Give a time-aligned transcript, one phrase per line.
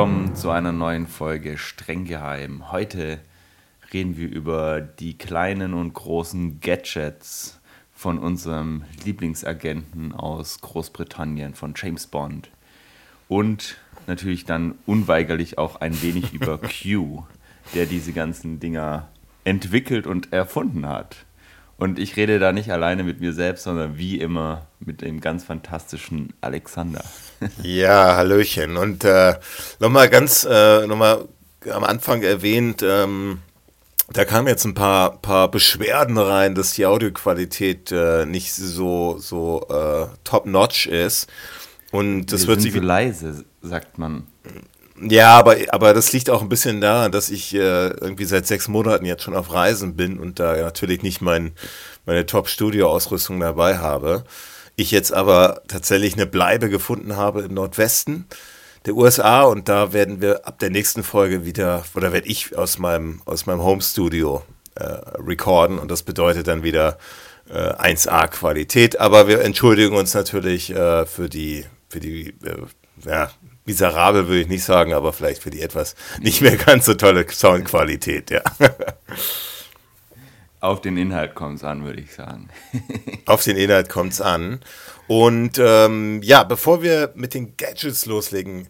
[0.00, 2.72] Willkommen zu einer neuen Folge Streng geheim.
[2.72, 3.20] Heute
[3.92, 7.60] reden wir über die kleinen und großen Gadgets
[7.92, 12.48] von unserem Lieblingsagenten aus Großbritannien, von James Bond.
[13.28, 13.76] Und
[14.06, 17.24] natürlich dann unweigerlich auch ein wenig über Q,
[17.74, 19.08] der diese ganzen Dinger
[19.44, 21.26] entwickelt und erfunden hat.
[21.80, 25.44] Und ich rede da nicht alleine mit mir selbst, sondern wie immer mit dem ganz
[25.44, 27.02] fantastischen Alexander.
[27.62, 28.76] Ja, Hallöchen.
[28.76, 29.34] Und äh,
[29.78, 31.26] nochmal ganz, äh, nochmal
[31.70, 33.38] am Anfang erwähnt, ähm,
[34.12, 39.66] da kamen jetzt ein paar, paar Beschwerden rein, dass die Audioqualität äh, nicht so, so
[39.70, 41.28] äh, top-notch ist.
[41.92, 44.26] Und das Wir wird sich so leise, sagt man.
[45.02, 48.68] Ja, aber, aber das liegt auch ein bisschen daran, dass ich äh, irgendwie seit sechs
[48.68, 51.52] Monaten jetzt schon auf Reisen bin und da natürlich nicht mein,
[52.04, 54.24] meine Top-Studio-Ausrüstung dabei habe.
[54.76, 58.26] Ich jetzt aber tatsächlich eine Bleibe gefunden habe im Nordwesten
[58.86, 62.78] der USA und da werden wir ab der nächsten Folge wieder, oder werde ich aus
[62.78, 64.42] meinem, aus meinem Home-Studio
[64.74, 66.98] äh, recorden und das bedeutet dann wieder
[67.50, 72.62] äh, 1A-Qualität, aber wir entschuldigen uns natürlich äh, für die, für die, äh,
[73.04, 73.30] ja,
[73.64, 77.26] miserabel würde ich nicht sagen, aber vielleicht für die etwas nicht mehr ganz so tolle
[77.30, 78.42] Soundqualität, ja.
[80.60, 82.50] Auf den Inhalt kommt es an, würde ich sagen.
[83.26, 84.60] Auf den Inhalt kommt es an.
[85.08, 88.68] Und ähm, ja, bevor wir mit den Gadgets loslegen,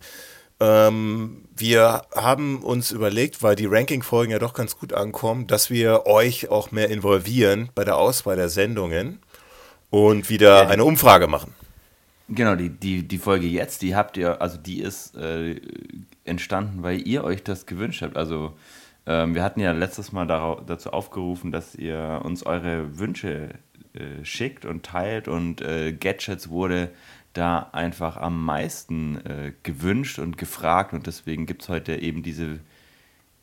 [0.60, 6.06] ähm, wir haben uns überlegt, weil die Ranking-Folgen ja doch ganz gut ankommen, dass wir
[6.06, 9.20] euch auch mehr involvieren bei der Auswahl der Sendungen
[9.90, 11.54] und wieder eine Umfrage machen.
[12.32, 15.60] Genau, die, die, die Folge jetzt, die habt ihr, also die ist äh,
[16.24, 18.16] entstanden, weil ihr euch das gewünscht habt.
[18.16, 18.56] Also
[19.04, 23.54] ähm, wir hatten ja letztes Mal darau- dazu aufgerufen, dass ihr uns eure Wünsche
[23.94, 26.92] äh, schickt und teilt und äh, Gadgets wurde
[27.32, 32.60] da einfach am meisten äh, gewünscht und gefragt und deswegen gibt es heute eben diese,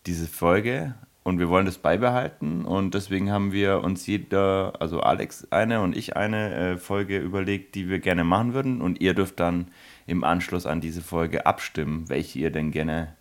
[0.05, 0.95] diese Folge
[1.27, 5.93] und wir wollen das beibehalten und deswegen haben wir uns jeder, also Alex eine und
[5.93, 9.67] ich eine äh, Folge überlegt, die wir gerne machen würden und ihr dürft dann
[10.05, 13.13] im Anschluss an diese Folge abstimmen, welche ihr denn gerne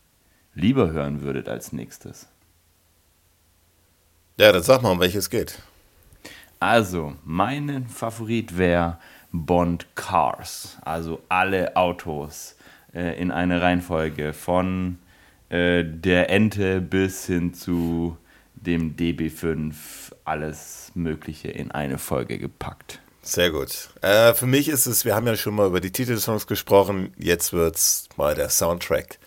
[0.54, 2.28] lieber hören würdet als nächstes.
[4.38, 5.60] Ja, dann sag mal, um welches geht.
[6.60, 9.00] Also, mein Favorit wäre
[9.32, 12.54] Bond Cars, also alle Autos
[12.94, 14.98] äh, in eine Reihenfolge von
[15.48, 18.16] äh, der Ente bis hin zu
[18.54, 19.74] dem DB5,
[20.24, 23.00] alles Mögliche in eine Folge gepackt.
[23.22, 23.90] Sehr gut.
[24.02, 27.52] Äh, für mich ist es, wir haben ja schon mal über die Titelsongs gesprochen, jetzt
[27.52, 29.18] wird's mal der Soundtrack.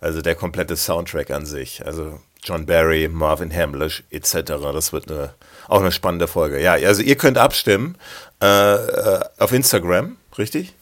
[0.00, 1.84] Also der komplette Soundtrack an sich.
[1.84, 4.34] Also John Barry, Marvin Hamlish etc.
[4.72, 5.34] Das wird eine,
[5.66, 6.60] auch eine spannende Folge.
[6.60, 7.96] Ja, also ihr könnt abstimmen
[8.42, 10.74] äh, äh, auf Instagram, richtig?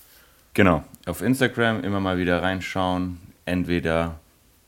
[0.55, 4.19] Genau, auf Instagram immer mal wieder reinschauen, entweder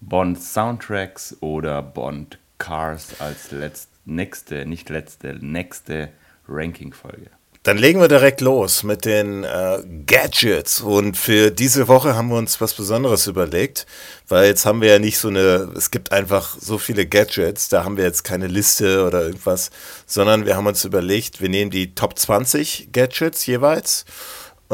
[0.00, 6.10] Bond Soundtracks oder Bond Cars als letzt, nächste, nicht letzte, nächste
[6.48, 7.30] Ranking-Folge.
[7.64, 10.82] Dann legen wir direkt los mit den äh, Gadgets.
[10.82, 13.86] Und für diese Woche haben wir uns was Besonderes überlegt,
[14.28, 17.82] weil jetzt haben wir ja nicht so eine, es gibt einfach so viele Gadgets, da
[17.82, 19.70] haben wir jetzt keine Liste oder irgendwas,
[20.04, 24.04] sondern wir haben uns überlegt, wir nehmen die Top 20 Gadgets jeweils.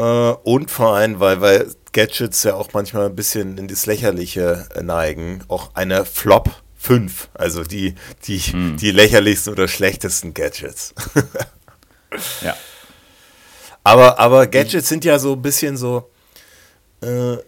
[0.01, 4.67] Äh, und vor allem, weil, weil Gadgets ja auch manchmal ein bisschen in das Lächerliche
[4.73, 7.93] äh, neigen, auch eine Flop 5, also die,
[8.25, 8.39] die,
[8.77, 10.93] die lächerlichsten oder schlechtesten Gadgets.
[12.41, 12.57] Ja,
[13.85, 16.09] Aber, aber Gadgets sind ja so ein bisschen so,
[17.01, 17.39] äh, äh,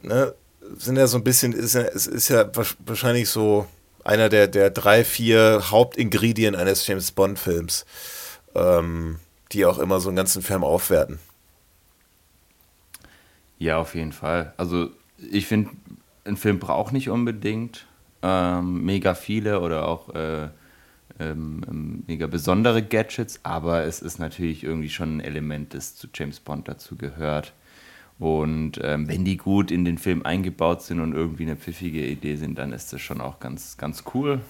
[0.00, 0.34] ne,
[0.78, 2.50] sind ja so ein bisschen, ist ja, es ist ja
[2.86, 3.66] wahrscheinlich so
[4.04, 7.84] einer der, der drei, vier Hauptingredien eines James Bond-Films,
[8.54, 9.18] ähm,
[9.52, 11.18] die auch immer so einen ganzen Film aufwerten.
[13.58, 14.52] Ja, auf jeden Fall.
[14.56, 14.90] Also
[15.30, 15.70] ich finde,
[16.24, 17.86] ein Film braucht nicht unbedingt
[18.22, 20.48] ähm, mega viele oder auch äh,
[21.20, 26.06] ähm, ähm, mega besondere Gadgets, aber es ist natürlich irgendwie schon ein Element, das zu
[26.14, 27.52] James Bond dazu gehört.
[28.18, 32.36] Und ähm, wenn die gut in den Film eingebaut sind und irgendwie eine pfiffige Idee
[32.36, 34.40] sind, dann ist das schon auch ganz, ganz cool.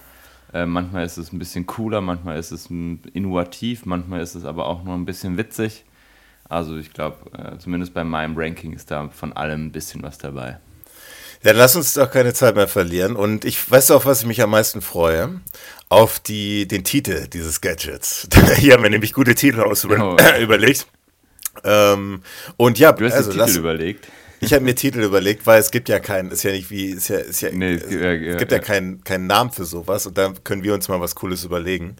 [0.53, 4.65] Äh, manchmal ist es ein bisschen cooler, manchmal ist es innovativ, manchmal ist es aber
[4.65, 5.85] auch nur ein bisschen witzig.
[6.49, 10.17] Also ich glaube, äh, zumindest bei meinem Ranking ist da von allem ein bisschen was
[10.17, 10.57] dabei.
[11.43, 13.15] Ja, lass uns doch keine Zeit mehr verlieren.
[13.15, 15.39] Und ich weiß auf was ich mich am meisten freue.
[15.87, 18.27] Auf die, den Titel dieses Gadgets.
[18.57, 20.17] Hier haben wir nämlich gute Titel aus Oh.
[20.41, 20.87] überlegt.
[21.63, 22.23] Ähm,
[22.57, 24.07] und ja, Du hast also Titel lass, überlegt.
[24.41, 27.09] Ich habe mir Titel überlegt, weil es gibt ja keinen, ist ja nicht wie, ist
[27.09, 28.63] ja, ist ja, Nee, es, ja, ja, es gibt ja, ja.
[28.63, 31.97] keinen keinen Namen für sowas und da können wir uns mal was Cooles überlegen.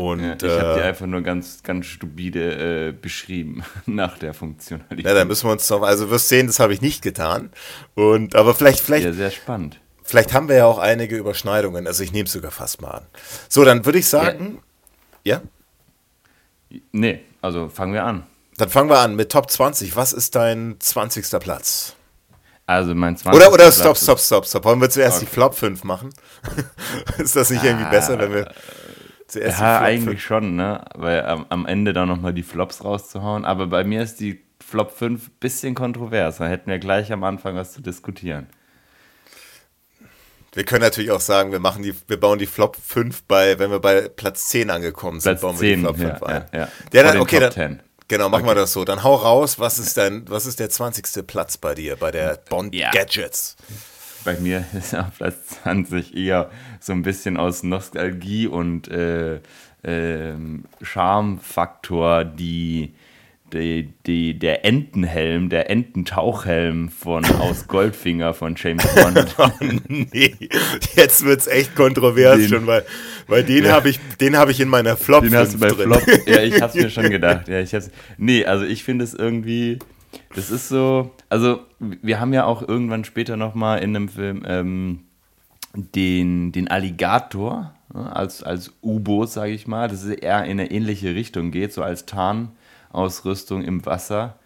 [0.00, 4.32] Und, ja, ich äh, habe die einfach nur ganz, ganz stupide äh, beschrieben nach der
[4.32, 5.04] Funktionalität.
[5.04, 7.50] Ja, dann müssen wir uns noch, also wirst sehen, das habe ich nicht getan.
[7.94, 9.04] Und, aber vielleicht, vielleicht.
[9.04, 9.78] Ja, sehr spannend.
[10.02, 11.86] Vielleicht haben wir ja auch einige Überschneidungen.
[11.86, 13.06] Also ich nehme es sogar fast mal an.
[13.50, 14.62] So, dann würde ich sagen,
[15.22, 15.42] ja.
[16.70, 16.78] ja?
[16.92, 18.22] Nee, also fangen wir an.
[18.56, 19.96] Dann fangen wir an mit Top 20.
[19.96, 21.38] Was ist dein 20.
[21.40, 21.94] Platz?
[22.64, 23.38] Also mein 20.
[23.38, 24.64] Oder, oder stopp, stopp, stopp, stopp.
[24.64, 25.26] Wollen wir zuerst okay.
[25.26, 26.08] die Flop 5 machen?
[27.18, 28.50] ist das nicht irgendwie besser, wenn wir
[29.30, 30.84] Zuerst ja, eigentlich schon, ne?
[30.96, 33.44] Weil am, am Ende dann nochmal die Flops rauszuhauen.
[33.44, 36.38] Aber bei mir ist die Flop 5 ein bisschen kontrovers.
[36.38, 38.48] Da hätten wir gleich am Anfang was zu diskutieren.
[40.52, 43.70] Wir können natürlich auch sagen, wir machen die, wir bauen die Flop 5 bei, wenn
[43.70, 46.44] wir bei Platz 10 angekommen sind, Platz bauen wir die Flop 5 ja, ein.
[46.52, 46.68] Ja, ja.
[46.92, 48.50] ja dann, okay, dann, genau, machen okay.
[48.50, 48.84] wir das so.
[48.84, 51.24] Dann hau raus, was ist dein, was ist der 20.
[51.24, 53.56] Platz bei dir, bei der Bond Gadgets?
[54.24, 59.40] Bei mir ist auf Platz 20 eher so ein bisschen aus Nostalgie und äh,
[59.82, 60.34] äh,
[60.82, 62.92] Charmfaktor die,
[63.52, 69.34] die, die, der Entenhelm, der Ententauchhelm von aus Goldfinger von James Bond.
[69.38, 69.50] oh,
[69.88, 70.34] nee,
[70.94, 72.84] jetzt wird es echt kontrovers den, schon, weil,
[73.26, 73.72] weil den ja.
[73.72, 75.92] habe ich, hab ich in meiner Flop Den hast du bei drin.
[75.92, 77.48] Flop, ja, ich habe mir schon gedacht.
[77.48, 79.78] Ja, ich hab's, nee, also ich finde es irgendwie
[80.34, 85.00] das ist so, also wir haben ja auch irgendwann später nochmal in einem Film ähm,
[85.74, 91.14] den, den Alligator ne, als, als U-Boot, sage ich mal, das eher in eine ähnliche
[91.14, 94.38] Richtung geht, so als Tarnausrüstung im Wasser.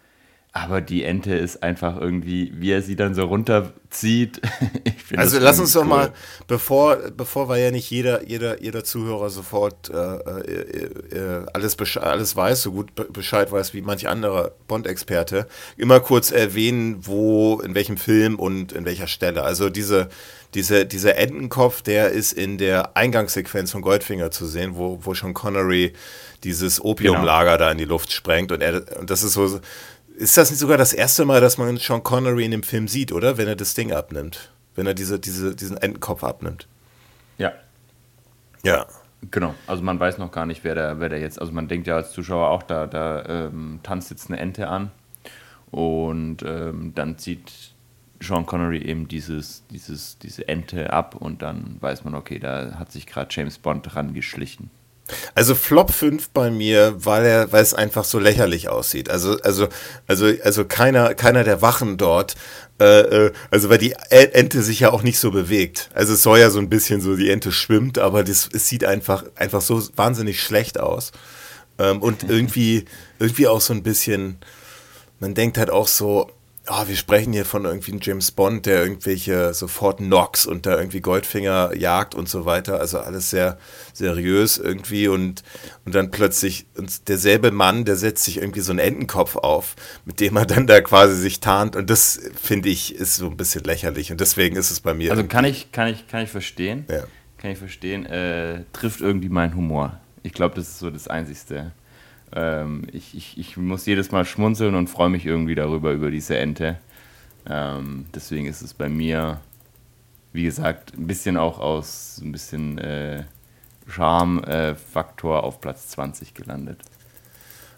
[0.57, 4.39] Aber die Ente ist einfach irgendwie, wie er sie dann so runterzieht.
[5.17, 5.81] also lass uns cool.
[5.81, 6.13] doch mal,
[6.47, 12.37] bevor, bevor weil ja nicht jeder, jeder, jeder Zuhörer sofort äh, äh, äh alles, alles
[12.37, 17.97] weiß, so gut Bescheid weiß wie manch anderer Bond-Experte, immer kurz erwähnen, wo, in welchem
[17.97, 19.43] Film und in welcher Stelle.
[19.43, 20.07] Also diese,
[20.53, 25.33] diese, dieser Entenkopf, der ist in der Eingangssequenz von Goldfinger zu sehen, wo, wo schon
[25.33, 25.91] Connery
[26.45, 27.65] dieses Opiumlager genau.
[27.65, 29.59] da in die Luft sprengt und er, und das ist so,
[30.17, 33.11] ist das nicht sogar das erste Mal, dass man Sean Connery in dem Film sieht,
[33.11, 33.37] oder?
[33.37, 34.51] Wenn er das Ding abnimmt.
[34.75, 36.67] Wenn er diese, diese, diesen Entenkopf abnimmt.
[37.37, 37.53] Ja.
[38.63, 38.87] Ja.
[39.31, 41.87] Genau, also man weiß noch gar nicht, wer der, wer der jetzt, also man denkt
[41.87, 44.91] ja als Zuschauer auch, da, da ähm, tanzt jetzt eine Ente an
[45.71, 47.73] und ähm, dann zieht
[48.19, 52.91] Sean Connery eben dieses, dieses, diese Ente ab und dann weiß man, okay, da hat
[52.91, 54.69] sich gerade James Bond dran geschlichen.
[55.35, 59.09] Also Flop 5 bei mir, weil er, weil es einfach so lächerlich aussieht.
[59.09, 59.67] Also, also,
[60.07, 62.35] also, also keiner, keiner der Wachen dort,
[62.79, 65.89] äh, äh also weil die Ente sich ja auch nicht so bewegt.
[65.93, 68.83] Also es soll ja so ein bisschen so, die Ente schwimmt, aber das, es sieht
[68.83, 71.11] einfach, einfach so wahnsinnig schlecht aus.
[71.77, 72.85] Ähm, und irgendwie,
[73.19, 74.37] irgendwie auch so ein bisschen,
[75.19, 76.31] man denkt halt auch so,
[76.67, 80.77] oh, wir sprechen hier von irgendwie einem James Bond, der irgendwelche sofort Knox und da
[80.77, 82.79] irgendwie Goldfinger jagt und so weiter.
[82.79, 83.57] Also alles sehr
[83.93, 85.43] seriös irgendwie und,
[85.85, 89.75] und dann plötzlich und derselbe Mann, der setzt sich irgendwie so einen Entenkopf auf,
[90.05, 93.37] mit dem er dann da quasi sich tarnt und das finde ich ist so ein
[93.37, 95.11] bisschen lächerlich und deswegen ist es bei mir.
[95.11, 96.85] Also kann ich, kann ich, kann ich verstehen.
[96.89, 97.03] Ja.
[97.37, 98.05] Kann ich verstehen.
[98.05, 99.99] Äh, trifft irgendwie meinen Humor.
[100.23, 101.73] Ich glaube, das ist so das Einzigste
[102.33, 106.37] ähm, ich, ich, ich muss jedes Mal schmunzeln und freue mich irgendwie darüber, über diese
[106.37, 106.77] Ente.
[107.47, 109.39] Ähm, deswegen ist es bei mir,
[110.33, 113.23] wie gesagt, ein bisschen auch aus ein bisschen äh,
[113.87, 116.81] Charme-Faktor auf Platz 20 gelandet.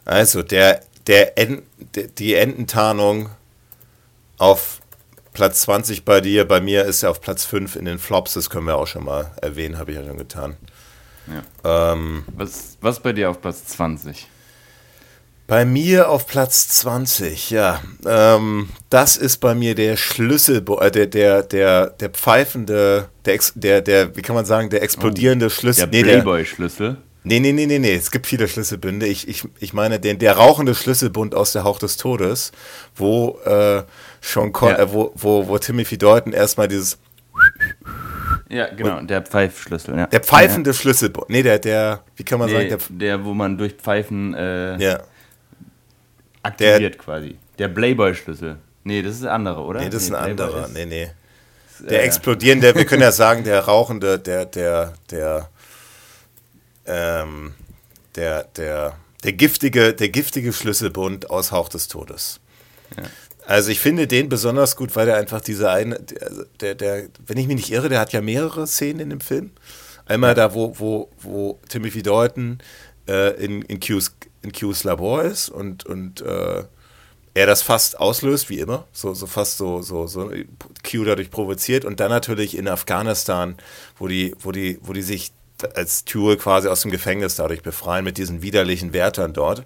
[0.06, 1.64] Also der, der en,
[2.18, 3.30] die Ententarnung
[4.38, 4.82] auf
[5.34, 8.50] Platz 20 bei dir, bei mir ist er auf Platz 5 in den Flops, das
[8.50, 10.56] können wir auch schon mal erwähnen, habe ich ja schon getan.
[11.28, 11.94] Ja.
[11.94, 14.28] Ähm, was, was bei dir auf Platz 20?
[15.48, 17.82] Bei mir auf Platz 20, ja.
[18.06, 23.82] Ähm, das ist bei mir der Schlüssel, äh, der, der, der, der pfeifende, der, der,
[23.82, 25.88] der, wie kann man sagen, der explodierende oh, Schlüssel.
[25.88, 26.98] Der Playboy-Schlüssel.
[27.24, 29.08] Nee, nee, nee, nee, nee, es gibt viele Schlüsselbünde.
[29.08, 32.52] Ich, ich, ich meine den, der rauchende Schlüsselbund aus der Hauch des Todes,
[32.96, 33.84] wo äh,
[34.20, 34.80] schon ja.
[34.80, 36.98] äh, wo, wo, wo Timothy Dalton erstmal dieses
[38.50, 40.08] ja, genau, der Pfeifschlüssel, ja.
[40.08, 40.74] Der pfeifende ja.
[40.74, 41.30] Schlüsselbund.
[41.30, 42.80] Nee, der, der, wie kann man nee, sagen, der,
[43.18, 45.00] der, wo man durch Pfeifen äh, ja
[46.48, 47.38] aktiviert der, quasi.
[47.58, 48.58] Der Playboy-Schlüssel.
[48.84, 49.80] Nee, das ist ein anderer, oder?
[49.80, 50.66] Nee, das ist ein anderer.
[50.66, 51.10] Ist, nee, nee.
[51.90, 55.50] Der äh, explodierende, wir können ja sagen, der rauchende, der, der, der,
[56.86, 57.54] ähm,
[58.16, 62.40] der, der, der giftige, der giftige Schlüsselbund aus Hauch des Todes.
[62.96, 63.04] Ja.
[63.46, 66.00] Also ich finde den besonders gut, weil er einfach diese eine,
[66.60, 69.52] der, der, wenn ich mich nicht irre, der hat ja mehrere Szenen in dem Film.
[70.06, 72.60] Einmal da, wo, wo, wo Timothy Dalton
[73.08, 74.12] äh, in, in Q's
[74.48, 76.64] in Q's Labor ist und, und äh,
[77.34, 80.32] er das fast auslöst, wie immer, so, so fast so, so, so
[80.90, 83.58] Q dadurch provoziert und dann natürlich in Afghanistan,
[84.00, 85.32] wo die, wo die, wo die sich
[85.76, 89.64] als Tour quasi aus dem Gefängnis dadurch befreien mit diesen widerlichen Wärtern dort.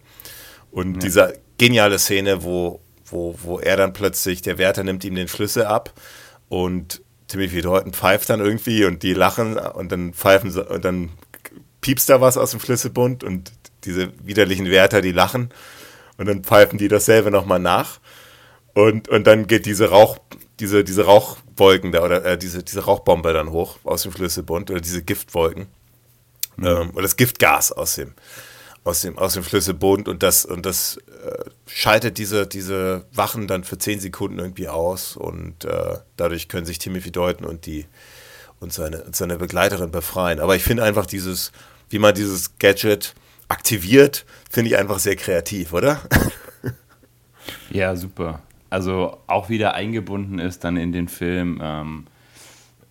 [0.72, 1.00] Und ja.
[1.00, 5.66] dieser geniale Szene, wo, wo, wo er dann plötzlich, der Wärter nimmt ihm den Schlüssel
[5.66, 5.94] ab
[6.50, 11.10] und Timothy Dalton pfeift dann irgendwie und die lachen und dann pfeifen und dann
[11.80, 13.52] piepst da was aus dem Schlüsselbund und
[13.84, 15.50] diese widerlichen Wärter, die lachen
[16.18, 18.00] und dann pfeifen die dasselbe nochmal nach
[18.74, 20.18] und, und dann geht diese Rauch,
[20.60, 24.82] diese, diese Rauchwolken da oder äh, diese, diese Rauchbombe dann hoch aus dem Schlüsselbund oder
[24.82, 25.68] diese Giftwolken
[26.58, 26.66] mhm.
[26.66, 28.14] ähm, oder das Giftgas aus dem,
[28.84, 33.64] aus dem, aus dem Schlüsselbund und das, und das äh, schaltet diese, diese Wachen dann
[33.64, 37.86] für zehn Sekunden irgendwie aus und äh, dadurch können sich Timothy Deuten und die
[38.60, 40.40] und seine, und seine Begleiterin befreien.
[40.40, 41.52] Aber ich finde einfach dieses,
[41.90, 43.16] wie man dieses Gadget
[43.52, 46.02] aktiviert, finde ich einfach sehr kreativ, oder?
[47.70, 48.42] ja, super.
[48.70, 51.60] Also auch wieder eingebunden ist dann in den Film.
[51.62, 52.08] Ähm,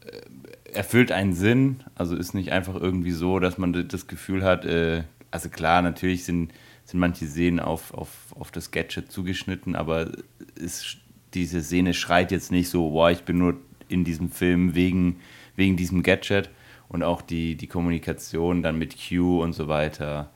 [0.04, 4.66] äh, erfüllt einen Sinn, also ist nicht einfach irgendwie so, dass man das Gefühl hat,
[4.66, 6.52] äh, also klar, natürlich sind,
[6.84, 10.12] sind manche Szenen auf, auf, auf das Gadget zugeschnitten, aber
[10.54, 10.98] ist,
[11.34, 13.56] diese Szene schreit jetzt nicht so, boah, ich bin nur
[13.88, 15.20] in diesem Film wegen,
[15.56, 16.50] wegen diesem Gadget
[16.88, 20.30] und auch die, die Kommunikation dann mit Q und so weiter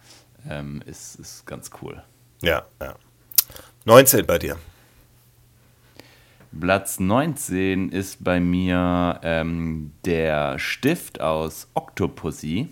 [0.49, 2.03] ähm, ist, ist ganz cool.
[2.43, 2.95] Ja, ja.
[3.85, 4.57] 19 bei dir.
[6.59, 12.69] Platz 19 ist bei mir ähm, der Stift aus Octopussy.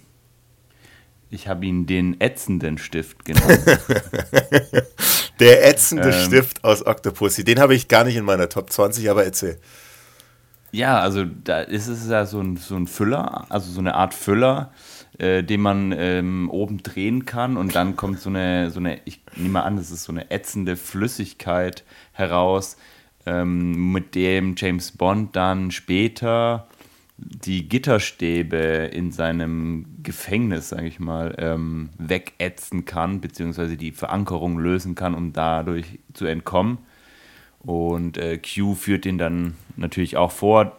[1.31, 3.61] Ich habe ihn den ätzenden Stift genannt.
[5.41, 7.43] der ätzende ähm, Stift aus Octopussy.
[7.45, 9.59] Den habe ich gar nicht in meiner Top 20, aber erzähl.
[10.71, 14.15] Ja, also da ist es ja so ein, so ein Füller, also so eine Art
[14.15, 14.73] Füller,
[15.19, 19.21] äh, den man ähm, oben drehen kann und dann kommt so eine, so eine, ich
[19.37, 22.77] nehme an, das ist so eine ätzende Flüssigkeit heraus,
[23.27, 26.67] ähm, mit dem James Bond dann später
[27.19, 34.95] die Gitterstäbe in seinem Gefängnis, sage ich mal, ähm, wegätzen kann, beziehungsweise die Verankerung lösen
[34.95, 36.79] kann, um dadurch zu entkommen.
[37.61, 40.77] Und äh, Q führt den dann natürlich auch vor.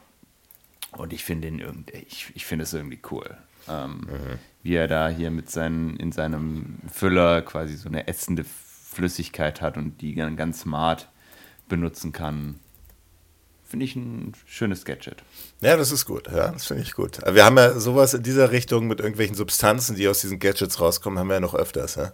[0.92, 1.54] Und ich finde
[2.08, 3.38] ich, ich finde es irgendwie cool.
[3.68, 4.40] Ähm, mhm.
[4.62, 9.78] Wie er da hier mit seinen, in seinem Füller quasi so eine ätzende Flüssigkeit hat
[9.78, 11.10] und die dann ganz smart
[11.68, 12.60] benutzen kann
[13.74, 15.24] finde ich ein schönes Gadget.
[15.62, 16.28] Ja, das ist gut.
[16.28, 17.18] Ja, das finde ich gut.
[17.26, 21.18] Wir haben ja sowas in dieser Richtung mit irgendwelchen Substanzen, die aus diesen Gadgets rauskommen,
[21.18, 21.96] haben wir ja noch öfters.
[21.96, 22.12] Ja?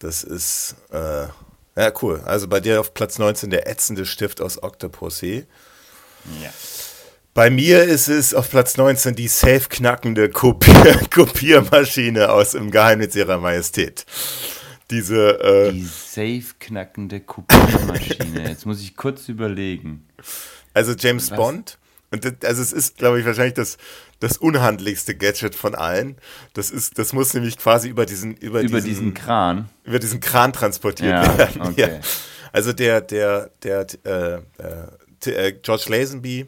[0.00, 1.28] Das ist, äh,
[1.76, 2.20] ja, cool.
[2.26, 5.46] Also bei dir auf Platz 19 der ätzende Stift aus Octopussy.
[6.42, 6.50] Ja.
[7.36, 13.36] Bei mir ist es auf Platz 19 die safe-knackende Kopier Kopiermaschine aus Im Geheimnis ihrer
[13.36, 14.06] Majestät.
[14.90, 18.42] Diese, äh die safe-knackende Kopiermaschine.
[18.48, 20.06] Jetzt muss ich kurz überlegen.
[20.72, 21.36] Also James Was?
[21.36, 21.78] Bond.
[22.10, 23.76] Und das, also es ist, glaube ich, wahrscheinlich das,
[24.18, 26.16] das unhandlichste Gadget von allen.
[26.54, 29.68] Das ist, das muss nämlich quasi über diesen, über, über diesen, diesen Kran.
[29.84, 31.60] Über diesen Kran transportiert ja, werden.
[31.64, 31.80] Okay.
[31.80, 32.00] Ja.
[32.52, 34.36] Also der, der, der, äh,
[35.26, 36.46] äh, äh, George Lazenby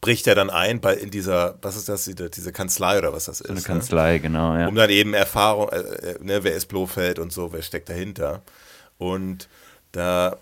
[0.00, 3.38] bricht ja dann ein bei in dieser, was ist das, diese, Kanzlei oder was das
[3.38, 3.50] so ist.
[3.50, 3.66] Eine ne?
[3.66, 4.20] Kanzlei, ne?
[4.20, 4.68] genau, ja.
[4.68, 8.42] Um dann eben Erfahrung, äh, äh, ne, wer ist Blofeld und so, wer steckt dahinter.
[8.98, 9.48] Und
[9.92, 10.38] da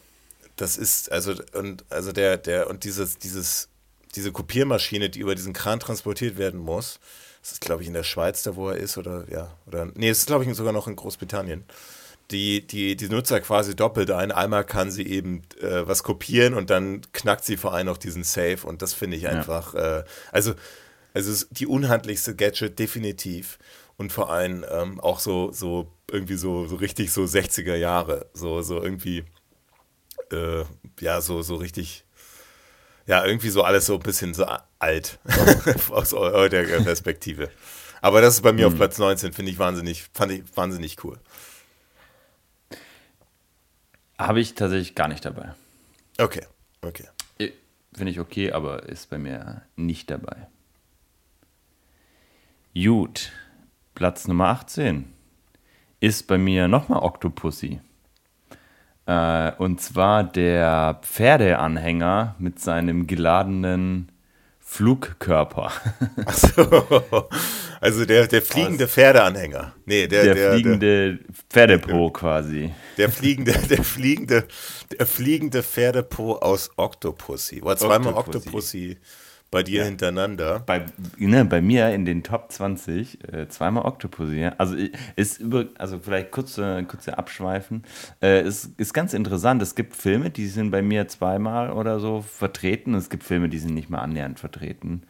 [0.60, 3.68] das ist, also, und, also der, der, und dieses, dieses,
[4.14, 6.98] diese Kopiermaschine, die über diesen Kran transportiert werden muss,
[7.42, 10.08] das ist, glaube ich, in der Schweiz, da wo er ist, oder, ja, oder, nee,
[10.08, 11.64] das ist, glaube ich, sogar noch in Großbritannien.
[12.30, 14.32] Die, die, die Nutzer quasi doppelt ein.
[14.32, 18.22] Einmal kann sie eben äh, was kopieren und dann knackt sie vor allem noch diesen
[18.22, 20.00] Safe und das finde ich einfach, ja.
[20.00, 20.54] äh, also,
[21.14, 23.58] also die unhandlichste Gadget definitiv
[23.96, 28.60] und vor allem ähm, auch so, so irgendwie so, so richtig so 60er Jahre, so,
[28.60, 29.24] so irgendwie
[30.32, 30.64] äh,
[31.00, 32.04] ja, so, so richtig,
[33.06, 34.46] ja, irgendwie so alles so ein bisschen so
[34.78, 35.18] alt
[35.90, 37.50] aus heutiger Perspektive.
[38.00, 41.18] Aber das ist bei mir auf Platz 19, finde ich wahnsinnig, fand ich wahnsinnig cool.
[44.18, 45.52] Habe ich tatsächlich gar nicht dabei.
[46.18, 46.44] Okay,
[46.82, 47.08] okay.
[47.98, 50.46] Finde ich okay, aber ist bei mir nicht dabei.
[52.74, 53.32] Gut,
[53.94, 55.12] Platz Nummer 18
[56.00, 57.80] ist bei mir nochmal Octopussy.
[59.06, 64.12] Äh, und zwar der Pferdeanhänger mit seinem geladenen
[64.70, 65.72] Flugkörper.
[66.26, 67.28] Achso,
[67.80, 68.92] also der, der fliegende Was?
[68.92, 69.74] Pferdeanhänger.
[69.86, 72.70] Nee, der, der, der fliegende der, Pferdepo quasi.
[72.98, 74.46] Der fliegende, der fliegende,
[74.98, 77.62] der fliegende Pferdepo aus Octopussy.
[77.62, 78.38] War zweimal Octopussy.
[78.38, 78.98] Octopussy
[79.50, 79.84] bei dir ja.
[79.86, 80.60] hintereinander.
[80.60, 80.86] Bei,
[81.16, 84.50] ne, bei mir in den Top 20 äh, zweimal Octopussy.
[84.58, 84.76] Also
[85.16, 87.84] ist über, also vielleicht kurze, kurze Abschweifen.
[88.22, 89.62] Äh, ist, ist ganz interessant.
[89.62, 92.94] Es gibt Filme, die sind bei mir zweimal oder so vertreten.
[92.94, 95.02] Es gibt Filme, die sind nicht mal annähernd vertreten.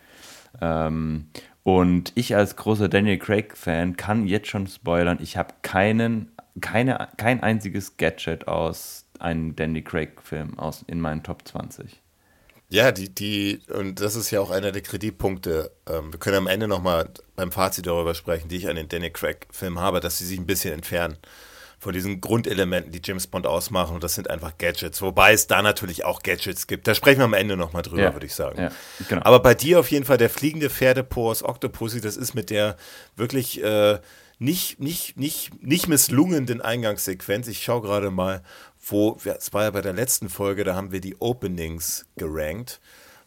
[0.60, 1.26] Ähm,
[1.62, 6.30] Und ich als großer Daniel Craig-Fan kann jetzt schon spoilern, ich habe keinen,
[6.62, 12.00] keine, kein einziges Gadget aus einem Daniel Craig-Film in meinen Top 20.
[12.70, 15.70] Ja, die, die, und das ist ja auch einer der Kreditpunkte.
[15.88, 19.10] Ähm, wir können am Ende nochmal beim Fazit darüber sprechen, die ich an den Danny
[19.10, 21.16] Craig-Film habe, dass sie sich ein bisschen entfernen
[21.78, 23.94] von diesen Grundelementen, die James Bond ausmachen.
[23.94, 25.00] Und das sind einfach Gadgets.
[25.00, 26.86] Wobei es da natürlich auch Gadgets gibt.
[26.88, 28.60] Da sprechen wir am Ende nochmal drüber, ja, würde ich sagen.
[28.60, 28.70] Ja,
[29.08, 29.22] genau.
[29.24, 32.76] Aber bei dir auf jeden Fall der fliegende Pferdepo aus Octopussy, das ist mit der
[33.16, 33.98] wirklich äh,
[34.40, 37.48] nicht, nicht, nicht, nicht misslungenen Eingangssequenz.
[37.48, 38.42] Ich schaue gerade mal
[38.90, 42.80] wo, es war ja bei der letzten Folge, da haben wir die Openings gerankt,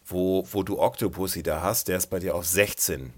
[0.06, 3.14] wo, wo du Octopussy da hast, der ist bei dir auf 16.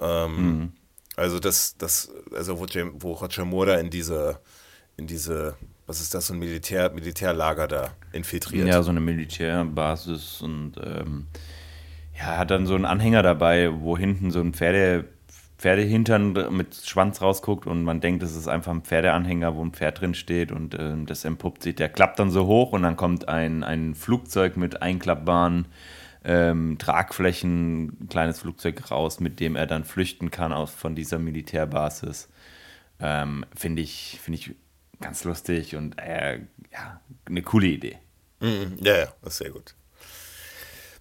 [0.00, 0.72] Ähm, mhm.
[1.16, 4.40] Also das, das, also wo, James, wo Roger Moore da in diese,
[4.96, 8.66] in diese, was ist das, so ein Militär, Militärlager da infiltriert.
[8.66, 11.26] Ja, so eine Militärbasis und ähm,
[12.18, 15.04] ja, hat dann so einen Anhänger dabei, wo hinten so ein Pferde,
[15.64, 19.98] Pferdehintern mit Schwanz rausguckt und man denkt, es ist einfach ein Pferdeanhänger, wo ein Pferd
[19.98, 21.74] drin steht und äh, das entpuppt sich.
[21.74, 25.64] Der klappt dann so hoch und dann kommt ein, ein Flugzeug mit einklappbaren
[26.22, 31.18] ähm, Tragflächen, ein kleines Flugzeug raus, mit dem er dann flüchten kann aus, von dieser
[31.18, 32.28] Militärbasis.
[33.00, 34.54] Ähm, Finde ich, find ich
[35.00, 36.40] ganz lustig und äh,
[36.72, 37.96] ja, eine coole Idee.
[38.40, 39.74] Mhm, ja, ja, das ist sehr gut.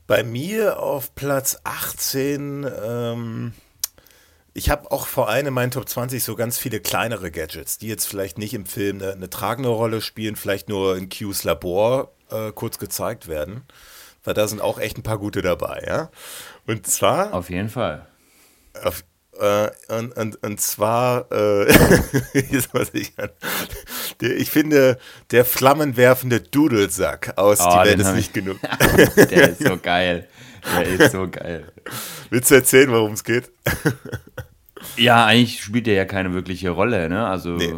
[0.07, 3.53] Bei mir auf Platz 18 ähm,
[4.53, 7.87] ich habe auch vor allem in meinen Top 20 so ganz viele kleinere Gadgets, die
[7.87, 12.11] jetzt vielleicht nicht im Film eine, eine tragende Rolle spielen, vielleicht nur in Q's Labor
[12.29, 13.63] äh, kurz gezeigt werden.
[14.23, 16.09] Weil da sind auch echt ein paar gute dabei, ja.
[16.67, 17.33] Und zwar.
[17.33, 18.05] Auf jeden Fall.
[18.83, 19.03] Auf,
[19.39, 21.69] äh, und, und, und zwar, äh,
[22.33, 23.13] ich,
[24.21, 24.97] der, ich finde,
[25.31, 28.59] der flammenwerfende Dudelsack aus oh, Die Welt ist nicht genug.
[29.15, 30.27] der ist so geil.
[30.65, 31.71] Der ist so geil.
[32.29, 33.51] Willst du erzählen, worum es geht?
[34.97, 37.27] ja, eigentlich spielt der ja keine wirkliche Rolle, ne?
[37.27, 37.73] Also nee.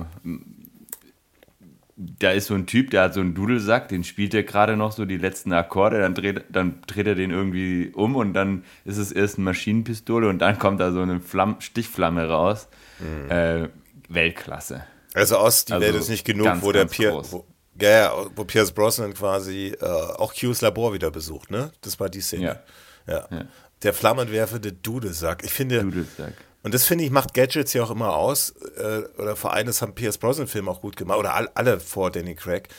[1.96, 4.92] da ist so ein Typ, der hat so einen Dudelsack, den spielt er gerade noch
[4.92, 8.98] so die letzten Akkorde, dann dreht, dann dreht er den irgendwie um und dann ist
[8.98, 12.68] es erst eine Maschinenpistole und dann kommt da so eine Flamm Stichflamme raus.
[13.00, 13.32] Mhm.
[13.32, 13.70] Äh,
[14.08, 14.86] Weltklasse.
[15.14, 17.46] Also aus Die also Welt ist nicht genug, ganz, wo der Pier, wo,
[17.82, 21.72] ja, ja, wo Pierce Brosnan quasi äh, auch Q's Labor wieder besucht, ne?
[21.82, 22.62] Das war die Szene.
[23.08, 23.28] Ja.
[23.30, 23.46] ja.
[23.84, 25.44] Der flammenwerfende Dudelsack.
[25.44, 25.82] Ich finde.
[25.82, 26.34] Dudelsack.
[26.64, 28.56] Und das finde ich, macht Gadgets ja auch immer aus.
[28.78, 31.20] Äh, oder vor allem, das haben Pierce Brosnan-Filme auch gut gemacht.
[31.20, 32.70] Oder all, alle vor Danny Craig.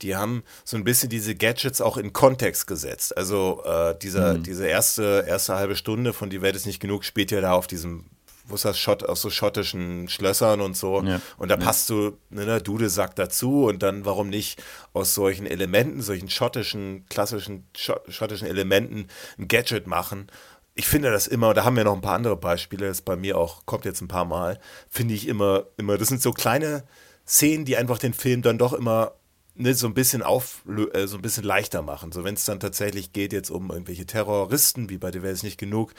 [0.00, 3.16] Die haben so ein bisschen diese Gadgets auch in Kontext gesetzt.
[3.16, 4.44] Also äh, dieser, mhm.
[4.44, 7.66] diese erste, erste halbe Stunde von Die Welt ist nicht genug spielt ja da auf
[7.66, 8.06] diesem
[8.46, 11.02] wo ist das Schott, aus so schottischen Schlössern und so.
[11.02, 11.20] Ja.
[11.38, 11.64] Und da ja.
[11.64, 17.66] passt so ne, Dudelsack dazu und dann warum nicht aus solchen Elementen, solchen schottischen, klassischen
[17.74, 20.28] schottischen Elementen ein Gadget machen.
[20.74, 23.38] Ich finde das immer, da haben wir noch ein paar andere Beispiele, das bei mir
[23.38, 24.58] auch, kommt jetzt ein paar Mal,
[24.90, 26.84] finde ich immer, immer, das sind so kleine
[27.26, 29.12] Szenen, die einfach den Film dann doch immer
[29.54, 32.12] ne, so ein bisschen auf, äh, so ein bisschen leichter machen.
[32.12, 35.42] So wenn es dann tatsächlich geht jetzt um irgendwelche Terroristen, wie bei dir wäre es
[35.42, 35.94] nicht genug,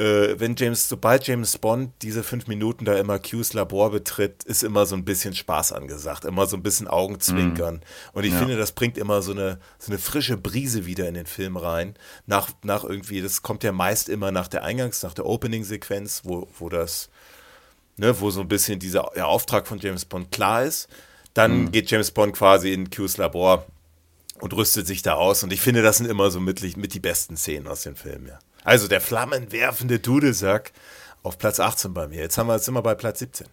[0.00, 4.86] wenn James, sobald James Bond diese fünf Minuten da immer Q's Labor betritt, ist immer
[4.86, 7.74] so ein bisschen Spaß angesagt, immer so ein bisschen Augenzwinkern.
[7.74, 7.80] Mhm.
[8.14, 8.38] Und ich ja.
[8.38, 11.96] finde, das bringt immer so eine, so eine frische Brise wieder in den Film rein.
[12.26, 16.48] Nach, nach irgendwie, das kommt ja meist immer nach der Eingangs-, nach der Opening-Sequenz, wo,
[16.58, 17.10] wo das,
[17.98, 20.88] ne, wo so ein bisschen dieser der Auftrag von James Bond klar ist.
[21.34, 21.72] Dann mhm.
[21.72, 23.66] geht James Bond quasi in Q's Labor
[24.40, 25.42] und rüstet sich da aus.
[25.42, 28.26] Und ich finde, das sind immer so mit, mit die besten Szenen aus dem Film,
[28.26, 28.38] ja.
[28.64, 30.72] Also der flammenwerfende Dudelsack
[31.22, 32.20] auf Platz 18 bei mir.
[32.20, 33.46] Jetzt haben wir, jetzt sind wir bei Platz 17.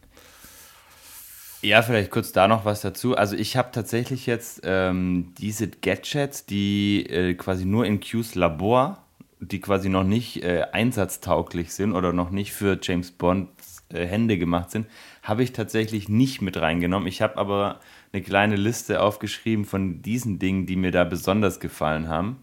[1.61, 3.15] Ja, vielleicht kurz da noch was dazu.
[3.15, 9.03] Also ich habe tatsächlich jetzt ähm, diese Gadgets, die äh, quasi nur in Q's Labor,
[9.39, 14.37] die quasi noch nicht äh, einsatztauglich sind oder noch nicht für James Bonds äh, Hände
[14.37, 14.87] gemacht sind,
[15.23, 17.07] habe ich tatsächlich nicht mit reingenommen.
[17.07, 17.79] Ich habe aber
[18.13, 22.37] eine kleine Liste aufgeschrieben von diesen Dingen, die mir da besonders gefallen haben.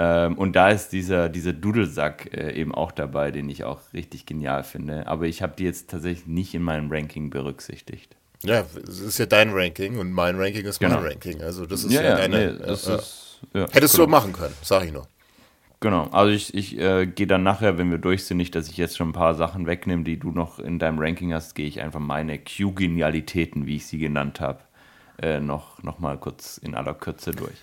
[0.00, 4.26] Ähm, und da ist dieser, dieser Dudelsack äh, eben auch dabei, den ich auch richtig
[4.26, 5.08] genial finde.
[5.08, 8.14] Aber ich habe die jetzt tatsächlich nicht in meinem Ranking berücksichtigt.
[8.44, 11.00] Ja, es ist ja dein Ranking und mein Ranking ist genau.
[11.00, 11.42] mein Ranking.
[11.42, 14.04] Also das ist ja, ja, ja Nee, das äh, ist, ja, Hättest genau.
[14.06, 15.08] du machen können, sag ich nur.
[15.80, 18.76] Genau, also ich, ich äh, gehe dann nachher, wenn wir durch sind, nicht, dass ich
[18.76, 21.80] jetzt schon ein paar Sachen wegnehme, die du noch in deinem Ranking hast, gehe ich
[21.80, 24.60] einfach meine Q-Genialitäten, wie ich sie genannt habe,
[25.20, 27.56] äh, noch, noch mal kurz in aller Kürze durch.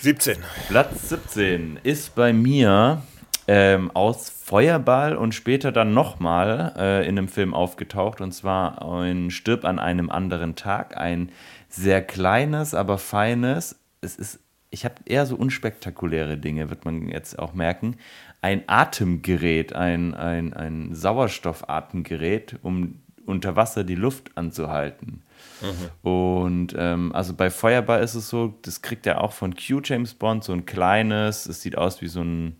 [0.00, 0.38] 17.
[0.68, 3.02] Platz 17 ist bei mir
[3.48, 9.30] ähm, aus Feuerball und später dann nochmal äh, in einem Film aufgetaucht und zwar in
[9.30, 10.96] Stirb an einem anderen Tag.
[10.96, 11.30] Ein
[11.68, 13.78] sehr kleines, aber feines.
[14.00, 17.96] Es ist ich habe eher so unspektakuläre Dinge, wird man jetzt auch merken.
[18.40, 25.22] Ein Atemgerät, ein, ein, ein Sauerstoffatemgerät, um unter Wasser die Luft anzuhalten.
[25.60, 26.10] Mhm.
[26.10, 30.14] Und ähm, also bei Feuerball ist es so, das kriegt er auch von Q James
[30.14, 32.56] Bond, so ein kleines, es sieht aus wie so ein,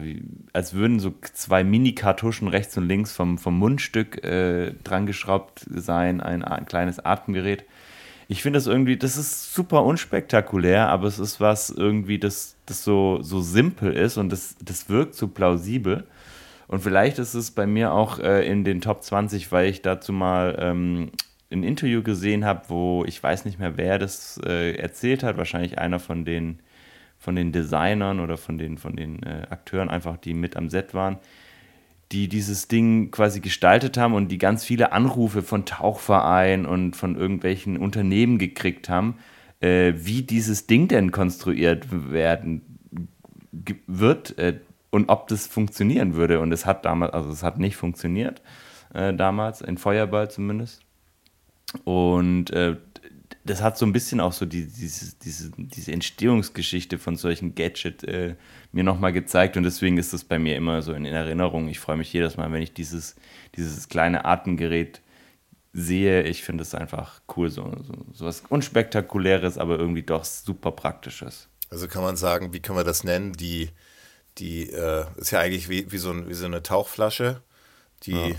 [0.00, 5.66] wie, als würden so zwei Mini-Kartuschen rechts und links vom, vom Mundstück äh, dran geschraubt
[5.68, 7.64] sein, ein, ein kleines Atemgerät.
[8.28, 12.82] Ich finde das irgendwie, das ist super unspektakulär, aber es ist was irgendwie, das, das
[12.82, 16.06] so, so simpel ist und das, das wirkt so plausibel.
[16.68, 20.12] Und vielleicht ist es bei mir auch äh, in den Top 20, weil ich dazu
[20.12, 21.10] mal ähm,
[21.50, 25.78] ein Interview gesehen habe, wo ich weiß nicht mehr, wer das äh, erzählt hat, wahrscheinlich
[25.78, 26.60] einer von den,
[27.18, 30.92] von den Designern oder von den, von den äh, Akteuren einfach, die mit am Set
[30.92, 31.18] waren,
[32.12, 37.16] die dieses Ding quasi gestaltet haben und die ganz viele Anrufe von Tauchvereinen und von
[37.16, 39.18] irgendwelchen Unternehmen gekriegt haben,
[39.60, 42.78] äh, wie dieses Ding denn konstruiert werden
[43.86, 46.40] wird äh, und ob das funktionieren würde.
[46.40, 48.42] Und es hat damals, also es hat nicht funktioniert,
[48.94, 50.85] äh, damals, in Feuerball zumindest.
[51.84, 52.76] Und äh,
[53.46, 58.02] das hat so ein bisschen auch so die, diese, diese, diese Entstehungsgeschichte von solchen Gadgets
[58.04, 58.34] äh,
[58.72, 61.68] mir nochmal gezeigt und deswegen ist das bei mir immer so in, in Erinnerung.
[61.68, 63.14] Ich freue mich jedes Mal, wenn ich dieses,
[63.54, 65.00] dieses kleine Atemgerät
[65.72, 66.24] sehe.
[66.24, 71.48] Ich finde es einfach cool, so, so, so was Unspektakuläres, aber irgendwie doch super Praktisches.
[71.70, 73.32] Also kann man sagen, wie können wir das nennen?
[73.32, 73.70] Die,
[74.38, 77.42] die äh, ist ja eigentlich wie, wie, so, ein, wie so eine Tauchflasche,
[78.02, 78.12] die.
[78.12, 78.36] Ja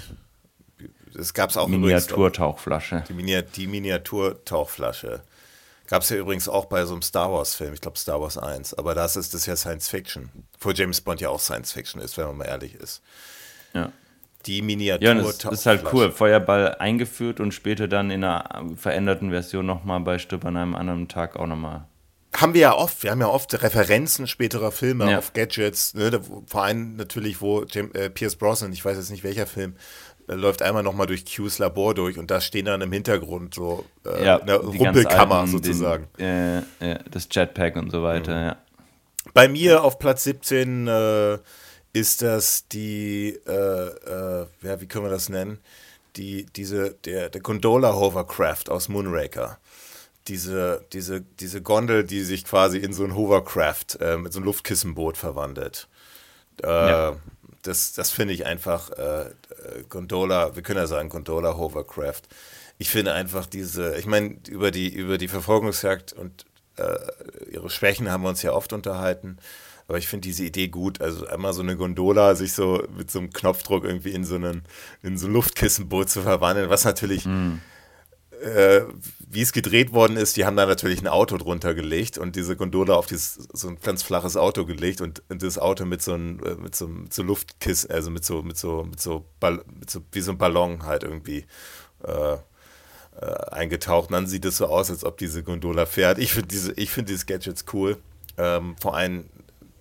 [1.18, 3.04] das gab es auch Miniaturtauchflasche.
[3.10, 5.22] Die, Mini die Miniaturtauchflasche.
[5.88, 8.76] Gab es ja übrigens auch bei so einem Star Wars-Film, ich glaube Star Wars 1.
[8.76, 10.30] Aber das ist das ja Science Fiction.
[10.60, 13.02] Wo James Bond ja auch Science Fiction ist, wenn man mal ehrlich ist.
[13.74, 13.92] Ja.
[14.46, 15.08] Die Miniatur.
[15.08, 16.12] Ja, das, das ist halt cool.
[16.12, 21.08] Feuerball eingeführt und später dann in einer veränderten Version nochmal bei Stipp an einem anderen
[21.08, 21.88] Tag auch nochmal
[22.36, 25.18] haben wir ja oft, wir haben ja oft Referenzen späterer Filme ja.
[25.18, 29.24] auf Gadgets, ne, vor allem natürlich, wo James, äh, Pierce Brosnan, ich weiß jetzt nicht
[29.24, 29.76] welcher Film,
[30.28, 34.26] läuft einmal nochmal durch Q's Labor durch und da stehen dann im Hintergrund so äh,
[34.26, 36.08] ja, eine Rumpelkammer alten, sozusagen.
[36.20, 38.48] Den, äh, äh, das Jetpack und so weiter, mhm.
[38.48, 38.58] ja.
[39.34, 41.38] Bei mir auf Platz 17 äh,
[41.94, 45.60] ist das die, äh, äh, ja, wie können wir das nennen?
[46.16, 49.60] Die, diese, der, der Gondola Hovercraft aus Moonraker.
[50.28, 55.16] Diese, diese, diese Gondel, die sich quasi in so ein Hovercraft mit so einem Luftkissenboot
[55.16, 55.88] verwandelt.
[56.62, 57.16] Ja
[57.64, 59.32] das, das finde ich einfach äh,
[59.90, 62.22] Gondola, wir können ja sagen Gondola Hovercraft.
[62.78, 66.46] Ich finde einfach diese, ich meine, über die, über die Verfolgungsjagd und
[66.78, 66.96] äh,
[67.52, 69.38] ihre Schwächen haben wir uns ja oft unterhalten.
[69.88, 71.02] Aber ich finde diese Idee gut.
[71.02, 74.64] Also einmal so eine Gondola, sich so mit so einem Knopfdruck irgendwie in so, einen,
[75.02, 77.56] in so ein Luftkissenboot zu verwandeln, was natürlich mm
[78.42, 78.82] äh,
[79.30, 82.56] wie es gedreht worden ist, die haben da natürlich ein Auto drunter gelegt und diese
[82.56, 86.14] Gondola auf dieses, so ein ganz flaches Auto gelegt und, und das Auto mit so
[86.14, 89.26] einem äh, mit so, mit so Luftkissen, also mit so, mit so, mit so,
[89.80, 91.46] mit so wie so ein Ballon halt irgendwie
[92.04, 92.38] äh,
[93.20, 94.10] äh, eingetaucht.
[94.10, 96.20] Und dann sieht es so aus, als ob diese Gondola fährt.
[96.20, 97.98] Ich finde diese, ich diese Gadgets cool.
[98.38, 99.26] Ähm, vor allem,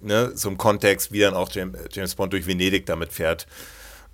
[0.00, 3.46] ne, so im Kontext, wie dann auch James, James Bond durch Venedig damit fährt.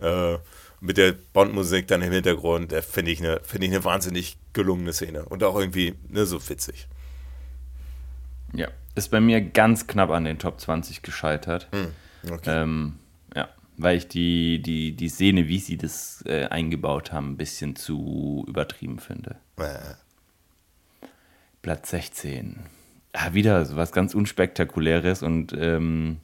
[0.00, 0.38] Äh,
[0.82, 5.24] mit der Bond-Musik dann im Hintergrund, finde ich, eine, find ich eine wahnsinnig gelungene Szene
[5.24, 6.88] und auch irgendwie ne, so witzig.
[8.52, 11.68] Ja, ist bei mir ganz knapp an den Top 20 gescheitert.
[11.70, 12.62] Hm, okay.
[12.62, 12.94] Ähm,
[13.34, 17.76] ja, weil ich die, die, die Szene, wie sie das äh, eingebaut haben, ein bisschen
[17.76, 19.36] zu übertrieben finde.
[19.58, 19.78] Äh.
[21.62, 22.58] Platz 16.
[23.14, 26.18] Ja, wieder so was ganz Unspektakuläres und ähm,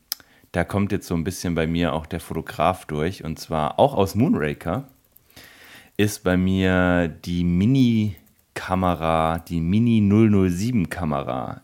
[0.53, 3.95] da kommt jetzt so ein bisschen bei mir auch der Fotograf durch und zwar auch
[3.95, 4.89] aus Moonraker
[5.99, 11.61] ist bei mir die Mini-Kamera, die Mini 007-Kamera.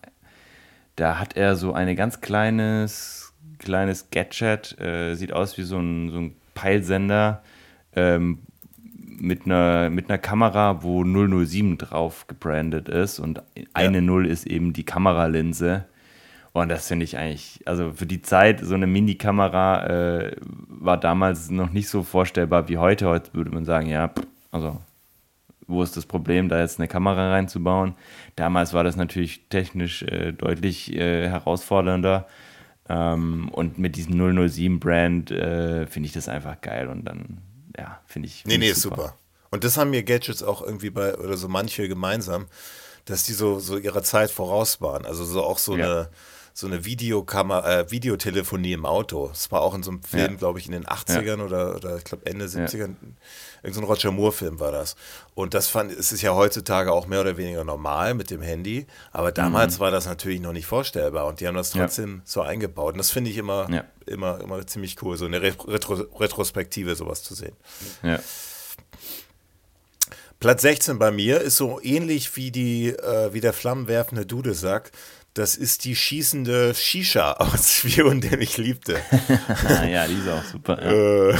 [0.96, 6.10] Da hat er so ein ganz kleines, kleines Gadget, äh, sieht aus wie so ein,
[6.10, 7.44] so ein Peilsender
[7.94, 8.40] ähm,
[9.20, 13.40] mit, einer, mit einer Kamera, wo 007 drauf gebrandet ist und
[13.72, 14.02] eine ja.
[14.02, 15.84] Null ist eben die Kameralinse.
[16.54, 20.36] Und das finde ich eigentlich, also für die Zeit, so eine Mini-Kamera äh,
[20.68, 23.08] war damals noch nicht so vorstellbar wie heute.
[23.08, 24.14] Heute würde man sagen, ja,
[24.52, 24.80] also
[25.66, 27.96] wo ist das Problem, da jetzt eine Kamera reinzubauen?
[28.36, 32.28] Damals war das natürlich technisch äh, deutlich äh, herausfordernder.
[32.88, 37.38] Ähm, und mit diesem 007-Brand äh, finde ich das einfach geil und dann,
[37.76, 38.42] ja, finde ich.
[38.42, 38.96] Find nee, nee, ist super.
[38.96, 39.14] super.
[39.50, 42.46] Und das haben mir Gadgets auch irgendwie bei, oder so manche gemeinsam,
[43.06, 45.04] dass die so, so ihrer Zeit voraus waren.
[45.04, 45.84] Also so auch so ja.
[45.84, 46.08] eine
[46.56, 49.26] so eine Videokamera, äh, Videotelefonie im Auto.
[49.26, 50.38] Das war auch in so einem Film, Ja.
[50.38, 52.94] glaube ich, in den 80ern oder, oder ich glaube Ende 70ern.
[53.64, 54.94] Irgend so ein Roger Moore-Film war das.
[55.34, 58.86] Und das fand, es ist ja heutzutage auch mehr oder weniger normal mit dem Handy,
[59.10, 61.80] aber damals war das natürlich noch nicht vorstellbar und die haben das Mhm.
[61.80, 61.86] Ja.
[61.86, 62.92] trotzdem so eingebaut.
[62.92, 63.84] Und das finde ich immer, Ja.
[64.06, 67.56] immer, immer ziemlich cool, so eine Retro Retrospektive sowas zu sehen.
[68.04, 68.20] Ja.
[70.40, 74.90] Platz 16 bei mir ist so ähnlich wie die, äh, wie der flammenwerfende Dudelsack.
[75.34, 79.00] Das ist die schießende Shisha aus Spion, der mich liebte.
[79.68, 80.80] Ah, ja, die ist auch super.
[80.80, 81.30] Ja.
[81.30, 81.36] äh,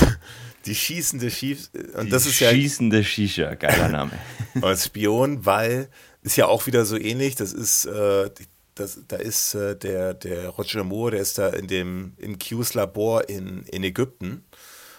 [0.67, 1.69] die schießende Shisha.
[1.97, 4.13] Und Die das ist ja Schießende Shisha, geiler Name.
[4.63, 5.89] als Spion, weil
[6.23, 7.37] ist ja auch wieder so ähnlich.
[7.37, 8.31] Das ist, äh,
[8.75, 12.75] das, da ist äh, der, der Roger Moore, der ist da in dem in Q's
[12.75, 14.45] Labor in, in Ägypten.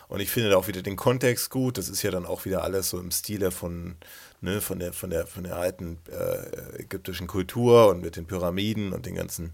[0.08, 1.78] Und ich finde da auch wieder den Kontext gut.
[1.78, 3.96] Das ist ja dann auch wieder alles so im Stile von,
[4.42, 8.94] ne, von, der, von, der, von der alten äh, ägyptischen Kultur und mit den Pyramiden
[8.94, 9.54] und den ganzen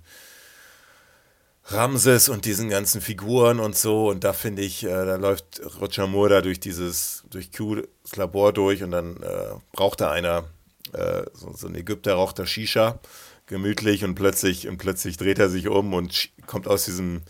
[1.66, 4.10] Ramses und diesen ganzen Figuren und so.
[4.10, 8.54] Und da finde ich, äh, da läuft Roger Moore da durch dieses, durch Q's Labor
[8.54, 10.46] durch und dann äh, braucht da einer,
[10.94, 13.00] äh, so, so ein Ägypter raucht da Shisha,
[13.46, 17.22] gemütlich und plötzlich, und plötzlich dreht er sich um und kommt aus diesem,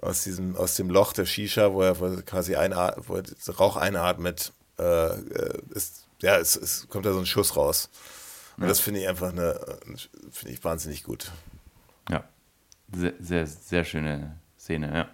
[0.00, 3.24] aus diesem, aus dem Loch der Shisha, wo er, wo er quasi einat, wo er
[3.58, 7.90] Rauch einatmet, äh, äh, ist, ja, es, es kommt da so ein Schuss raus.
[8.56, 9.58] Und das finde ich einfach eine,
[10.30, 11.32] finde ich wahnsinnig gut.
[12.08, 12.24] Ja.
[12.92, 15.08] Sehr, sehr, sehr schöne Szene, ja.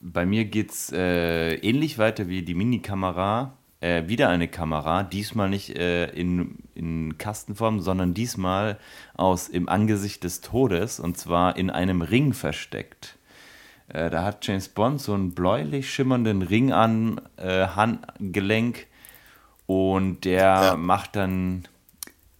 [0.00, 3.56] Bei mir geht's äh, ähnlich weiter wie die Mini-Kamera.
[3.80, 8.78] Äh, wieder eine Kamera, diesmal nicht äh, in, in Kastenform, sondern diesmal
[9.14, 13.18] aus im Angesicht des Todes und zwar in einem Ring versteckt.
[13.88, 18.86] Äh, da hat James Bond so einen bläulich schimmernden Ring an äh, Handgelenk
[19.66, 20.76] und der Ja.
[20.76, 21.66] macht dann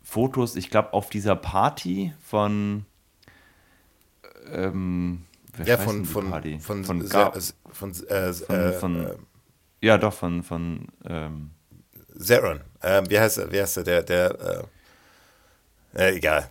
[0.02, 2.86] Fotos, ich glaube, auf dieser Party von.
[4.50, 5.24] Ähm,
[5.56, 6.58] wer Ja, von, von, Party?
[6.60, 7.32] von, von, von, Ga
[7.72, 9.14] von, äh, von, äh, von äh,
[9.80, 10.42] Ja, doch, von.
[10.42, 11.50] von ähm,
[12.18, 12.60] Zeron.
[12.82, 13.52] Ähm, wie heißt er?
[13.52, 13.84] Wie heißt er?
[13.84, 14.66] Der, der,
[15.94, 16.48] äh, äh, egal.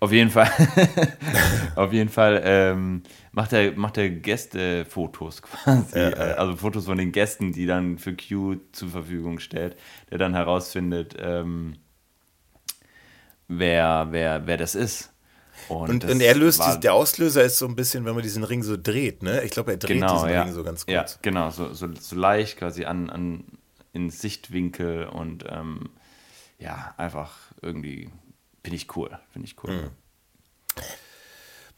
[0.00, 0.50] Auf jeden Fall.
[1.76, 5.98] auf jeden Fall ähm, macht er, macht er Gästefotos quasi.
[5.98, 6.34] Ja, ja.
[6.34, 9.76] Also Fotos von den Gästen, die dann für Q zur Verfügung stellt,
[10.10, 11.76] der dann herausfindet, ähm,
[13.48, 15.12] wer, wer, wer das ist.
[15.68, 18.44] Und, das und er löst, war- der Auslöser ist so ein bisschen, wenn man diesen
[18.44, 19.42] Ring so dreht, ne?
[19.42, 20.42] Ich glaube, er dreht genau, diesen ja.
[20.42, 20.94] Ring so ganz gut.
[20.94, 23.44] Ja, genau, so, so, so leicht quasi an, an
[23.92, 25.88] in Sichtwinkel und ähm,
[26.58, 27.32] ja, einfach
[27.62, 28.10] irgendwie
[28.66, 29.70] finde ich cool, finde ich cool.
[29.70, 29.90] Mhm.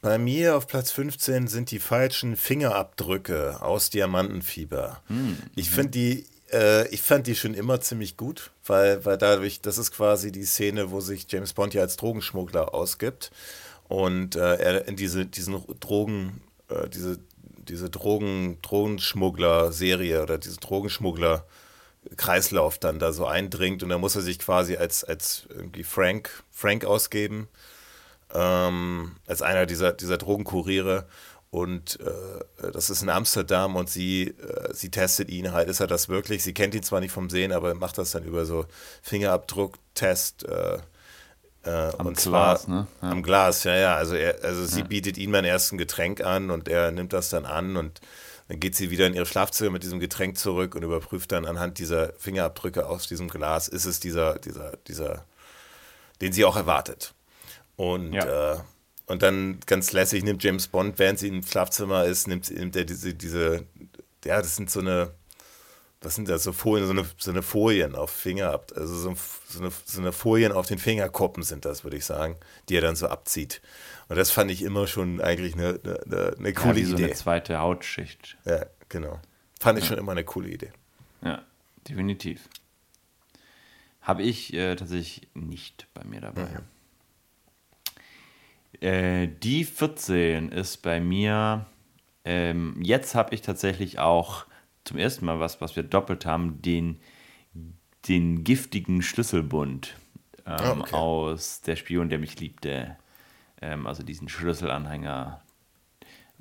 [0.00, 5.02] Bei mir auf Platz 15 sind die falschen Fingerabdrücke aus Diamantenfieber.
[5.08, 9.60] Hm, Ich finde die, äh, ich fand die schon immer ziemlich gut, weil, weil dadurch,
[9.60, 13.32] das ist quasi die Szene, wo sich James Bond ja als Drogenschmuggler ausgibt
[13.88, 17.18] und äh, er in diese, diesen Drogen, äh, diese,
[17.68, 21.44] diese Drogen, Drogenschmuggler-Serie oder diese Drogenschmuggler
[22.16, 26.42] Kreislauf dann da so eindringt und da muss er sich quasi als, als irgendwie Frank,
[26.50, 27.48] Frank ausgeben
[28.34, 31.06] ähm, als einer dieser, dieser Drogenkuriere.
[31.50, 35.86] Und äh, das ist in Amsterdam und sie, äh, sie testet ihn halt, ist er
[35.86, 36.42] das wirklich?
[36.42, 38.66] Sie kennt ihn zwar nicht vom Sehen, aber macht das dann über so
[39.02, 40.44] Fingerabdrucktest.
[40.44, 40.78] Äh,
[41.64, 42.86] äh, Am und Glas, zwar ne?
[43.00, 43.10] Ja.
[43.10, 43.96] am Glas, ja, ja.
[43.96, 47.30] Also, er, also sie bietet ihm dann erst ein Getränk an und er nimmt das
[47.30, 48.00] dann an und
[48.48, 51.78] dann geht sie wieder in ihr Schlafzimmer mit diesem Getränk zurück und überprüft dann anhand
[51.78, 55.24] dieser Fingerabdrücke aus diesem Glas, ist es dieser, dieser, dieser,
[56.20, 57.14] den sie auch erwartet.
[57.76, 58.54] Und, Ja.
[58.54, 58.58] äh,
[59.06, 62.84] und dann ganz lässig nimmt James Bond, während sie im Schlafzimmer ist, nimmt, nimmt er
[62.84, 63.66] diese, diese,
[64.24, 65.12] ja, das sind so eine,
[66.00, 69.14] was sind das, so Folien, so eine, so eine Folien auf Finger also so,
[69.48, 72.36] so, eine, so eine Folien auf den Fingerkuppen sind das, würde ich sagen,
[72.68, 73.60] die er dann so abzieht.
[74.08, 76.94] Und das fand ich immer schon eigentlich eine, eine, eine, eine Ja, coole wie so
[76.94, 77.04] Idee.
[77.04, 78.38] eine zweite Hautschicht.
[78.44, 79.20] Ja, genau.
[79.60, 80.70] Fand ich schon immer eine coole Idee.
[81.22, 81.42] Ja,
[81.88, 82.48] definitiv.
[84.00, 86.46] Habe ich äh, tatsächlich nicht bei mir dabei.
[88.80, 91.66] Äh, die 14 ist bei mir.
[92.24, 94.46] Ähm, jetzt habe ich tatsächlich auch
[94.84, 97.00] zum ersten Mal was, was wir doppelt haben, den,
[98.08, 99.94] den giftigen Schlüsselbund
[100.46, 100.94] ähm, Ah, okay.
[100.94, 102.96] aus Der Spion, der mich liebte.
[103.60, 105.42] Ähm, also diesen Schlüsselanhänger,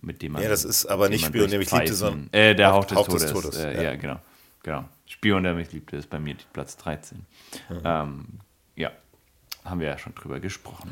[0.02, 0.44] mit dem man.
[0.44, 3.08] Ja, das ist aber nicht Spion, der mich liebte, sondern Äh, der Hauch, des Hauch
[3.08, 3.24] Todes.
[3.24, 3.82] des Todes, Äh, ja.
[3.84, 3.96] ja.
[3.96, 4.20] genau.
[4.64, 4.86] genau.
[5.08, 7.26] Spion, der mich liebte, ist bei mir Platz 13.
[7.84, 8.26] Ähm,
[8.76, 8.92] ja,
[9.66, 10.92] haben wir ja schon drüber gesprochen.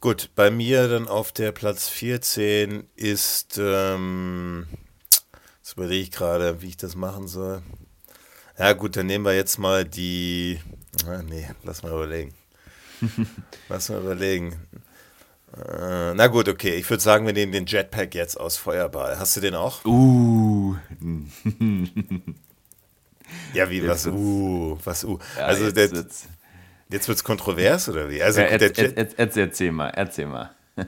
[0.00, 4.66] Gut, bei mir dann auf der Platz 14 ist, ähm,
[5.58, 7.62] jetzt überlege ich gerade, wie ich das machen soll.
[8.56, 10.60] Ja gut, dann nehmen wir jetzt mal die,
[11.06, 12.32] ah, nee, lass mal überlegen.
[13.68, 14.56] Lass mal überlegen.
[15.56, 16.74] Äh, na gut, okay.
[16.74, 19.18] Ich würde sagen, wir nehmen den Jetpack jetzt aus Feuerball.
[19.18, 19.84] Hast du den auch?
[19.84, 20.76] Uh.
[23.54, 25.18] ja, wie, was, uh, was, uh.
[25.36, 26.26] Ja, also, jetzt der, wird's-
[26.90, 28.22] jetzt wird's kontrovers, oder wie?
[28.22, 30.50] Also, Ja, der erz- Jet, erz- erzähl mal, erzähl mal.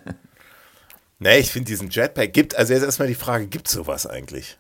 [1.19, 4.57] nee, ich finde diesen Jetpack gibt, also jetzt erstmal die Frage, gibt es sowas eigentlich?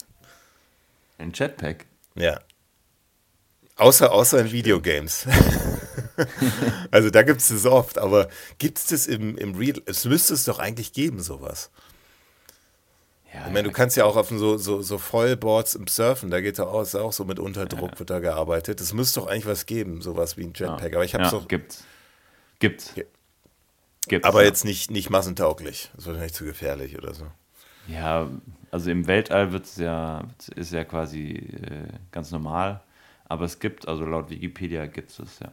[1.18, 1.84] Ein Jetpack.
[2.14, 2.40] Ja.
[3.76, 5.26] Außer, außer in Videogames.
[6.90, 9.80] also da gibt es das oft, aber gibt es das im, im Real?
[9.86, 11.70] Es müsste es doch eigentlich geben, sowas.
[13.32, 16.40] Ja, Ich meine, du kannst ja auch auf so, so, so Vollboards im Surfen, da
[16.40, 18.80] geht ja auch, ist auch so mit Unterdruck wird da gearbeitet.
[18.80, 20.94] Es müsste doch eigentlich was geben, sowas wie ein Jetpack.
[20.94, 21.48] Aber ich habe es ja, doch.
[21.48, 21.84] gibt's.
[22.58, 22.92] Gibt's.
[22.96, 23.04] Ja.
[24.08, 24.26] Gibt's.
[24.26, 24.48] Aber ja.
[24.48, 25.90] jetzt nicht, nicht massentauglich.
[25.94, 27.26] Das ist wahrscheinlich zu gefährlich oder so.
[27.86, 28.28] Ja,
[28.70, 30.24] also im Weltall wird's ja,
[30.56, 32.80] ist ja quasi äh, ganz normal.
[33.24, 35.52] Aber es gibt, also laut Wikipedia gibt es ja.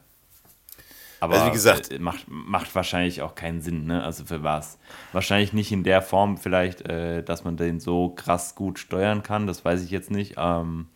[1.20, 4.04] Aber Also wie gesagt- äh, macht, macht wahrscheinlich auch keinen Sinn, ne?
[4.04, 4.78] Also für was?
[5.14, 9.48] Wahrscheinlich nicht in der Form vielleicht, äh, dass man den so krass gut steuern kann,
[9.48, 10.36] das weiß ich jetzt nicht.
[10.38, 10.88] Ähm,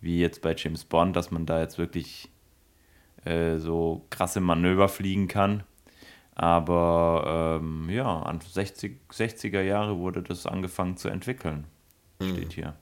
[0.00, 2.30] wie jetzt bei James Bond, dass man da jetzt wirklich
[3.24, 5.62] äh, so krasse Manöver fliegen kann.
[6.34, 11.64] Aber ähm, ja, an 60, 60er Jahre wurde das angefangen zu entwickeln.
[12.22, 12.76] Steht hier.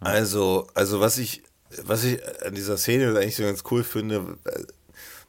[0.00, 1.42] Also, also was ich,
[1.84, 4.38] was ich an dieser Szene eigentlich so ganz cool finde,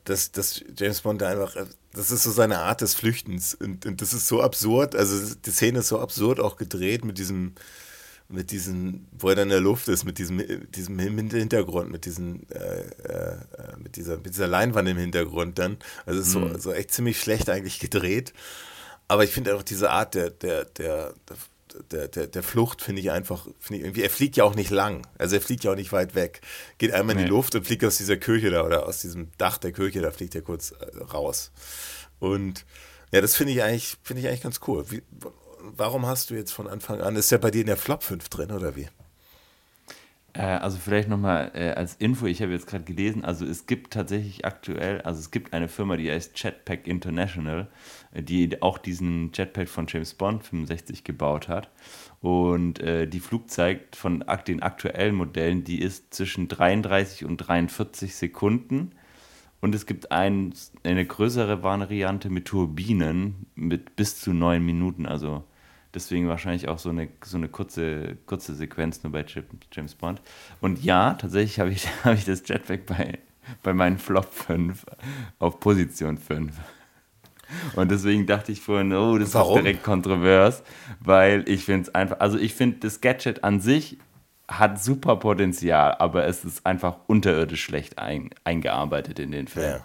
[0.09, 3.85] dass, dass James Bond da einfach, äh, das ist so seine Art des Flüchtens und,
[3.85, 7.53] und das ist so absurd, also die Szene ist so absurd auch gedreht mit diesem,
[8.29, 10.41] mit diesem, wo er dann in der Luft ist, mit diesem,
[10.71, 13.37] diesem Hintergrund, mit diesem, äh, äh,
[13.81, 15.77] mit dieser, mit dieser Leinwand im Hintergrund dann.
[16.05, 18.33] Also es ist so, so echt ziemlich schlecht eigentlich gedreht.
[19.07, 21.37] Aber ich finde auch diese Art der, der, der, der,
[21.91, 25.05] der, der Flucht finde ich einfach, finde ich irgendwie, er fliegt ja auch nicht lang.
[25.17, 26.41] Also er fliegt ja auch nicht weit weg.
[26.77, 27.29] Geht einmal in die Nee.
[27.29, 30.35] Luft und fliegt aus dieser Kirche da oder aus diesem Dach der Kirche, da fliegt
[30.35, 31.51] er kurz äh, raus.
[32.19, 32.65] Und
[33.11, 34.85] ja, das finde ich eigentlich, finde ich eigentlich ganz cool.
[34.89, 35.01] Wie,
[35.59, 38.29] warum hast du jetzt von Anfang an, ist ja bei dir in der Flop 5
[38.29, 38.87] drin, oder wie?
[40.33, 43.93] Äh, also vielleicht nochmal äh, als Info, ich habe jetzt gerade gelesen, also es gibt
[43.93, 47.67] tatsächlich aktuell, also es gibt eine Firma, die heißt Jetpack International,
[48.13, 51.69] die auch diesen Jetpack von James Bond 65 gebaut hat.
[52.21, 58.91] Und äh, die Flugzeit von den aktuellen Modellen, die ist zwischen 33 und 43 Sekunden.
[59.59, 65.05] Und es gibt ein, eine größere Variante mit Turbinen mit bis zu neun Minuten.
[65.05, 65.43] Also
[65.93, 69.25] deswegen wahrscheinlich auch so eine, so eine kurze, kurze Sequenz nur bei
[69.71, 70.21] James Bond.
[70.61, 73.19] Und ja, tatsächlich habe ich, habe ich das Jetpack bei,
[73.63, 74.85] bei meinen Flop 5
[75.39, 76.53] auf Position 5.
[77.75, 79.57] Und deswegen dachte ich vorhin, oh, das Warum?
[79.57, 80.63] ist direkt kontrovers,
[80.99, 83.97] weil ich finde es einfach, also ich finde das Gadget an sich
[84.49, 89.65] hat super Potenzial, aber es ist einfach unterirdisch schlecht ein, eingearbeitet in den Film.
[89.65, 89.79] Ja.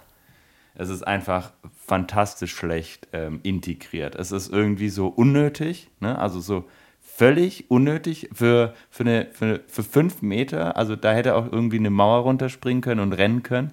[0.74, 1.52] Es ist einfach
[1.84, 4.14] fantastisch schlecht ähm, integriert.
[4.14, 6.18] Es ist irgendwie so unnötig, ne?
[6.18, 6.68] also so
[7.00, 10.76] völlig unnötig für, für, eine, für, für fünf Meter.
[10.76, 13.72] Also da hätte auch irgendwie eine Mauer runterspringen können und rennen können.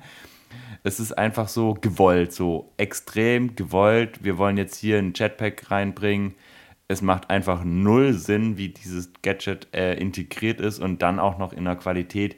[0.84, 4.24] Es ist einfach so gewollt, so extrem gewollt.
[4.24, 6.36] Wir wollen jetzt hier ein Jetpack reinbringen.
[6.88, 11.54] Es macht einfach null Sinn, wie dieses Gadget äh, integriert ist und dann auch noch
[11.54, 12.38] in einer Qualität,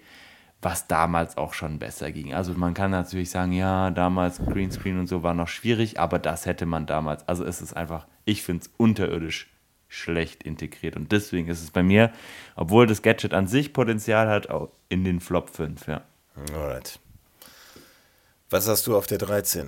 [0.61, 2.33] was damals auch schon besser ging.
[2.33, 6.45] Also man kann natürlich sagen, ja, damals Greenscreen und so war noch schwierig, aber das
[6.45, 7.27] hätte man damals.
[7.27, 9.49] Also es ist einfach, ich finde es unterirdisch
[9.87, 12.11] schlecht integriert und deswegen ist es bei mir,
[12.55, 16.01] obwohl das Gadget an sich Potenzial hat, auch in den Flop 5, ja.
[16.35, 16.99] Alright.
[18.51, 19.67] Was hast du auf der 13?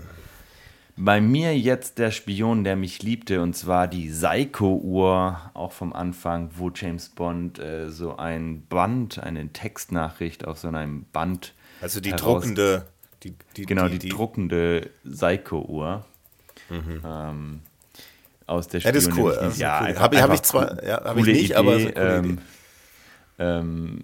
[0.96, 6.52] Bei mir jetzt der Spion, der mich liebte, und zwar die Psycho-Uhr, auch vom Anfang,
[6.56, 11.54] wo James Bond äh, so ein Band, eine Textnachricht auf so einem Band.
[11.82, 12.86] Also die druckende,
[13.24, 16.06] die, die, Genau, die, druckende Psycho-Uhr.
[16.70, 17.62] Ähm,
[18.46, 19.38] aus der Ja, das ist Spion, cool.
[19.42, 19.60] liebte.
[19.60, 19.88] Ja, cool.
[19.88, 22.38] einfach- Hab ich- zwar- ja, hab ich nicht, aber Idee, coole ähm,
[23.40, 24.02] ähm,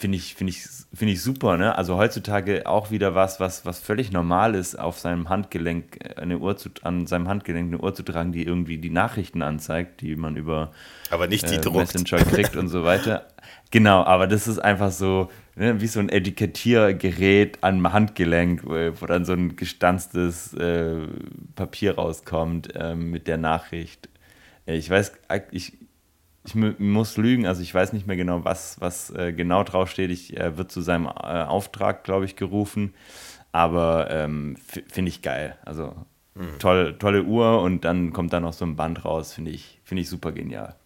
[0.00, 0.62] finde ich, finde ich,
[0.94, 1.76] finde ich super, ne?
[1.76, 6.38] Also heutzutage auch wieder was, was, was völlig normal ist, auf seinem Handgelenk äh, eine
[6.38, 10.16] Uhr zu, an seinem Handgelenk eine Uhr zu tragen, die irgendwie die Nachrichten anzeigt, die
[10.16, 10.72] man über
[11.10, 11.70] Aber nicht die äh.
[11.70, 13.26] Messenger kriegt und so weiter.
[13.72, 19.24] Genau, aber das ist einfach so, ne, wie so ein Etikettiergerät am Handgelenk, wo, dann
[19.24, 21.06] so ein gestanztes äh,
[21.54, 24.08] Papier rauskommt ähm, mit der Nachricht.
[24.66, 25.12] Äh, Ich weiß,
[25.52, 25.74] ich,
[26.44, 30.10] ich mu- muss lügen, also ich weiß nicht mehr genau, was, was äh, genau draufsteht.
[30.10, 32.94] Ich äh, wird zu seinem äh, Auftrag, glaube ich, gerufen.
[33.52, 34.56] Aber ähm,
[34.88, 35.56] finde ich geil.
[35.64, 35.94] Also
[36.60, 40.02] toll, tolle Uhr und dann kommt da noch so ein Band raus, finde ich, finde
[40.02, 40.76] ich super genial.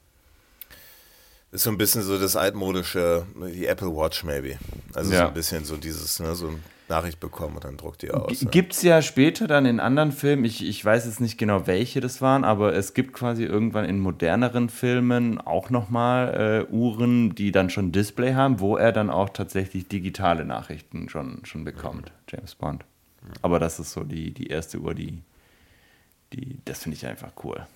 [1.53, 4.57] Ist so ein bisschen so das altmodische, die Apple Watch maybe.
[4.95, 5.21] Also Ja.
[5.23, 8.43] so ein bisschen so dieses, ne, so ein Nachricht bekommen und dann druckt die aus.
[8.43, 8.51] Ja.
[8.51, 12.01] Gibt es ja später dann in anderen Filmen, ich, ich weiß jetzt nicht genau, welche
[12.01, 17.53] das waren, aber es gibt quasi irgendwann in moderneren Filmen auch nochmal äh, Uhren, die
[17.53, 22.29] dann schon Display haben, wo er dann auch tatsächlich digitale Nachrichten schon, schon bekommt, mhm.
[22.29, 22.85] James Bond.
[23.43, 25.23] Aber das ist so die, die erste Uhr, die,
[26.33, 27.67] die das finde ich einfach cool.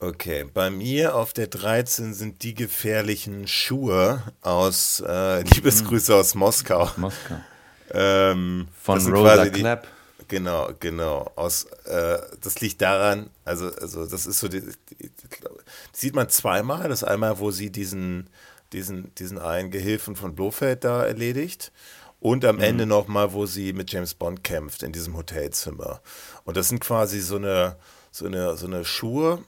[0.00, 6.18] Okay, bei mir auf der 13 sind die gefährlichen Schuhe aus äh, Liebesgrüße mhm.
[6.18, 6.90] aus Moskau.
[6.96, 7.36] Moskau.
[7.92, 9.86] Ähm, Von Rosa Clapp.
[10.28, 11.30] Genau, genau.
[11.36, 15.10] Aus, äh, das liegt daran, also, also das ist so, die, die,
[15.92, 16.88] sieht man zweimal.
[16.88, 18.30] Das einmal, wo sie diesen,
[18.72, 21.72] diesen, diesen einen Gehilfen von Blofeld da erledigt.
[22.20, 22.62] Und am mhm.
[22.62, 26.00] Ende nochmal, wo sie mit James Bond kämpft in diesem Hotelzimmer.
[26.44, 27.76] Und das sind quasi so eine,
[28.10, 29.44] so eine, so eine Schuhe,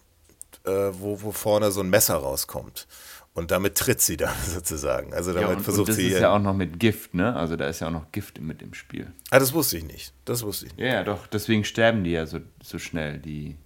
[0.67, 2.87] äh, wo, wo vorne so ein Messer rauskommt.
[3.35, 5.13] Und damit tritt sie dann sozusagen.
[5.13, 6.05] Also damit ja, und, versucht und das sie.
[6.05, 7.37] Das ist ja auch noch mit Gift, ne?
[7.37, 9.13] Also da ist ja auch noch Gift mit im Spiel.
[9.31, 10.15] Ah, das wusste ich nicht.
[10.25, 10.87] Das wusste ich nicht.
[10.87, 11.27] Ja, ja doch.
[11.27, 13.19] Deswegen sterben die ja so, so schnell.
[13.19, 13.57] Die,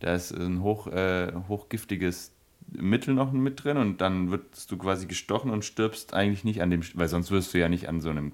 [0.00, 2.32] da ist ein hoch, äh, hochgiftiges
[2.70, 6.70] Mittel noch mit drin und dann wirst du quasi gestochen und stirbst eigentlich nicht an
[6.70, 8.32] dem, weil sonst wirst du ja nicht an so einem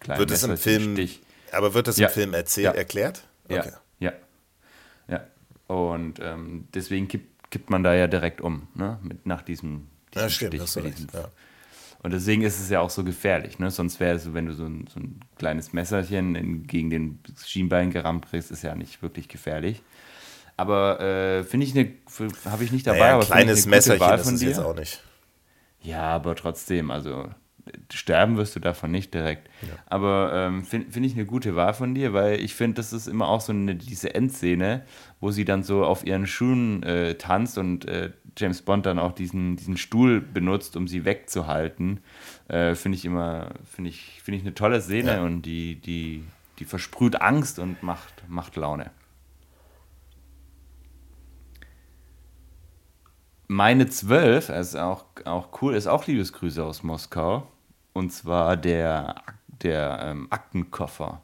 [0.00, 1.20] kleinen wird das im Film, Stich.
[1.52, 2.72] Aber wird das im Film erzählt, ja.
[2.72, 3.24] erklärt?
[3.48, 3.72] Okay.
[3.98, 4.12] Ja.
[5.08, 5.18] ja.
[5.68, 5.74] Ja.
[5.74, 8.98] Und ähm, deswegen gibt kippt man da ja direkt um, ne?
[9.02, 10.94] Mit, nach diesem, diesem ja, stimmt, Stich.
[10.96, 11.28] Diesem, ja.
[12.02, 13.60] Und deswegen ist es ja auch so gefährlich.
[13.60, 13.70] Ne?
[13.70, 17.92] Sonst wäre es, wenn du so ein, so ein kleines Messerchen in, gegen den Schienbein
[17.92, 19.82] gerammt kriegst, ist ja nicht wirklich gefährlich.
[20.56, 21.92] Aber äh, finde ich eine,
[22.46, 22.98] habe ich nicht dabei.
[22.98, 25.00] Naja, ein kleines Messerchen Wahl von ist es jetzt auch nicht.
[25.80, 27.28] Ja, aber trotzdem, also
[27.92, 29.48] sterben wirst du davon nicht direkt.
[29.62, 29.68] Ja.
[29.86, 33.06] Aber ähm, finde find ich eine gute Wahl von dir, weil ich finde, das ist
[33.06, 34.82] immer auch so eine, diese Endszene,
[35.20, 39.12] wo sie dann so auf ihren Schuhen äh, tanzt und äh, James Bond dann auch
[39.12, 42.00] diesen, diesen Stuhl benutzt, um sie wegzuhalten.
[42.48, 45.22] Äh, finde ich immer, finde ich, finde ich eine tolle Szene ja.
[45.22, 46.24] und die, die,
[46.58, 48.90] die versprüht Angst und macht, macht Laune.
[53.52, 57.46] Meine zwölf, also auch, auch cool, ist auch Liebesgrüße aus Moskau.
[57.92, 61.20] Und zwar der, der ähm, Aktenkoffer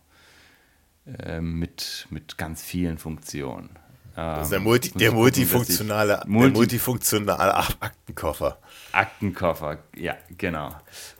[1.06, 3.70] äh, mit, mit ganz vielen Funktionen.
[4.14, 8.58] Das ist der, ähm, Multi, der multifunktionale, Multi der multifunktionale Aktenkoffer.
[8.92, 10.74] Aktenkoffer, ja, genau.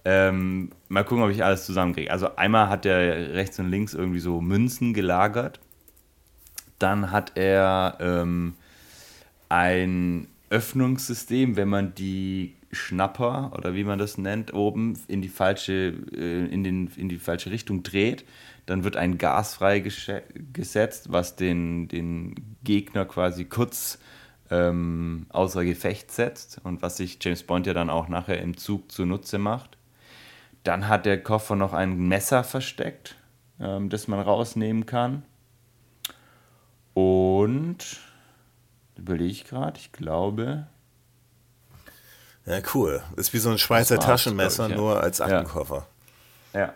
[0.04, 2.10] Ähm, mal gucken, ob ich alles zusammenkriege.
[2.10, 5.58] Also einmal hat er rechts und links irgendwie so Münzen gelagert.
[6.78, 8.56] Dann hat er ähm,
[9.48, 15.94] ein Öffnungssystem, wenn man die Schnapper oder wie man das nennt, oben in die falsche,
[16.12, 18.24] äh, in den, in die falsche Richtung dreht,
[18.66, 22.34] dann wird ein Gas freigesetzt, was den, den
[22.64, 23.98] Gegner quasi kurz
[24.50, 28.92] ähm, außer Gefecht setzt und was sich James Bond ja dann auch nachher im Zug
[28.92, 29.78] zunutze macht.
[30.64, 33.16] Dann hat der Koffer noch ein Messer versteckt,
[33.60, 35.22] ähm, das man rausnehmen kann.
[36.94, 38.00] Und
[38.98, 40.66] überlege ich gerade, ich glaube,
[42.48, 43.02] ja, cool.
[43.16, 44.76] Ist wie so ein Schweizer Taschenmesser, ich, ja.
[44.76, 45.86] nur als Aktenkoffer.
[46.54, 46.60] Ja.
[46.60, 46.74] ja.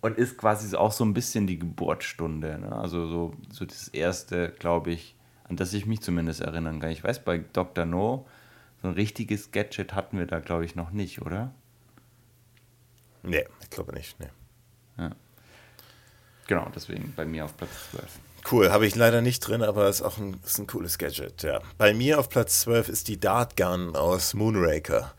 [0.00, 2.58] Und ist quasi auch so ein bisschen die Geburtsstunde.
[2.58, 2.72] Ne?
[2.72, 5.14] Also so, so das erste, glaube ich,
[5.44, 6.90] an das ich mich zumindest erinnern kann.
[6.90, 7.84] Ich weiß, bei Dr.
[7.84, 8.26] No,
[8.80, 11.52] so ein richtiges Gadget hatten wir da, glaube ich, noch nicht, oder?
[13.22, 14.18] Nee, ich glaube nicht.
[14.18, 14.28] Nee.
[14.96, 15.10] Ja.
[16.46, 18.18] Genau, deswegen bei mir auf Platz 12.
[18.50, 21.60] Cool, habe ich leider nicht drin, aber ist auch ein, ist ein cooles Gadget, ja.
[21.78, 25.14] Bei mir auf Platz 12 ist die Dart Gun aus Moonraker.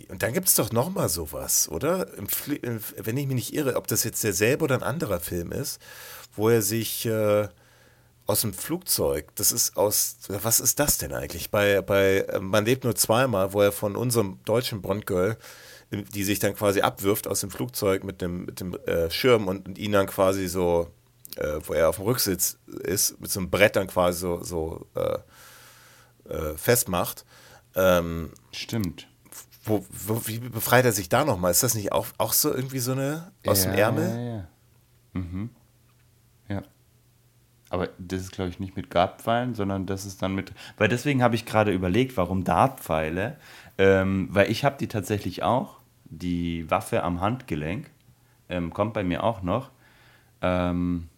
[0.09, 2.07] und dann gibt es doch noch mal sowas, oder?
[2.97, 5.81] Wenn ich mich nicht irre, ob das jetzt derselbe oder ein anderer Film ist,
[6.35, 7.49] wo er sich äh,
[8.27, 11.51] aus dem Flugzeug, das ist aus, was ist das denn eigentlich?
[11.51, 15.37] Bei, bei äh, Man lebt nur zweimal, wo er von unserem deutschen Bondgirl,
[15.91, 19.67] die sich dann quasi abwirft aus dem Flugzeug mit dem, mit dem äh, Schirm und,
[19.67, 20.91] und ihn dann quasi so,
[21.37, 24.87] äh, wo er auf dem Rücksitz ist, mit so einem Brett dann quasi so, so
[24.95, 25.19] äh,
[26.33, 27.27] äh, festmacht.
[27.75, 29.09] Ähm, Stimmt
[29.65, 31.51] wo, wo, wie befreit er sich da nochmal?
[31.51, 34.09] Ist das nicht auch, auch so irgendwie so eine aus ja, dem Ärmel?
[34.09, 34.49] Ja, ja.
[35.13, 35.51] Mhm.
[36.49, 36.63] Ja.
[37.71, 40.53] Aber das ist, glaube ich, nicht mit Dartpfeilen, sondern das ist dann mit.
[40.77, 43.39] Weil deswegen habe ich gerade überlegt, warum Dartpfeile.
[43.79, 45.81] Ähm, weil ich habe die tatsächlich auch.
[46.05, 47.91] Die Waffe am Handgelenk.
[48.49, 49.71] Ähm, kommt bei mir auch noch.
[50.43, 51.09] Ähm,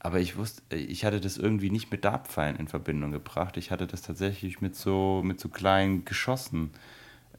[0.00, 3.56] aber ich wusste, ich hatte das irgendwie nicht mit Dartpfeilen in Verbindung gebracht.
[3.56, 6.72] Ich hatte das tatsächlich mit so, mit so kleinen Geschossen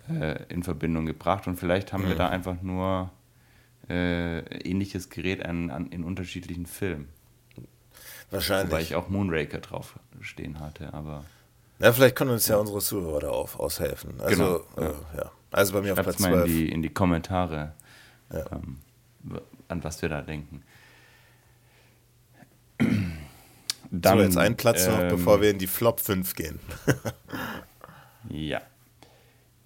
[0.10, 1.48] äh, in Verbindung gebracht.
[1.48, 2.10] Und vielleicht haben mhm.
[2.10, 3.12] wir da einfach nur
[3.90, 7.10] äh, ähnliches Gerät an, an, in unterschiedlichen Filmen.
[8.32, 8.72] Wahrscheinlich.
[8.72, 11.24] Weil ich auch Moonraker drauf stehen hatte, aber.
[11.80, 14.20] Ja, vielleicht können uns ja unsere Zuhörer da auf, aushelfen.
[14.22, 15.32] Also, genau, äh, ja.
[15.52, 17.74] Also bei mir Schreibt auf Platz mal in die, in die Kommentare,
[18.32, 18.46] ja.
[18.52, 18.78] ähm,
[19.68, 20.64] an was wir da denken.
[23.92, 26.60] Dann, so, jetzt einen Platz noch, ähm, bevor wir in die Flop 5 gehen.
[28.30, 28.62] ja.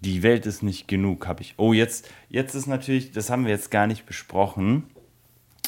[0.07, 1.55] Die Welt ist nicht genug, habe ich.
[1.57, 4.83] Oh, jetzt, jetzt ist natürlich, das haben wir jetzt gar nicht besprochen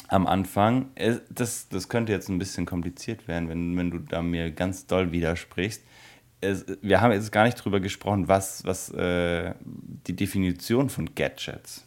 [0.08, 0.88] am Anfang.
[1.28, 5.12] Das, das könnte jetzt ein bisschen kompliziert werden, wenn, wenn du da mir ganz doll
[5.12, 5.82] widersprichst.
[6.40, 9.52] Es, wir haben jetzt gar nicht drüber gesprochen, was, was äh,
[10.06, 11.84] die Definition von Gadgets.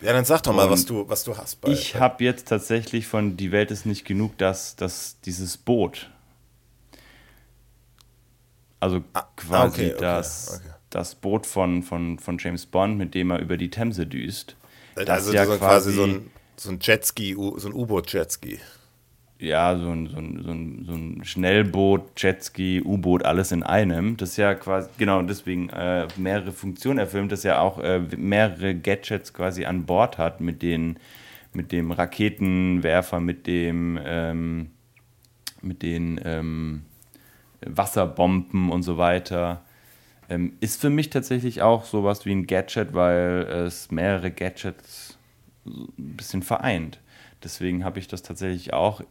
[0.00, 1.60] Ja, dann sag doch mal, was du, was du hast.
[1.60, 6.10] Bei, ich habe jetzt tatsächlich von Die Welt ist nicht genug, dass, dass dieses Boot.
[8.80, 10.75] Also ah, quasi okay, okay, das, okay.
[10.96, 14.56] Das Boot von, von, von James Bond, mit dem er über die Themse düst.
[14.94, 18.58] Also ja quasi, quasi so ein, so ein Jetski, so ein U-Boot-Jetski
[19.38, 24.16] ja, so ein, so ein, so ein, so ein Schnellboot, Jetski, U-Boot, alles in einem.
[24.16, 28.74] Das ist ja quasi, genau, deswegen äh, mehrere Funktionen erfüllt, das ja auch äh, mehrere
[28.74, 30.98] Gadgets quasi an Bord hat, mit, den,
[31.52, 34.70] mit dem Raketenwerfer, mit dem, ähm,
[35.60, 36.82] mit den ähm,
[37.60, 39.62] Wasserbomben und so weiter.
[40.28, 45.16] Ähm, ist für mich tatsächlich auch sowas wie ein Gadget, weil es mehrere Gadgets
[45.64, 46.98] ein bisschen vereint.
[47.42, 49.02] Deswegen habe ich das tatsächlich auch.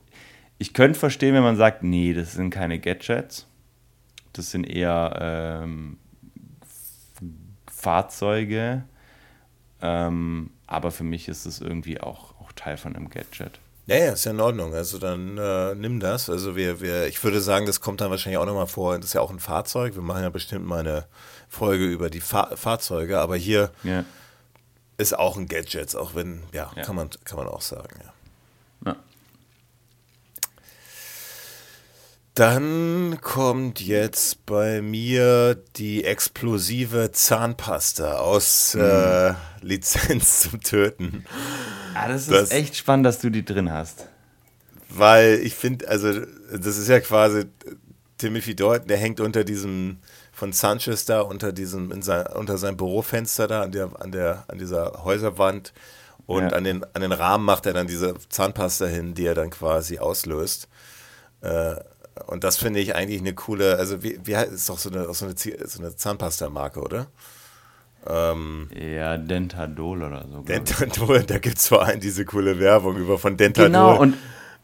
[0.58, 3.48] Ich könnte verstehen, wenn man sagt, nee, das sind keine Gadgets.
[4.34, 5.98] Das sind eher ähm,
[7.68, 8.84] Fahrzeuge.
[9.82, 13.60] Ähm, aber für mich ist es irgendwie auch, auch Teil von einem Gadget.
[13.88, 14.74] Ja, ja, ist ja in Ordnung.
[14.74, 16.30] Also dann äh, nimm das.
[16.30, 18.96] Also wir, wir, ich würde sagen, das kommt dann wahrscheinlich auch nochmal vor.
[18.98, 19.96] Das ist ja auch ein Fahrzeug.
[19.96, 21.06] Wir machen ja bestimmt mal eine
[21.50, 24.04] Folge über die Fa Fahrzeuge, aber hier ja.
[24.98, 28.00] ist auch ein Gadget, auch wenn, ja, ja, Kann, man, kann man auch sagen.
[28.04, 28.15] Ja.
[32.36, 38.82] Dann kommt jetzt bei mir die explosive Zahnpasta aus mhm.
[38.82, 41.26] äh, Lizenz zum Töten.
[41.94, 44.08] Ah, das ist das, echt spannend, dass du die drin hast.
[44.90, 46.12] Weil ich finde, also
[46.52, 47.46] das ist ja quasi
[48.18, 50.00] Timothy Dalton, der hängt unter diesem
[50.34, 54.58] von Sanchez da unter diesem sein, unter seinem Bürofenster da an der an der an
[54.58, 55.74] dieser Häuserwand
[56.26, 56.50] und ja.
[56.50, 60.00] an, den, an den Rahmen macht er dann diese Zahnpasta hin, die er dann quasi
[60.00, 60.68] auslöst.
[61.42, 61.76] Äh,
[62.28, 65.26] und das finde ich eigentlich eine coole, also wie, wie ist doch so eine, so
[65.26, 67.08] eine, so eine Zahnpasta-Marke, oder?
[68.08, 70.42] Ähm, ja, Dentadol oder so.
[70.42, 73.70] Dentadol, da gibt es vor allem diese coole Werbung über von Dentadol.
[73.70, 74.16] Genau, und,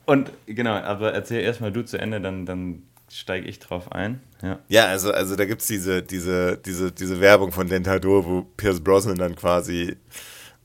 [0.06, 4.22] und genau, aber erzähl erstmal du zu Ende, dann, dann steige ich drauf ein.
[4.42, 8.42] Ja, ja also, also da gibt es diese, diese, diese, diese Werbung von Dentadol, wo
[8.56, 9.98] Pierce Brosnan dann quasi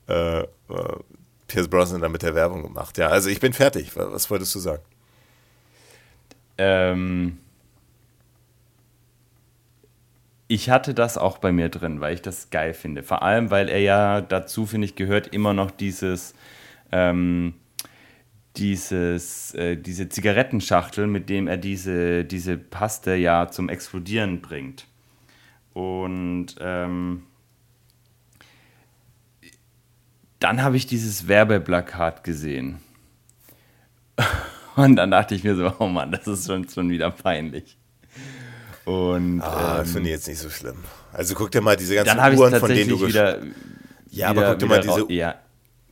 [0.07, 0.45] äh, äh,
[1.47, 2.97] Pierce Brosnan dann mit der Werbung gemacht.
[2.97, 3.91] Ja, also ich bin fertig.
[3.95, 4.83] Was wolltest du sagen?
[6.57, 7.37] Ähm,
[10.47, 13.03] ich hatte das auch bei mir drin, weil ich das geil finde.
[13.03, 16.33] Vor allem, weil er ja dazu, finde ich, gehört immer noch dieses,
[16.91, 17.53] ähm,
[18.55, 24.87] dieses, äh, diese Zigarettenschachtel, mit dem er diese, diese Paste ja zum Explodieren bringt.
[25.73, 27.23] Und ähm,
[30.39, 32.79] dann habe ich dieses Werbeplakat gesehen.
[34.77, 37.77] Und dann dachte ich mir so, oh Mann, das ist schon, schon wieder peinlich.
[38.85, 40.77] Und ah, ähm, finde ich jetzt nicht so schlimm.
[41.11, 43.39] Also guck dir mal diese ganzen Uhren, von denen du wieder,
[44.11, 45.35] Ja, aber guck dir mal diese, ja.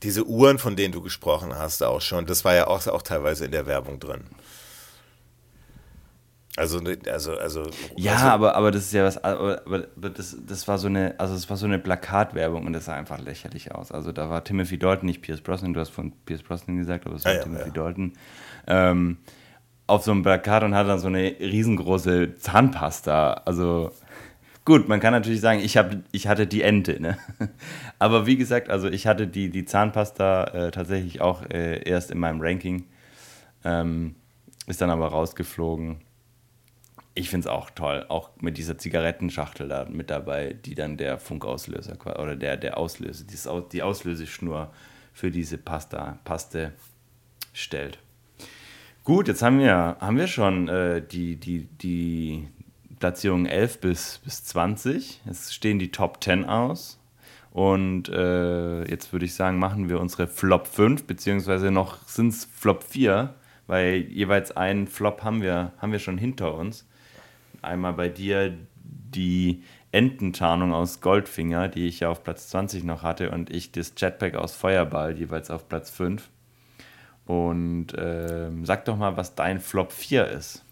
[0.04, 2.28] diese Uhren, von denen du gesprochen hast, auch schon.
[2.28, 4.22] Das war ja auch, auch teilweise in der Werbung drin.
[6.58, 7.64] Also, ne, also, also.
[7.98, 11.20] Ja, also, aber, aber das ist ja was, aber, aber das, das war so eine,
[11.20, 13.92] also es war so eine Plakatwerbung und das sah einfach lächerlich aus.
[13.92, 17.16] Also da war Timothy Dalton, nicht Pierce Brosnan, du hast von Pierce Brosnan gesagt, aber
[17.16, 17.74] es war ja, Timothy ja.
[17.74, 18.14] Dalton.
[18.68, 19.18] Ähm,
[19.88, 23.34] auf so einem Plakat und hat dann so eine riesengroße Zahnpasta.
[23.46, 23.92] Also
[24.66, 27.00] gut, man kann natürlich sagen, ich, hab, ich hatte die Ente.
[27.00, 27.18] Ne?
[28.00, 32.20] Aber wie gesagt, also ich hatte die, die Zahnpasta äh, tatsächlich auch äh, erst in
[32.20, 32.86] meinem Ranking.
[33.64, 34.16] Ähm,
[34.68, 36.00] ist dann aber rausgeflogen
[37.16, 41.18] ich finde es auch toll, auch mit dieser Zigarettenschachtel da mit dabei, die dann der
[41.18, 43.24] Funkauslöser oder der, der Auslöser,
[43.72, 44.72] die Auslöseschnur
[45.14, 46.74] für diese Pasta, Paste
[47.54, 48.00] stellt.
[49.06, 52.48] Gut, jetzt haben wir, haben wir schon äh, die, die, die
[52.98, 55.22] Platzierung 11 bis, bis 20.
[55.30, 57.00] Es stehen die Top 10 aus.
[57.52, 62.46] Und äh, jetzt würde ich sagen, machen wir unsere Flop 5, beziehungsweise noch sind es
[62.46, 63.36] Flop 4,
[63.68, 66.88] weil jeweils einen Flop haben wir, haben wir schon hinter uns.
[67.62, 73.30] Einmal bei dir die Ententarnung aus Goldfinger, die ich ja auf Platz 20 noch hatte,
[73.30, 76.28] und ich das Jetpack aus Feuerball, jeweils auf Platz 5.
[77.26, 80.64] Und ähm, sag doch mal, was dein Flop 4 ist.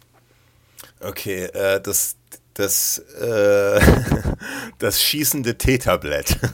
[1.00, 2.16] Okay, äh, das,
[2.54, 3.80] das, äh,
[4.78, 6.38] das schießende T-Tablett.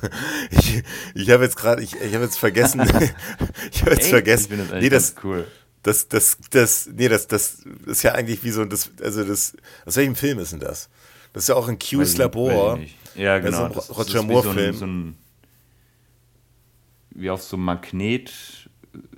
[0.53, 0.83] Ich,
[1.15, 2.81] ich habe jetzt gerade, ich, ich habe jetzt vergessen,
[3.73, 4.53] ich habe jetzt Ey, vergessen.
[4.53, 5.47] Ich das nee, das cool.
[5.83, 9.97] Das, das, das, nee, das, das ist ja eigentlich wie so, das, also das, aus
[9.97, 10.89] welchem Film ist denn das?
[11.33, 12.79] Das ist ja auch ein Q's Labor.
[13.15, 13.67] Ja, genau.
[13.67, 14.73] Also ein Roger Moore-Film.
[14.73, 15.19] So, so ein,
[17.11, 18.33] wie auf so einem Magnet,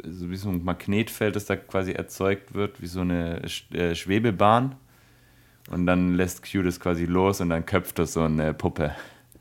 [0.05, 3.42] so wie so ein Magnetfeld, das da quasi erzeugt wird, wie so eine
[3.72, 4.76] äh, Schwebebahn.
[5.70, 8.92] Und dann lässt Q das quasi los und dann köpft das so eine Puppe.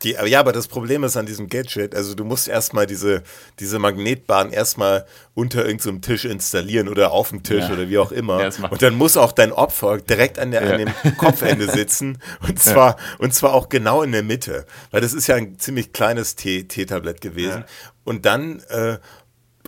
[0.03, 3.21] Die, ja, aber das Problem ist an diesem Gadget, also du musst erstmal diese,
[3.59, 5.05] diese Magnetbahn erstmal
[5.35, 7.71] unter irgendeinem so Tisch installieren oder auf dem Tisch ja.
[7.71, 8.49] oder wie auch immer.
[8.69, 10.71] Und dann muss auch dein Opfer direkt an, der, ja.
[10.73, 13.03] an dem Kopfende sitzen und zwar, ja.
[13.19, 14.65] und zwar auch genau in der Mitte.
[14.89, 17.63] Weil das ist ja ein ziemlich kleines T-Tablett gewesen.
[18.03, 18.97] Und dann äh,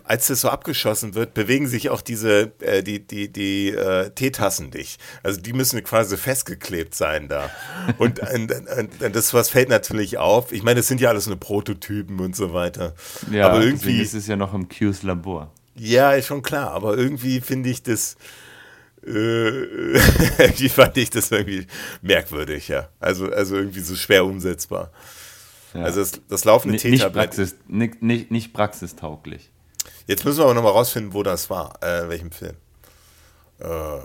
[0.04, 4.68] als das so abgeschossen wird, bewegen sich auch diese, äh, die, die, die äh, Teetassen
[4.70, 5.00] nicht.
[5.22, 7.50] Also die müssen quasi festgeklebt sein da.
[7.98, 10.52] Und, und, und, und, das was fällt natürlich auf.
[10.52, 12.94] Ich meine, das sind ja alles nur Prototypen und so weiter.
[13.30, 15.50] Ja, aber irgendwie ist es ja noch im Q's Labor.
[15.74, 16.70] Ja, ist schon klar.
[16.72, 18.16] Aber irgendwie finde ich das,
[19.06, 21.66] äh, wie fand ich das irgendwie
[22.02, 22.90] merkwürdig, ja.
[23.00, 24.90] Also, also irgendwie so schwer umsetzbar.
[25.72, 25.82] Ja.
[25.82, 27.38] Also das, das laufende Teetablett.
[27.38, 29.50] Nicht, nicht, nicht, nicht praxistauglich.
[30.06, 32.56] Jetzt müssen wir aber nochmal rausfinden, wo das war, äh, welchem Film.
[33.58, 34.00] Äh.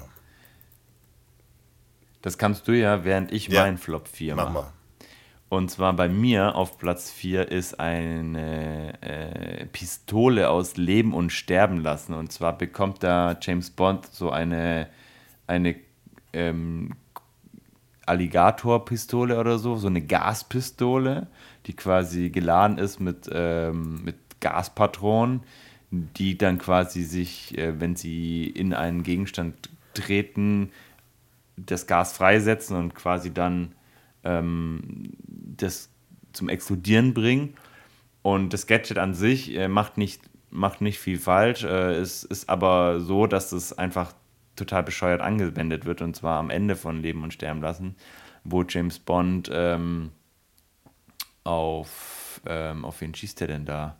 [2.22, 3.62] Das kannst du ja, während ich ja.
[3.62, 4.48] meinen Flop 4 mache.
[4.48, 4.74] Mach mal.
[5.50, 11.82] Und zwar bei mir auf Platz 4 ist eine äh, Pistole aus Leben und Sterben
[11.82, 12.14] lassen.
[12.14, 14.90] Und zwar bekommt da James Bond so eine,
[15.48, 15.76] eine
[16.34, 16.92] ähm,
[18.06, 21.28] Alligatorpistole oder so, so eine Gaspistole,
[21.66, 25.42] die quasi geladen ist mit, ähm, mit Gaspatronen
[25.92, 30.72] die dann quasi sich, äh, wenn sie in einen Gegenstand treten,
[31.58, 33.74] das Gas freisetzen und quasi dann
[34.24, 35.12] ähm,
[35.58, 35.90] das
[36.34, 37.56] zum Explodieren bringen.
[38.22, 41.64] Und das Gadget an sich äh, macht, nicht, macht nicht viel falsch.
[41.64, 44.14] Äh, es ist aber so, dass es einfach
[44.56, 47.96] total bescheuert angewendet wird und zwar am Ende von Leben und Sterben lassen,
[48.44, 50.12] wo James Bond ähm,
[51.46, 53.96] auf, ähm, auf wen schießt er denn da?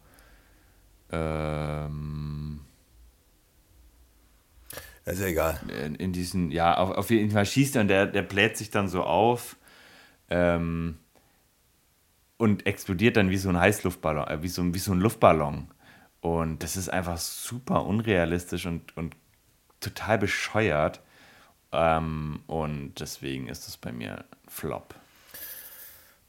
[1.12, 2.62] Ähm,
[5.06, 5.60] ist ja egal.
[5.84, 8.70] In, in, diesen, ja, auf, auf jeden Fall schießt er und der, der bläht sich
[8.70, 9.56] dann so auf
[10.30, 11.00] ähm,
[12.38, 15.72] und explodiert dann wie so ein Heißluftballon, äh, wie, so, wie so ein Luftballon.
[16.22, 19.16] Und das ist einfach super unrealistisch und, und
[19.80, 21.02] total bescheuert.
[21.72, 24.94] Ähm, und deswegen ist das bei mir Flop.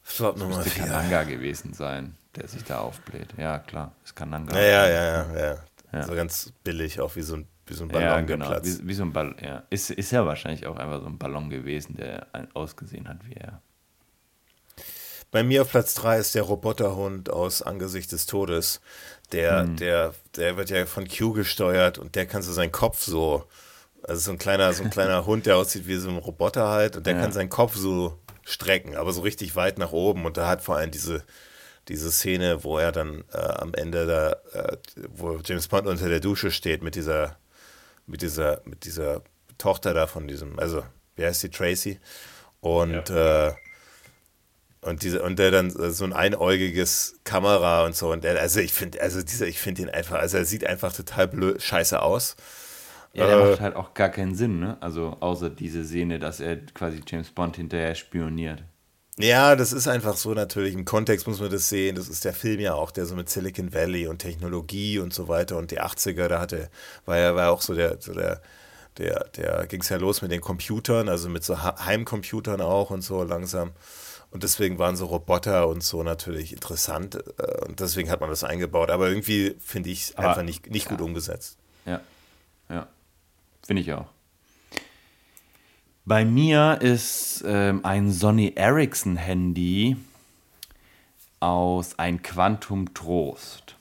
[0.02, 0.84] Flop das Nummer 4.
[0.84, 3.28] Kananga gewesen sein der sich da aufbläht.
[3.36, 5.56] Ja, klar, es kann dann gar ja, ja, ja, ja,
[5.92, 6.02] ja.
[6.04, 8.50] So ganz billig, auch wie so ein, wie so ein Ballon, ja, genau.
[8.62, 9.64] Wie, wie, so ein Ballon, ja.
[9.70, 13.60] Ist, ist ja wahrscheinlich auch einfach so ein Ballon gewesen, der ausgesehen hat wie er.
[15.30, 18.80] Bei mir auf Platz 3 ist der Roboterhund aus Angesicht des Todes.
[19.32, 19.76] Der, hm.
[19.76, 23.44] der, der wird ja von Q gesteuert und der kann so seinen Kopf so,
[24.02, 26.96] also so ein kleiner, so ein kleiner Hund, der aussieht wie so ein Roboter halt,
[26.96, 27.20] und der ja.
[27.20, 30.76] kann seinen Kopf so strecken, aber so richtig weit nach oben und da hat vor
[30.76, 31.22] allem diese,
[31.90, 34.76] diese Szene, wo er dann äh, am Ende da, äh,
[35.08, 37.36] wo James Bond unter der Dusche steht mit dieser,
[38.06, 39.22] mit dieser, mit dieser
[39.58, 40.84] Tochter da von diesem, also
[41.16, 42.00] wie heißt die, Tracy?
[42.60, 43.48] Und ja.
[43.48, 43.54] äh,
[44.82, 48.72] und diese und der dann so ein einäugiges Kamera und so und der, also ich
[48.72, 52.36] finde also dieser ich finde ihn einfach also er sieht einfach total blöd scheiße aus
[53.12, 56.40] ja der äh, macht halt auch gar keinen Sinn ne also außer diese Szene dass
[56.40, 58.62] er quasi James Bond hinterher spioniert
[59.22, 60.74] ja, das ist einfach so natürlich.
[60.74, 61.96] Im Kontext muss man das sehen.
[61.96, 65.28] Das ist der Film ja auch, der so mit Silicon Valley und Technologie und so
[65.28, 66.70] weiter und die 80er, da hatte,
[67.06, 68.40] war ja war auch so der, so der,
[68.98, 73.02] der, der ging es ja los mit den Computern, also mit so Heimcomputern auch und
[73.02, 73.72] so langsam.
[74.30, 77.16] Und deswegen waren so Roboter und so natürlich interessant.
[77.38, 78.90] Äh, und deswegen hat man das eingebaut.
[78.90, 80.90] Aber irgendwie finde ich es einfach nicht, nicht ja.
[80.92, 81.58] gut umgesetzt.
[81.84, 82.00] Ja,
[82.68, 82.86] ja.
[83.66, 84.06] Finde ich auch.
[86.10, 89.96] Bei mir ist ähm, ein Sony Ericsson Handy
[91.38, 93.76] aus ein Quantum Trost.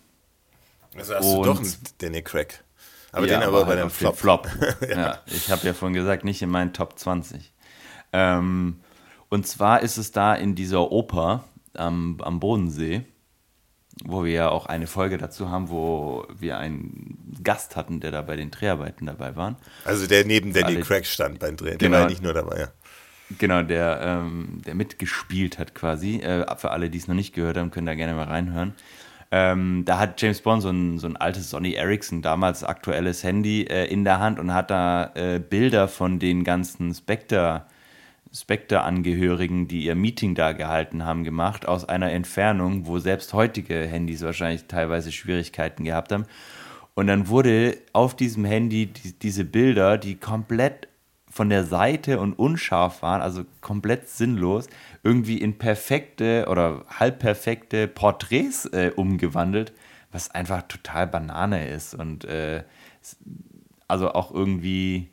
[0.95, 2.63] Also hast Und, du doch einen Danny Crack.
[3.11, 4.15] Aber ja, den aber, aber bei dem Flop.
[4.15, 4.47] Flop.
[4.88, 4.95] ja.
[4.95, 5.19] ja.
[5.25, 7.51] ich habe ja vorhin gesagt, nicht in meinen Top 20.
[8.13, 8.80] Ähm,
[9.30, 13.05] und zwar ist es da in dieser Oper am, am Bodensee,
[14.05, 18.21] wo wir ja auch eine Folge dazu haben, wo wir einen Gast hatten, der da
[18.21, 19.57] bei den Dreharbeiten dabei war.
[19.85, 22.33] Also der neben Danny Alle, Craig stand beim Dreh, der genau, war ja nicht nur
[22.33, 22.67] dabei, ja.
[23.37, 26.17] Genau, der, ähm, der mitgespielt hat quasi.
[26.17, 28.73] Äh, für alle, die es noch nicht gehört haben, können da gerne mal reinhören.
[29.31, 33.63] Ähm, da hat James Bond so ein, so ein altes Sony Ericsson, damals aktuelles Handy,
[33.63, 37.65] äh, in der Hand und hat da äh, Bilder von den ganzen Spectre-
[38.32, 44.21] Spectre-Angehörigen, die ihr Meeting da gehalten haben, gemacht, aus einer Entfernung, wo selbst heutige Handys
[44.21, 46.25] wahrscheinlich teilweise Schwierigkeiten gehabt haben.
[46.93, 50.88] Und dann wurde auf diesem Handy die, diese Bilder, die komplett
[51.30, 54.67] von der Seite und unscharf waren, also komplett sinnlos,
[55.03, 59.71] irgendwie in perfekte oder halbperfekte Porträts äh, umgewandelt,
[60.11, 62.63] was einfach total Banane ist und äh,
[63.88, 65.09] also auch irgendwie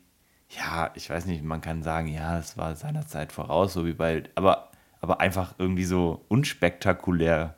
[0.49, 3.93] ja, ich weiß nicht, man kann sagen, ja, es war seiner Zeit voraus, so wie
[3.93, 4.71] bei, aber,
[5.01, 7.55] aber einfach irgendwie so unspektakulär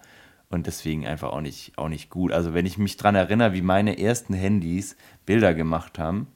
[0.50, 2.32] und deswegen einfach auch nicht, auch nicht gut.
[2.32, 6.28] Also wenn ich mich daran erinnere, wie meine ersten Handys Bilder gemacht haben,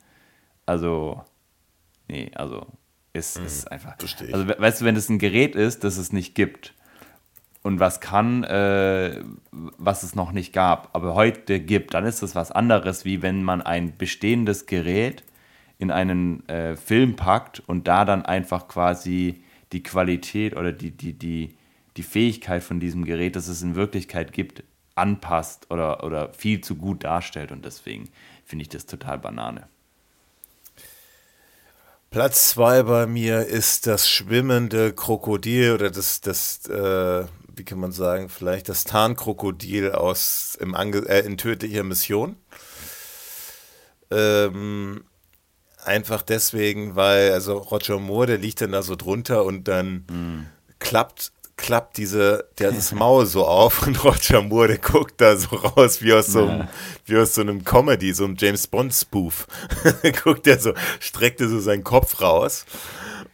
[0.65, 1.23] also,
[2.07, 2.67] nee, also
[3.13, 3.95] ist, mhm, ist einfach.
[3.97, 4.33] Verstehe.
[4.33, 6.75] Also weißt du, wenn es ein Gerät ist, das es nicht gibt
[7.63, 12.35] und was kann, äh, was es noch nicht gab, aber heute gibt, dann ist das
[12.35, 15.23] was anderes, wie wenn man ein bestehendes Gerät
[15.83, 21.13] in einen äh, Film packt und da dann einfach quasi die Qualität oder die, die,
[21.13, 21.55] die,
[21.97, 24.63] die Fähigkeit von diesem Gerät, das es in Wirklichkeit gibt,
[24.95, 27.51] anpasst oder, oder viel zu gut darstellt.
[27.51, 28.09] Und deswegen
[28.45, 29.67] finde ich das total Banane.
[32.09, 37.25] Platz zwei bei mir ist das schwimmende Krokodil oder das, das äh,
[37.55, 42.35] wie kann man sagen, vielleicht das Tarnkrokodil aus im Ange äh, in tödlicher Mission.
[44.11, 45.03] Ähm,
[45.85, 50.47] Einfach deswegen, weil, also Roger Moore, der liegt dann da so drunter und dann mm.
[50.79, 55.55] klappt, klappt diese, der das Maul so auf und Roger Moore, der guckt da so
[55.55, 56.69] raus wie aus so einem, ja.
[57.05, 59.47] wie aus so einem Comedy, so einem James Bond Spoof.
[60.23, 62.65] guckt der so, streckt er so seinen Kopf raus,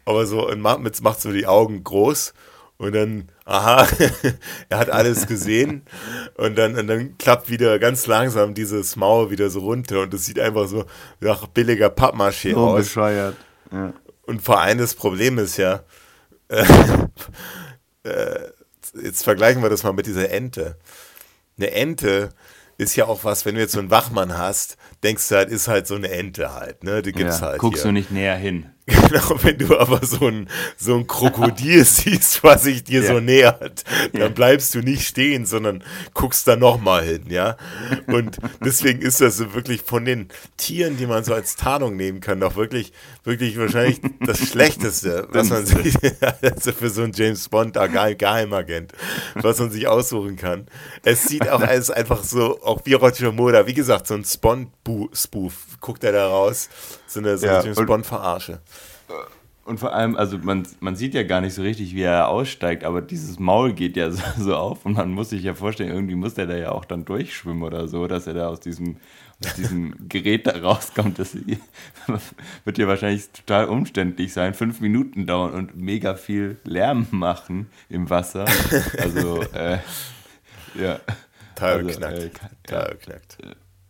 [0.06, 2.34] aber so, und macht, macht so die Augen groß
[2.80, 3.86] und dann, aha,
[4.70, 5.84] er hat alles gesehen.
[6.36, 10.00] Und dann, und dann klappt wieder ganz langsam dieses Maul wieder so runter.
[10.00, 10.86] Und es sieht einfach so
[11.20, 12.86] nach billiger Pappmaché so aus.
[12.86, 13.36] bescheuert.
[13.74, 13.94] Ja.
[14.26, 15.84] Und vor allem das Problem ist ja,
[16.48, 16.64] äh,
[18.04, 18.48] äh,
[19.04, 20.78] jetzt vergleichen wir das mal mit dieser Ente.
[21.58, 22.30] Eine Ente
[22.78, 25.68] ist ja auch was, wenn du jetzt so einen Wachmann hast, denkst du halt, ist
[25.68, 27.02] halt so eine Ente halt, ne?
[27.02, 27.60] Die gibt's ja, halt.
[27.60, 27.90] Guckst hier.
[27.90, 28.68] du nicht näher hin.
[29.10, 33.08] Genau, wenn du aber so ein, so ein Krokodil siehst, was sich dir ja.
[33.08, 33.84] so nähert,
[34.14, 35.84] dann bleibst du nicht stehen, sondern
[36.14, 37.58] guckst da nochmal hin, ja.
[38.08, 42.20] Und deswegen ist das so wirklich von den Tieren, die man so als Tarnung nehmen
[42.20, 45.96] kann, doch wirklich, wirklich wahrscheinlich das Schlechteste, was man sich,
[46.42, 47.78] also für so einen James Bond,
[48.18, 48.94] Geheimagent,
[49.36, 50.68] was man sich aussuchen kann.
[51.04, 55.54] Es sieht auch alles einfach so, auch wie Roger Moore, wie gesagt, so ein Spawn-Spoof,
[55.80, 56.70] guckt er da raus,
[57.08, 58.60] so eine, so eine James Bond-Verarsche.
[59.70, 62.84] Und vor allem, also man, man sieht ja gar nicht so richtig, wie er aussteigt,
[62.84, 66.16] aber dieses Maul geht ja so, so auf und man muss sich ja vorstellen, irgendwie
[66.16, 68.98] muss der da ja auch dann durchschwimmen oder so, dass er da aus diesem,
[69.46, 71.20] aus diesem Gerät da rauskommt.
[71.20, 71.38] Das
[72.66, 78.10] wird ja wahrscheinlich total umständlich sein, fünf Minuten dauern und mega viel Lärm machen im
[78.10, 78.46] Wasser.
[78.98, 79.78] Also, äh,
[80.82, 81.00] ja.
[81.54, 82.18] Teil also, knackt.
[82.18, 82.30] Äh,
[82.64, 83.38] Teil knackt.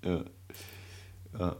[0.03, 0.23] Ja.
[1.39, 1.55] ja.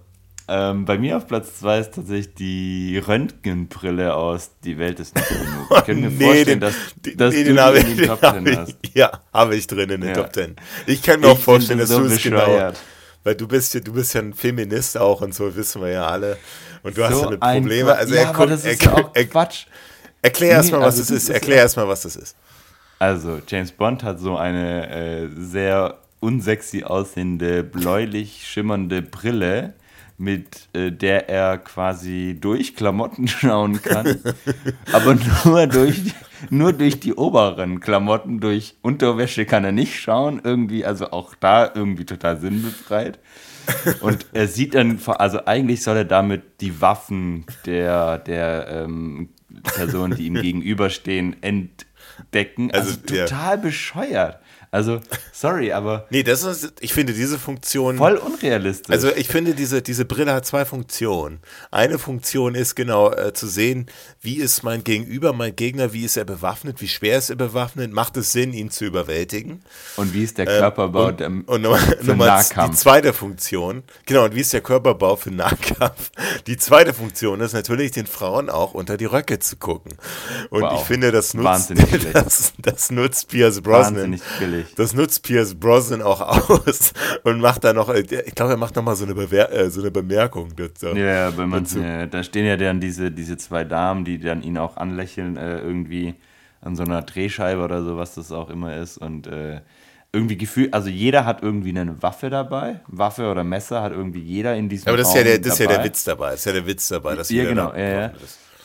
[0.49, 5.29] Ähm, bei mir auf Platz 2 ist tatsächlich die Röntgenbrille aus Die Welt ist nicht
[5.29, 5.67] genug.
[5.69, 6.75] Ich kann mir nee, vorstellen, den, dass,
[7.15, 8.77] dass nee, du den, in den Top 10 hast.
[8.93, 10.15] Ja, habe ich drin in den ja.
[10.15, 10.55] Top 10.
[10.87, 12.71] Ich kann mir ich auch vorstellen, dass so du es genau...
[13.23, 16.07] Weil du bist, ja, du bist ja ein Feminist auch und so, wissen wir ja
[16.07, 16.37] alle.
[16.83, 17.93] Und du so hast ja eine Probleme.
[17.93, 19.65] Also ja, er, aber das ist er, ja er, Quatsch.
[20.21, 21.29] Erklär erstmal, nee, was also das ist.
[21.29, 22.35] Erklär erstmal, was das ist.
[22.97, 29.73] Also, James Bond hat so eine äh, sehr unsexy aussehende, bläulich schimmernde Brille,
[30.19, 34.19] mit äh, der er quasi durch Klamotten schauen kann,
[34.91, 36.13] aber nur durch, die,
[36.49, 41.71] nur durch die oberen Klamotten, durch Unterwäsche kann er nicht schauen, irgendwie, also auch da
[41.73, 43.19] irgendwie total sinnbefreit.
[44.01, 49.29] Und er sieht dann, also eigentlich soll er damit die Waffen der, der ähm,
[49.63, 52.71] Personen, die ihm gegenüberstehen, entdecken.
[52.71, 53.61] Also, also total ja.
[53.61, 54.39] bescheuert.
[54.71, 55.01] Also,
[55.33, 56.05] sorry, aber.
[56.11, 57.97] Nee, das ist, ich finde diese Funktion.
[57.97, 58.93] Voll unrealistisch.
[58.93, 61.39] Also, ich finde, diese, diese Brille hat zwei Funktionen.
[61.71, 63.87] Eine Funktion ist genau äh, zu sehen,
[64.21, 67.91] wie ist mein Gegenüber, mein Gegner, wie ist er bewaffnet, wie schwer ist er bewaffnet,
[67.91, 69.63] macht es Sinn, ihn zu überwältigen.
[69.95, 72.69] Und wie ist der ähm, Körperbau ähm, und, und Nummer, für Nummer Nahkampf.
[72.69, 76.11] Die zweite Funktion, genau, und wie ist der Körperbau für Nahkampf?
[76.45, 79.93] Die zweite Funktion ist natürlich, den Frauen auch unter die Röcke zu gucken.
[80.51, 80.79] Und wow.
[80.79, 81.73] ich finde, das nutzt,
[82.13, 83.95] das, das nutzt Pierce Brosnan.
[83.95, 86.93] Wahnsinnig billig nutzt, das nutzt Pierce Brosnan auch aus
[87.23, 89.81] und macht da noch, ich glaube, er macht noch mal so eine, Bewer äh, so
[89.81, 90.87] eine Bemerkung dazu.
[90.87, 94.57] Ja, wenn man, äh, da stehen ja dann diese, diese zwei Damen, die dann ihn
[94.57, 96.15] auch anlächeln, äh, irgendwie
[96.61, 99.61] an so einer Drehscheibe oder so, was das auch immer ist und äh,
[100.11, 104.55] irgendwie Gefühl, also jeder hat irgendwie eine Waffe dabei, Waffe oder Messer hat irgendwie jeder
[104.55, 106.39] in diesem Aber das, Raum ist ja, der, das ist ja der Witz dabei, das
[106.39, 108.11] ist ja der Witz dabei, dass ja, genau, ja, ja.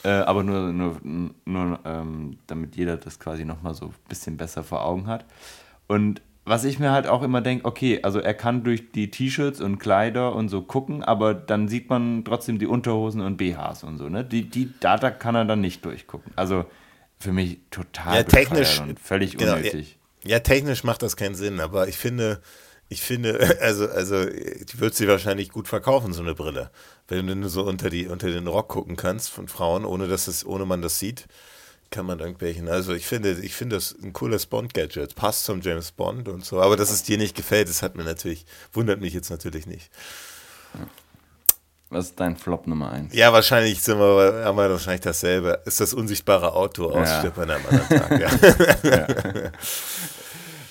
[0.04, 1.00] Äh, aber nur, nur,
[1.44, 5.24] nur ähm, damit jeder das quasi nochmal so ein bisschen besser vor Augen hat.
[5.86, 9.60] Und was ich mir halt auch immer denke, okay, also er kann durch die T-Shirts
[9.60, 13.96] und Kleider und so gucken, aber dann sieht man trotzdem die Unterhosen und BHs und
[13.96, 14.24] so, ne?
[14.24, 16.32] Die, die Data kann er dann nicht durchgucken.
[16.36, 16.66] Also
[17.18, 19.98] für mich total ja, technisch und völlig genau, unnötig.
[20.22, 22.40] Ja, ja, technisch macht das keinen Sinn, aber ich finde,
[22.88, 26.70] ich finde, also, also, die wird sie wahrscheinlich gut verkaufen, so eine Brille.
[27.08, 30.28] Wenn du nur so unter, die, unter den Rock gucken kannst von Frauen, ohne dass
[30.28, 31.26] es, ohne man das sieht,
[31.94, 32.68] kann man irgendwelchen.
[32.68, 35.14] Also ich finde, ich finde das ein cooles Bond-Gadget.
[35.14, 36.60] Passt zum James Bond und so.
[36.60, 39.90] Aber dass es dir nicht gefällt, das hat mir natürlich, wundert mich jetzt natürlich nicht.
[41.90, 43.14] Was ist dein Flop Nummer 1?
[43.14, 45.62] Ja, wahrscheinlich sind wir, haben wir wahrscheinlich dasselbe.
[45.66, 47.32] Ist das unsichtbare Auto aus ja.
[47.36, 48.82] an einem anderen Tag.
[48.82, 48.90] Ja.
[48.90, 49.50] ja.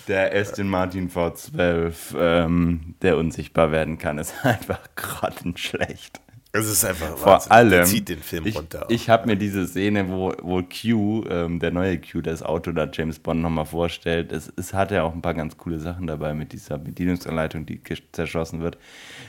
[0.10, 6.20] Der Aston Martin V12, ähm, der unsichtbar werden kann, ist einfach grottenschlecht.
[6.56, 7.52] Es ist einfach Vor Wahnsinn.
[7.52, 8.86] allem, der zieht den Film ich, runter.
[8.90, 12.88] Ich habe mir diese Szene, wo, wo Q, ähm, der neue Q, das Auto da
[12.94, 16.36] James Bond nochmal vorstellt, es, es hat ja auch ein paar ganz coole Sachen dabei
[16.36, 17.82] mit dieser Bedienungsanleitung, die
[18.12, 18.78] zerschossen wird,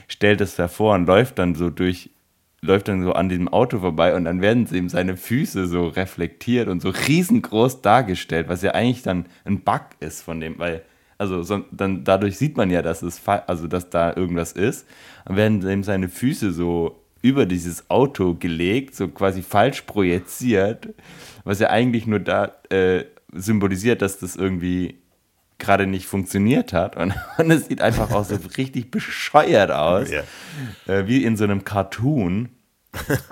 [0.07, 2.11] stellt es davor und läuft dann so durch,
[2.61, 6.67] läuft dann so an diesem Auto vorbei und dann werden ihm seine Füße so reflektiert
[6.67, 10.83] und so riesengroß dargestellt, was ja eigentlich dann ein Bug ist von dem, weil
[11.17, 14.85] also so, dann dadurch sieht man ja, dass es also dass da irgendwas ist.
[15.25, 20.89] Dann werden ihm seine Füße so über dieses Auto gelegt, so quasi falsch projiziert,
[21.43, 24.99] was ja eigentlich nur da äh, symbolisiert, dass das irgendwie
[25.57, 26.95] gerade nicht funktioniert hat.
[26.95, 30.21] Und, und es sieht einfach auch so richtig bescheuert aus, ja.
[30.85, 32.49] äh, wie in so einem Cartoon,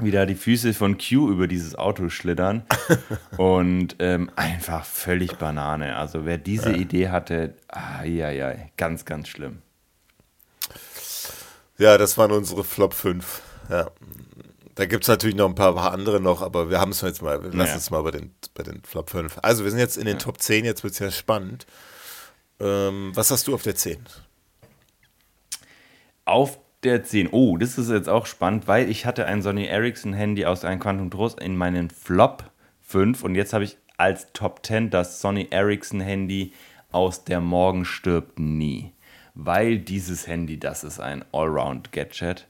[0.01, 2.63] wie da die Füße von Q über dieses Auto schlittern.
[3.37, 5.97] Und ähm, einfach völlig Banane.
[5.97, 6.77] Also wer diese ja.
[6.77, 9.59] Idee hatte, ah, ja, ja, ganz, ganz schlimm.
[11.77, 13.52] Ja, das waren unsere Flop 5.
[13.69, 13.89] Ja.
[14.75, 17.21] Da gibt es natürlich noch ein paar, paar, andere noch, aber wir haben es jetzt
[17.21, 17.77] mal, wir lassen ja.
[17.77, 19.37] es mal bei den, bei den Flop 5.
[19.43, 20.23] Also wir sind jetzt in den ja.
[20.23, 21.67] Top 10, jetzt wird es ja spannend.
[22.59, 23.99] Ähm, was hast du auf der 10?
[26.25, 27.29] Auf der 10.
[27.31, 30.79] Oh, das ist jetzt auch spannend, weil ich hatte ein Sony Ericsson Handy aus einem
[30.79, 32.49] Quantum Trost in meinen Flop
[32.81, 36.53] 5 und jetzt habe ich als Top 10 das Sony Ericsson Handy
[36.91, 38.91] aus der Morgen stirbt nie.
[39.35, 42.47] Weil dieses Handy, das ist ein Allround-Gadget.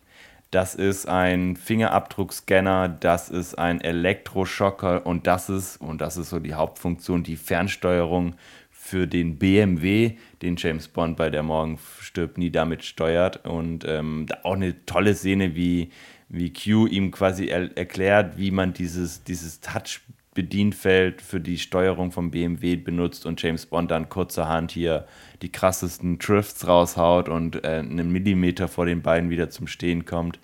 [0.54, 6.38] Das ist ein Fingerabdruckscanner, das ist ein Elektroschocker und das ist, und das ist so
[6.38, 8.36] die Hauptfunktion, die Fernsteuerung
[8.70, 10.12] für den BMW,
[10.44, 13.48] den James Bond bei der Morgen stirbt nie damit steuert.
[13.48, 15.90] Und ähm, auch eine tolle Szene, wie,
[16.30, 20.02] wie Q ihm quasi er erklärt, wie man dieses, dieses Touch
[20.34, 25.06] Bedienfeld für die Steuerung vom BMW benutzt und James Bond dann kurzerhand hier
[25.42, 30.40] die krassesten Drifts raushaut und äh, einen Millimeter vor den beiden wieder zum Stehen kommt.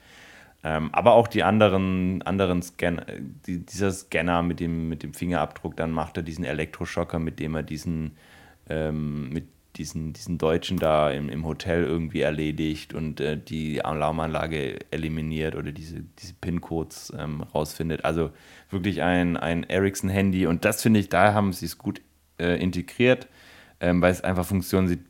[0.64, 3.06] Ähm, aber auch die anderen, anderen Scanner,
[3.48, 7.56] die, dieser Scanner mit dem, mit dem Fingerabdruck, dann macht er diesen Elektroschocker, mit dem
[7.56, 8.18] er diesen,
[8.70, 9.48] ähm, mit
[9.80, 15.72] diesen, diesen Deutschen da im, im Hotel irgendwie erledigt und äh, die Alarmanlage eliminiert oder
[15.72, 18.06] diese, diese PIN-Codes ähm, rausfindet.
[18.06, 18.30] Also
[18.70, 22.02] wirklich ein, ein Ericsson-Handy und das finde ich, da haben sie es gut
[22.38, 23.28] äh, integriert
[23.80, 25.06] ähm, weil es einfach Funktionen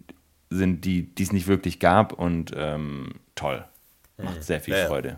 [0.50, 3.66] sind, die es nicht wirklich gab und ähm, toll.
[4.18, 4.42] Macht mhm.
[4.42, 5.18] sehr viel ja, Freude.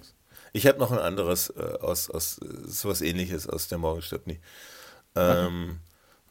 [0.54, 4.30] Ich habe noch ein anderes äh, aus, aus sowas ähnliches aus der Morgenstunde.
[4.30, 4.40] nie.
[5.16, 5.80] Ähm,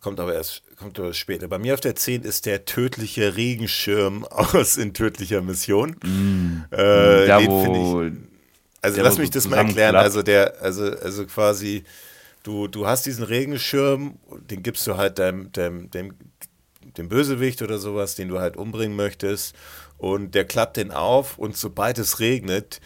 [0.01, 1.49] kommt aber erst kommt aber später.
[1.49, 5.97] Bei mir auf der 10 ist der tödliche Regenschirm aus in tödlicher Mission.
[6.03, 6.65] Mm.
[6.71, 8.13] Äh, da, wo, ich,
[8.83, 9.97] also lass mich das mal erklären.
[9.97, 11.85] Also der, also, also quasi,
[12.43, 14.19] du, du hast diesen Regenschirm,
[14.51, 16.15] den gibst du halt deinem, deinem, dem
[16.97, 19.55] dem Bösewicht oder sowas, den du halt umbringen möchtest.
[19.99, 22.81] Und der klappt den auf und sobald es regnet,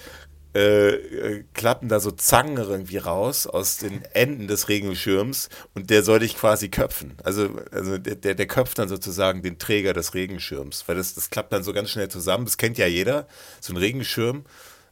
[0.54, 6.04] äh, äh, klappen da so Zangen irgendwie raus aus den Enden des Regenschirms und der
[6.04, 7.14] soll dich quasi köpfen.
[7.24, 11.30] Also, also der, der, der köpft dann sozusagen den Träger des Regenschirms, weil das, das
[11.30, 12.44] klappt dann so ganz schnell zusammen.
[12.44, 13.26] Das kennt ja jeder,
[13.60, 14.44] so ein Regenschirm.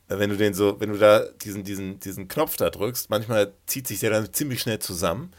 [0.09, 3.53] Äh, wenn du den so, wenn du da diesen, diesen, diesen Knopf da drückst, manchmal
[3.67, 5.33] zieht sich der dann ziemlich schnell zusammen.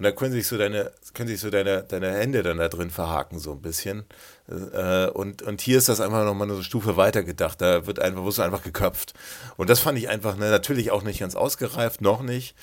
[0.00, 2.88] Und da können sich so deine, können sich so deine, deine Hände dann da drin
[2.88, 4.04] verhaken, so ein bisschen.
[4.48, 7.60] Äh, und, und hier ist das einfach nochmal eine Stufe weiter gedacht.
[7.60, 9.12] Da wird einfach, wirst du einfach geköpft.
[9.58, 12.56] Und das fand ich einfach, ne, natürlich auch nicht ganz ausgereift, noch nicht.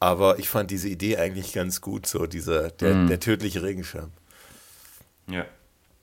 [0.00, 3.06] Aber ich fand diese Idee eigentlich ganz gut, so dieser, der, mm.
[3.06, 4.10] der tödliche Regenschirm.
[5.28, 5.46] Ja.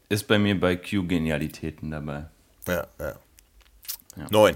[0.07, 2.27] Ist bei mir bei Q Genialitäten dabei.
[2.65, 3.15] Ja, ja.
[4.15, 4.27] ja.
[4.29, 4.55] Neun.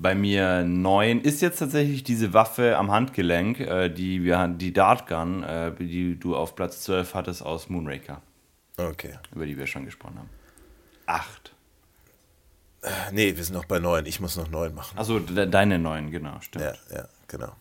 [0.00, 5.42] Bei mir neun ist jetzt tatsächlich diese Waffe am Handgelenk, äh, die wir die Dartgun,
[5.42, 8.22] äh, die du auf Platz 12 hattest aus Moonraker.
[8.76, 9.18] Okay.
[9.34, 10.30] Über die wir schon gesprochen haben.
[11.06, 11.52] Acht.
[12.82, 14.06] Äh, nee, wir sind noch bei neun.
[14.06, 14.96] Ich muss noch neun machen.
[14.96, 16.64] Also de deine neun, genau, stimmt.
[16.64, 17.52] Ja, ja, genau.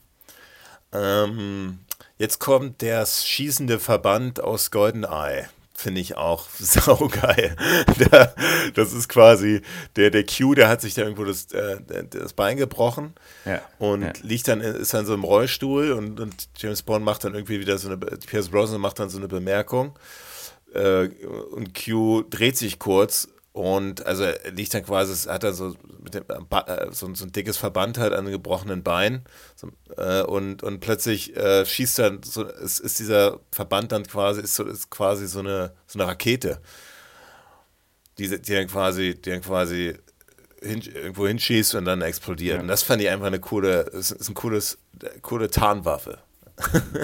[0.91, 1.79] Ähm,
[2.19, 7.55] jetzt kommt der schießende Verband aus GoldenEye finde ich auch saugeil.
[7.99, 8.33] Der,
[8.73, 9.61] das ist quasi
[9.95, 11.77] der, der Q, der hat sich da irgendwo das, äh,
[12.09, 13.13] das Bein gebrochen
[13.45, 14.11] ja, und ja.
[14.23, 17.77] liegt dann, ist dann so im Rollstuhl und, und James Bond macht dann irgendwie wieder
[17.77, 19.97] so eine, Pierce Brosnan macht dann so eine Bemerkung
[20.73, 21.09] äh,
[21.51, 26.13] und Q dreht sich kurz und also er liegt dann quasi, hat er so, mit
[26.13, 29.23] dem, äh, so, so, ein dickes Verband halt an einem gebrochenen Bein.
[29.55, 34.41] So, äh, und, und plötzlich äh, schießt dann, so, ist, ist dieser Verband dann quasi,
[34.41, 36.61] ist, so, ist quasi so eine, so eine Rakete.
[38.19, 39.95] Die, die dann quasi, die dann quasi
[40.61, 42.57] hin, irgendwo hinschießt und dann explodiert.
[42.57, 42.61] Ja.
[42.61, 44.77] Und das fand ich einfach eine coole, ist, ist ein cooles,
[45.23, 46.19] coole Tarnwaffe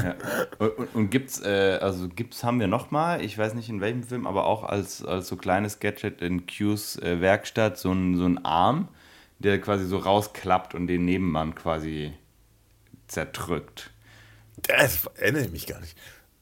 [0.04, 0.16] ja.
[0.58, 4.26] Und, und gibt's, äh, also gibt's, haben wir nochmal, ich weiß nicht in welchem Film,
[4.26, 8.44] aber auch als, als so kleines Gadget in Q's äh, Werkstatt so ein, so ein
[8.44, 8.88] Arm,
[9.40, 12.14] der quasi so rausklappt und den Nebenmann quasi
[13.08, 13.92] zerdrückt.
[14.58, 15.98] Das erinnere ich mich gar nicht.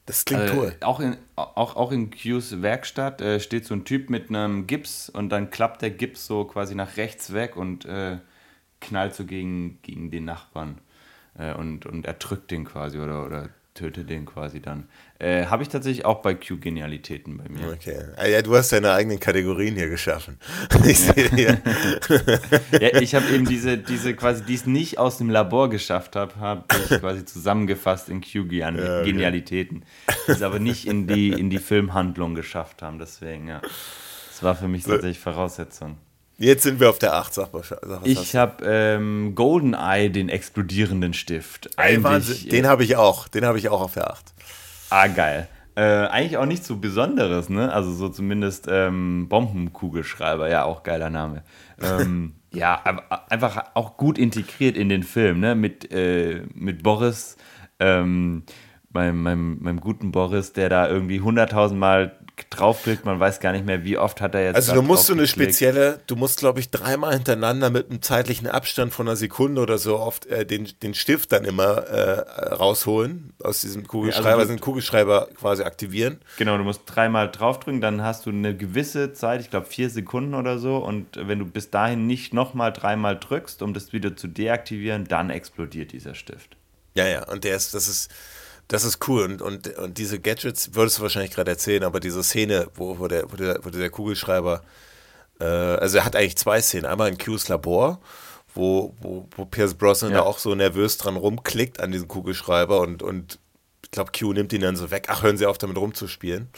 [0.06, 0.76] Das klingt äh, cool.
[0.80, 5.08] Auch in, auch, auch in Q's Werkstatt äh, steht so ein Typ mit einem Gips
[5.08, 8.18] und dann klappt der Gips so quasi nach rechts weg und äh,
[8.80, 10.78] knallt so gegen, gegen den Nachbarn
[11.38, 14.88] äh, und, und erdrückt den quasi oder, oder tötet den quasi dann.
[15.18, 17.72] Äh, Habe ich tatsächlich auch bei Q-Genialitäten bei mir.
[17.72, 17.98] Okay.
[18.16, 20.38] Ah, ja, du hast deine eigenen Kategorien hier geschaffen.
[20.84, 21.62] Ich hier.
[22.80, 26.36] ja, ich habe eben diese, diese quasi, die es nicht aus dem Labor geschafft habe,
[26.36, 29.84] habe ich quasi zusammengefasst in Q-Genialitäten.
[29.84, 30.16] Ja, okay.
[30.26, 32.98] Die es aber nicht in die, in die Filmhandlung geschafft haben.
[32.98, 33.62] Deswegen, ja.
[33.62, 35.96] Das war für mich tatsächlich Voraussetzung.
[36.42, 37.62] Jetzt sind wir auf der 8, sag mal.
[37.62, 41.70] Sag, ich habe ähm, GoldenEye, den explodierenden Stift.
[41.76, 43.28] Ey, Wahnsinn, den habe ich auch.
[43.28, 44.34] Den habe ich auch auf der 8.
[44.90, 45.46] Ah, geil.
[45.76, 47.72] Äh, eigentlich auch nichts so Besonderes, ne?
[47.72, 51.44] Also so zumindest ähm, Bombenkugelschreiber, ja, auch geiler Name.
[51.80, 55.54] Ähm, ja, aber einfach auch gut integriert in den Film, ne?
[55.54, 57.36] Mit, äh, mit Boris,
[57.78, 58.42] ähm,
[58.90, 62.18] meinem, meinem, meinem guten Boris, der da irgendwie hunderttausendmal
[62.50, 64.56] draufklickt, man weiß gar nicht mehr, wie oft hat er jetzt.
[64.56, 68.48] Also du musst so eine spezielle, du musst, glaube ich, dreimal hintereinander mit einem zeitlichen
[68.48, 73.32] Abstand von einer Sekunde oder so oft äh, den, den Stift dann immer äh, rausholen
[73.42, 76.20] aus diesem Kugelschreiber, ja, also den Kugelschreiber quasi aktivieren.
[76.38, 80.34] Genau, du musst dreimal draufdrücken, dann hast du eine gewisse Zeit, ich glaube vier Sekunden
[80.34, 84.28] oder so, und wenn du bis dahin nicht nochmal dreimal drückst, um das wieder zu
[84.28, 86.56] deaktivieren, dann explodiert dieser Stift.
[86.94, 88.10] Ja, ja, und der ist, das ist
[88.68, 89.24] das ist cool.
[89.24, 93.08] Und, und, und diese Gadgets würdest du wahrscheinlich gerade erzählen, aber diese Szene, wo, wo,
[93.08, 94.62] der, wo, der, wo der Kugelschreiber,
[95.40, 96.86] äh, also er hat eigentlich zwei Szenen.
[96.86, 98.00] Einmal in Q's Labor,
[98.54, 100.18] wo, wo, wo Pierce Brosnan ja.
[100.18, 103.38] da auch so nervös dran rumklickt an diesem Kugelschreiber und, und
[103.84, 105.06] ich glaube, Q nimmt ihn dann so weg.
[105.08, 106.48] Ach, hören Sie auf, damit rumzuspielen.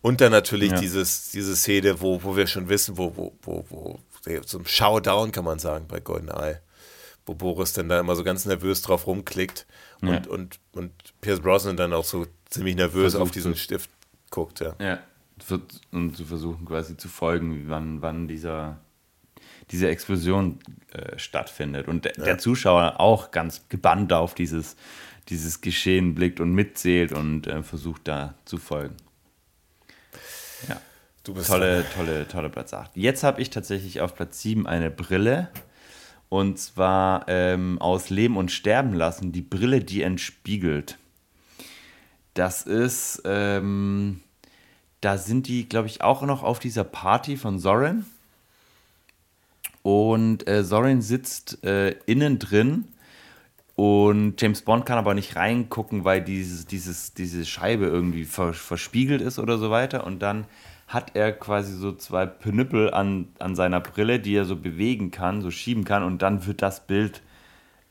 [0.00, 0.80] Und dann natürlich ja.
[0.80, 4.00] dieses, diese Szene, wo, wo wir schon wissen, wo, wo, wo, wo
[4.44, 6.60] so ein Showdown kann man sagen bei GoldenEye,
[7.26, 9.66] wo Boris dann da immer so ganz nervös drauf rumklickt
[10.00, 10.30] und, ja.
[10.30, 13.90] und, und Pierce Brosnan dann auch so ziemlich nervös Versucht auf diesen zu, Stift
[14.30, 14.74] guckt, ja.
[14.78, 15.00] Ja,
[15.92, 18.78] und zu versuchen quasi zu folgen, wann, wann dieser,
[19.70, 20.58] diese Explosion
[20.92, 21.88] äh, stattfindet.
[21.88, 22.24] Und der, ja.
[22.24, 24.76] der Zuschauer auch ganz gebannt auf dieses,
[25.28, 28.96] dieses Geschehen blickt und mitzählt und äh, versucht da zu folgen.
[30.68, 30.80] Ja.
[31.24, 32.96] Du bist tolle, tolle, tolle Platz 8.
[32.96, 35.48] Jetzt habe ich tatsächlich auf Platz 7 eine Brille
[36.28, 40.98] und zwar ähm, aus Leben und Sterben lassen, die Brille, die entspiegelt.
[42.34, 44.20] Das ist, ähm,
[45.00, 48.06] da sind die, glaube ich, auch noch auf dieser Party von Soren.
[49.82, 52.84] Und äh, Soren sitzt äh, innen drin
[53.78, 59.38] und James Bond kann aber nicht reingucken, weil dieses, dieses, diese Scheibe irgendwie verspiegelt ist
[59.38, 60.04] oder so weiter.
[60.04, 60.46] Und dann
[60.88, 65.42] hat er quasi so zwei Pnüppel an, an seiner Brille, die er so bewegen kann,
[65.42, 66.02] so schieben kann.
[66.02, 67.22] Und dann wird das Bild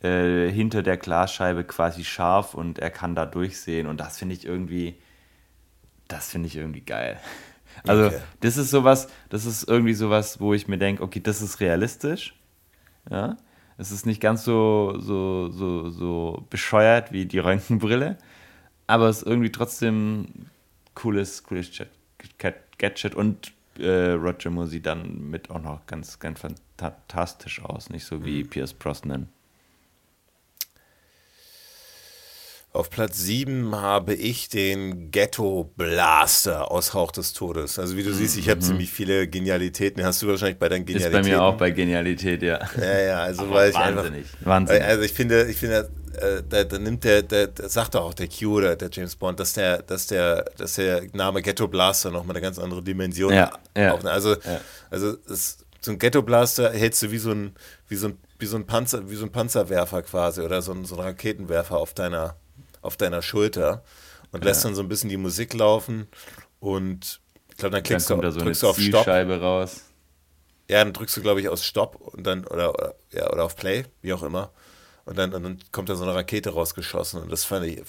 [0.01, 3.85] äh, hinter der Glasscheibe quasi scharf und er kann da durchsehen.
[3.85, 4.95] Und das finde ich irgendwie,
[6.07, 7.19] das finde ich irgendwie geil.
[7.85, 8.21] Also okay.
[8.39, 12.33] das ist sowas, das ist irgendwie sowas, wo ich mir denke, okay, das ist realistisch,
[13.07, 13.37] ja,
[13.77, 18.17] es ist nicht ganz so, so, so, so bescheuert wie die Röntgenbrille,
[18.87, 20.47] aber es ist irgendwie trotzdem
[20.95, 21.67] cooles, cooles
[22.39, 22.67] Chat.
[22.77, 28.05] Gadget und äh, Roger Moore sieht dann mit auch noch ganz, ganz fantastisch aus, nicht
[28.05, 28.49] so wie mhm.
[28.49, 29.29] Pierce Brosnan.
[32.73, 37.79] Auf Platz 7 habe ich den Ghetto Blaster aus Hauch des Todes.
[37.79, 38.65] Also wie du siehst, ich habe mhm.
[38.65, 40.03] ziemlich viele Genialitäten.
[40.03, 41.21] Hast du wahrscheinlich bei deinen Genialitäten?
[41.21, 42.59] Ist bei mir auch bei Genialität, ja.
[42.79, 44.83] Ja, ja, also Aber weil ich wahnsinnig, einfach, wahnsinnig.
[44.83, 48.13] Also ich finde, ich finde, äh, da, da, nimmt der, der, der, sagt doch auch
[48.13, 52.11] der Q oder der James Bond, dass der, dass der, dass der Name Ghetto Blaster
[52.11, 53.95] nochmal eine ganz andere Dimension ja, ja.
[53.95, 54.61] Also, ja.
[54.89, 57.55] also es, so ein Ghetto Blaster hältst du wie so ein,
[57.88, 60.86] wie so ein, wie so ein Panzer, wie so ein Panzerwerfer quasi oder so ein,
[60.86, 62.36] so ein Raketenwerfer auf deiner
[62.82, 63.84] auf deiner Schulter
[64.32, 66.07] und lässt dann so ein bisschen die Musik laufen
[66.59, 69.07] und ich glaube, dann klickst dann du, da so drückst du auf Stopp.
[69.07, 69.82] raus.
[70.70, 73.55] Ja, dann drückst du, glaube ich, aus Stopp und dann, oder, oder, ja, oder auf
[73.55, 74.51] Play, wie auch immer.
[75.08, 77.82] Und dann, und dann kommt da so eine Rakete rausgeschossen und das fand ich,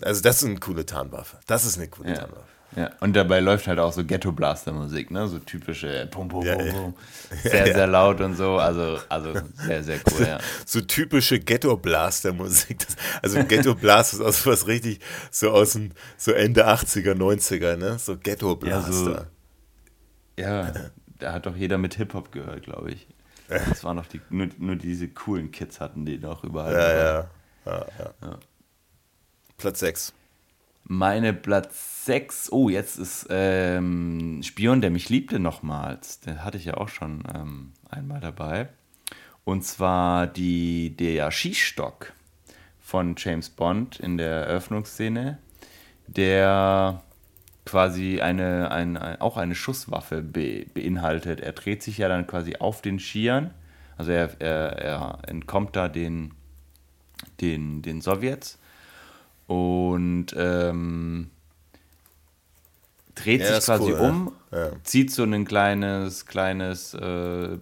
[0.00, 1.38] also das ist eine coole Tarnwaffe.
[1.46, 2.16] Das ist eine coole ja.
[2.16, 2.56] Tarnwaffe.
[2.74, 5.28] Ja, und dabei läuft halt auch so Ghetto-Blaster-Musik, ne?
[5.28, 6.94] So typische Pum, Pum, Pum, Pum.
[7.42, 8.56] Sehr, sehr laut und so.
[8.56, 10.38] Also, also sehr, sehr cool, ja.
[10.66, 12.86] So typische Ghetto-Blaster-Musik.
[13.22, 14.98] Also Ghetto-Blaster ist auch so was richtig,
[15.30, 17.98] so aus dem, so Ende 80er, 90er, ne?
[17.98, 19.28] So Ghetto-Blaster.
[20.36, 23.06] Ja, so, ja, da hat doch jeder mit Hip-Hop gehört, glaube ich.
[23.48, 26.72] Das waren noch die, nur, nur diese coolen Kids hatten die noch überall.
[26.74, 27.86] Ja, ja.
[27.98, 28.38] ja, ja.
[29.56, 30.12] Platz 6.
[30.84, 36.20] Meine Platz 6, oh, jetzt ist ähm, Spion, der mich liebte nochmals.
[36.20, 38.68] Den hatte ich ja auch schon ähm, einmal dabei.
[39.44, 42.12] Und zwar die, der Schießstock
[42.80, 45.38] von James Bond in der Eröffnungsszene,
[46.06, 47.02] der
[47.66, 51.40] quasi eine, ein, ein, auch eine Schusswaffe be, beinhaltet.
[51.40, 53.52] Er dreht sich ja dann quasi auf den Skiern,
[53.98, 56.32] also er, er, er entkommt da den,
[57.40, 58.58] den, den Sowjets
[59.48, 61.30] und ähm,
[63.14, 64.70] dreht ja, sich quasi cool, um, ja.
[64.84, 67.58] zieht so ein kleines, kleines, äh,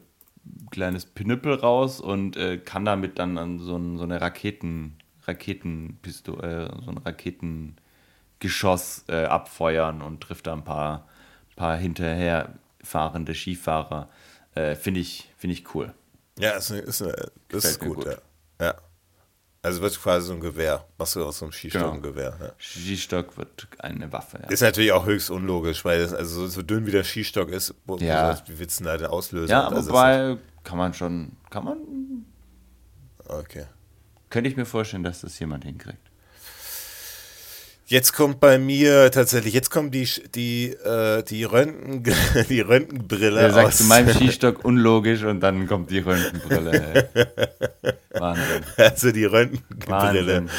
[0.70, 4.96] kleines Pinüppel raus und äh, kann damit dann an so, ein, so eine Raketen,
[5.26, 6.98] Raketenpistole, äh, so ein
[8.44, 11.06] Raketengeschoss äh, abfeuern und trifft da ein paar,
[11.56, 14.08] paar hinterherfahrende Skifahrer.
[14.54, 15.92] Äh, Finde ich, find ich cool.
[16.38, 18.06] Ja, ist, eine, ist, eine, das ist gut, gut.
[18.06, 18.66] Ja.
[18.66, 18.74] ja.
[19.62, 20.84] Also wird quasi so ein Gewehr.
[20.98, 21.94] Machst du aus so einem Skistock genau.
[21.94, 22.36] ein Gewehr.
[22.38, 22.52] Ja.
[22.58, 24.38] Skistock wird eine Waffe.
[24.42, 24.48] Ja.
[24.48, 28.38] Ist natürlich auch höchst unlogisch, weil es also so dünn wie der Skistock ist, ja.
[28.46, 29.50] wie willst du denn da auslösen?
[29.50, 31.78] Ja, also wobei kann man schon, kann man.
[33.26, 33.64] Okay.
[34.28, 36.10] Könnte ich mir vorstellen, dass das jemand hinkriegt.
[37.86, 42.14] Jetzt kommt bei mir tatsächlich, jetzt kommt die, die, äh, die, Röntgen,
[42.48, 43.42] die Röntgenbrille.
[43.42, 47.08] Ja, sagst du meinem Skistock unlogisch und dann kommt die Röntgenbrille.
[48.10, 48.64] Wahnsinn.
[48.76, 50.44] Also die Röntgenbrille.
[50.44, 50.50] Wahnsinn.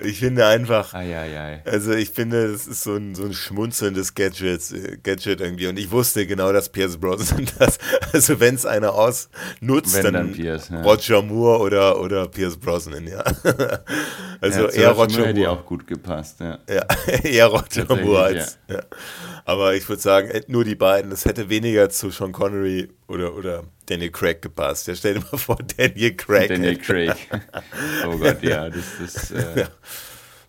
[0.00, 1.62] Ich finde einfach, ai, ai, ai.
[1.64, 4.62] also ich finde, es ist so ein, so ein schmunzelndes Gadget,
[5.02, 5.66] Gadget irgendwie.
[5.66, 7.78] Und ich wusste genau, dass Pierce Brosnan das,
[8.12, 10.82] also wenn es einer ausnutzt, wenn dann, dann Pierce, ja.
[10.82, 13.24] Roger Moore oder, oder Pierce Brosnan, ja.
[14.40, 15.28] Also ja, eher Roger Moore.
[15.28, 16.58] hätte auch gut gepasst, ja.
[16.68, 16.86] Ja,
[17.24, 18.76] eher Roger Moore als, ja.
[18.76, 18.82] ja.
[19.44, 23.64] Aber ich würde sagen, nur die beiden, das hätte weniger zu Sean Connery oder, oder
[23.88, 24.86] Daniel Craig gepasst.
[24.86, 26.48] Ja, stell dir mal vor, Daniel Craig.
[26.48, 27.16] Daniel Craig.
[28.06, 29.30] oh Gott, ja, das ist.
[29.30, 29.68] Äh, ja.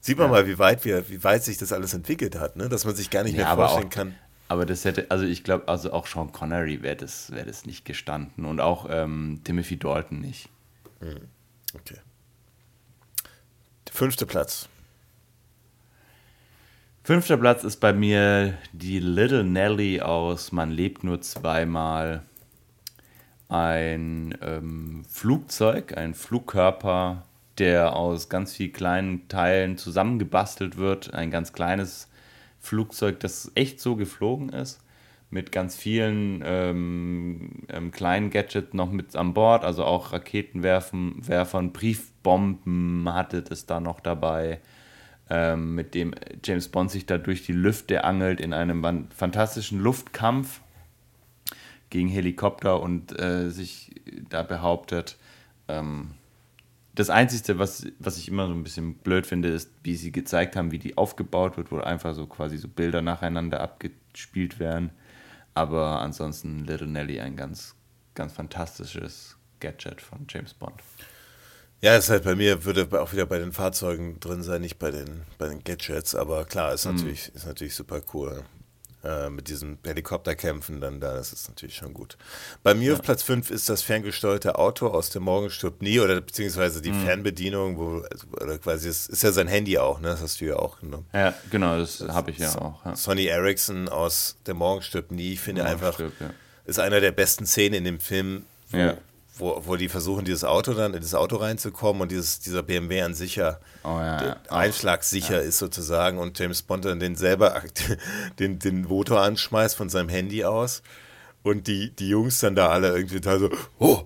[0.01, 0.31] Sieht man ja.
[0.31, 2.69] mal, wie weit, wir, wie weit sich das alles entwickelt hat, ne?
[2.69, 4.15] dass man sich gar nicht ja, mehr vorstellen auch, kann.
[4.47, 7.85] Aber das hätte, also ich glaube, also auch Sean Connery wäre das, wär das nicht
[7.85, 10.49] gestanden und auch ähm, Timothy Dalton nicht.
[11.01, 11.27] Hm.
[11.75, 11.97] Okay.
[13.87, 14.67] Der fünfte Platz.
[17.03, 22.23] Fünfter Platz ist bei mir die Little Nelly aus Man lebt nur zweimal
[23.49, 27.23] ein ähm, Flugzeug, ein Flugkörper,
[27.57, 31.13] der aus ganz vielen kleinen Teilen zusammengebastelt wird.
[31.13, 32.07] Ein ganz kleines
[32.59, 34.79] Flugzeug, das echt so geflogen ist,
[35.31, 43.11] mit ganz vielen ähm, ähm, kleinen Gadgets noch mit an Bord, also auch Raketenwerfern, Briefbomben
[43.11, 44.59] hatte es da noch dabei.
[45.31, 50.61] Ähm, mit dem James Bond sich da durch die Lüfte angelt in einem fantastischen Luftkampf
[51.89, 53.95] gegen Helikopter und äh, sich
[54.29, 55.17] da behauptet.
[55.67, 56.11] Ähm,
[56.95, 60.55] das Einzige, was, was ich immer so ein bisschen blöd finde, ist, wie sie gezeigt
[60.55, 64.91] haben, wie die aufgebaut wird, wo einfach so quasi so Bilder nacheinander abgespielt werden.
[65.53, 67.75] Aber ansonsten Little Nelly ein ganz,
[68.15, 70.75] ganz fantastisches Gadget von James Bond.
[71.81, 74.91] Ja, ist halt bei mir, würde auch wieder bei den Fahrzeugen drin sein, nicht bei
[74.91, 76.95] den, bei den Gadgets, aber klar, ist mhm.
[76.95, 78.43] natürlich, ist natürlich super cool
[79.03, 82.17] äh, mit diesen Helikopterkämpfen dann da, das ist natürlich schon gut.
[82.63, 82.93] Bei mir ja.
[82.93, 86.91] auf Platz 5 ist das ferngesteuerte Auto aus dem Morgen stirbt nie oder beziehungsweise die
[86.91, 87.05] mhm.
[87.05, 90.09] Fernbedienung, wo, also, oder quasi, es ist ja sein Handy auch, ne?
[90.09, 91.05] Das hast du ja auch genommen.
[91.13, 92.85] Ja, genau, das, das habe ich ja so, auch.
[92.85, 92.95] Ja.
[92.95, 96.31] Sonny Ericsson aus Der Morgen stirbt nie, ich finde einfach, stirbt, ja.
[96.65, 98.97] ist einer der besten Szenen in dem Film, wo,
[99.39, 103.01] wo, wo die versuchen, dieses Auto dann in das Auto reinzukommen und dieses, dieser BMW
[103.01, 104.37] an sich ja, Oh ja, ja.
[104.49, 107.61] einschlagsicher ist sozusagen und James Bond dann den selber
[108.39, 110.83] den, den Motor anschmeißt von seinem Handy aus
[111.43, 113.49] und die, die Jungs dann da alle irgendwie total so,
[113.79, 114.03] oh,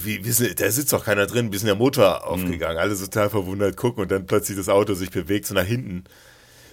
[0.00, 2.78] wie, wie ist, da sitzt doch keiner drin, wie ist der Motor aufgegangen?
[2.78, 6.04] Alle so total verwundert gucken und dann plötzlich das Auto sich bewegt, so nach hinten,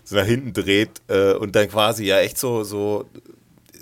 [0.04, 3.06] so nach hinten dreht äh, und dann quasi ja echt so, so,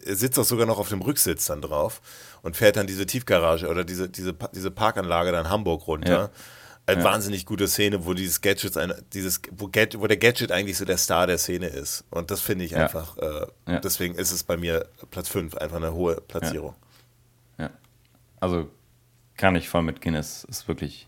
[0.06, 2.02] er sitzt auch sogar noch auf dem Rücksitz dann drauf
[2.44, 6.12] und fährt dann diese Tiefgarage oder diese, diese, diese Parkanlage dann Hamburg runter.
[6.12, 6.30] Ja.
[6.86, 8.78] Eine wahnsinnig gute Szene, wo dieses Gadget,
[9.14, 12.04] dieses, wo, Gad- wo der Gadget eigentlich so der Star der Szene ist.
[12.10, 12.80] Und das finde ich Ja.
[12.80, 13.80] einfach, äh, Ja.
[13.80, 16.76] deswegen ist es bei mir Platz 5, einfach eine hohe Platzierung.
[17.58, 17.70] Ja.
[18.42, 18.70] Also
[19.38, 20.14] kann ich voll mitgehen.
[20.14, 21.08] Es ist wirklich,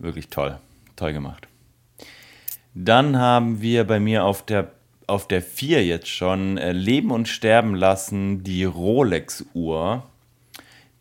[0.00, 0.58] wirklich toll.
[0.96, 1.46] Toll gemacht.
[2.74, 4.72] Dann haben wir bei mir auf der,
[5.06, 10.02] auf der 4 jetzt schon äh, Leben und Sterben lassen die Rolex-Uhr,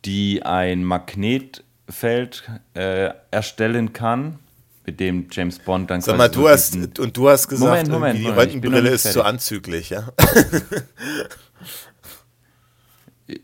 [0.06, 4.40] die ein Magnetfeld äh, erstellen kann,
[4.86, 7.92] mit dem James Bond dann Sag mal, du hast, und du hast gesagt, Moment, die
[7.92, 10.08] Moment, noch Röntgenbrille ist zu anzüglich, ja?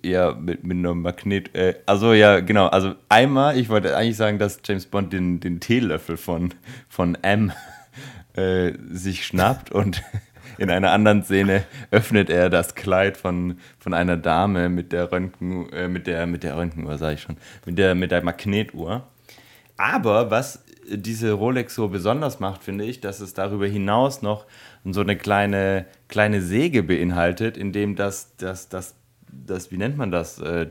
[0.03, 1.55] Ja, mit, mit einem Magnet.
[1.55, 2.67] Äh, also ja, genau.
[2.67, 6.53] Also einmal, ich wollte eigentlich sagen, dass James Bond den, den Teelöffel von,
[6.89, 7.51] von M
[8.33, 10.03] äh, sich schnappt und
[10.57, 15.71] in einer anderen Szene öffnet er das Kleid von, von einer Dame mit der Röntgen,
[15.71, 19.07] äh, mit der, mit der Röntgenuhr, sage ich schon, mit der, mit der Magnetuhr.
[19.77, 24.45] Aber was diese Rolex so besonders macht, finde ich, dass es darüber hinaus noch
[24.85, 28.95] so eine kleine, kleine Säge beinhaltet, in dem das, das, das,
[29.27, 30.67] das, wie nennt man das, äh,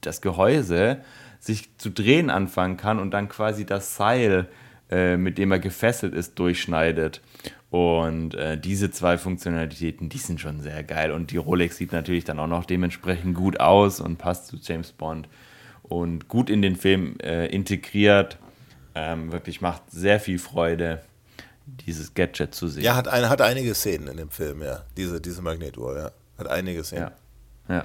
[0.00, 0.98] das Gehäuse
[1.38, 4.48] sich zu drehen anfangen kann und dann quasi das Seil,
[4.90, 7.20] äh, mit dem er gefesselt ist, durchschneidet.
[7.70, 11.12] Und äh, diese zwei Funktionalitäten, die sind schon sehr geil.
[11.12, 14.90] Und die Rolex sieht natürlich dann auch noch dementsprechend gut aus und passt zu James
[14.90, 15.28] Bond
[15.82, 18.38] und gut in den Film äh, integriert.
[18.96, 21.02] Ähm, wirklich macht sehr viel Freude,
[21.66, 22.82] dieses Gadget zu sehen.
[22.82, 24.82] Ja, hat, ein, hat einige Szenen in dem Film, ja.
[24.96, 26.10] Diese, diese Magnetuhr, ja.
[26.38, 27.10] Hat einige Szenen.
[27.68, 27.74] ja.
[27.76, 27.84] ja.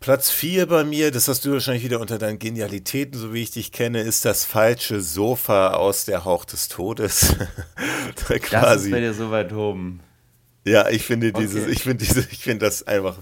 [0.00, 3.50] Platz 4 bei mir, das hast du wahrscheinlich wieder unter deinen Genialitäten, so wie ich
[3.50, 7.34] dich kenne, ist das falsche Sofa aus der Hauch des Todes.
[8.50, 10.00] da Das ist bei dir so weit oben.
[10.64, 11.72] Ja, ich finde dieses, Okay.
[11.72, 13.18] ich finde diese, ich finde das einfach,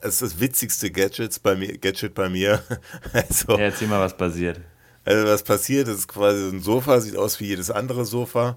[0.00, 2.62] es ist das witzigste Gadgets bei mir, Gadget bei mir.
[3.12, 4.60] Also, Ja, erzähl mal, was passiert.
[5.04, 8.56] also was passiert, das ist quasi so ein Sofa, sieht aus wie jedes andere Sofa.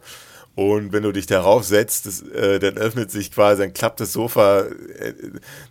[0.56, 4.14] Und wenn du dich darauf setzt, das, äh, dann öffnet sich quasi, dann klappt das
[4.14, 5.14] Sofa, äh,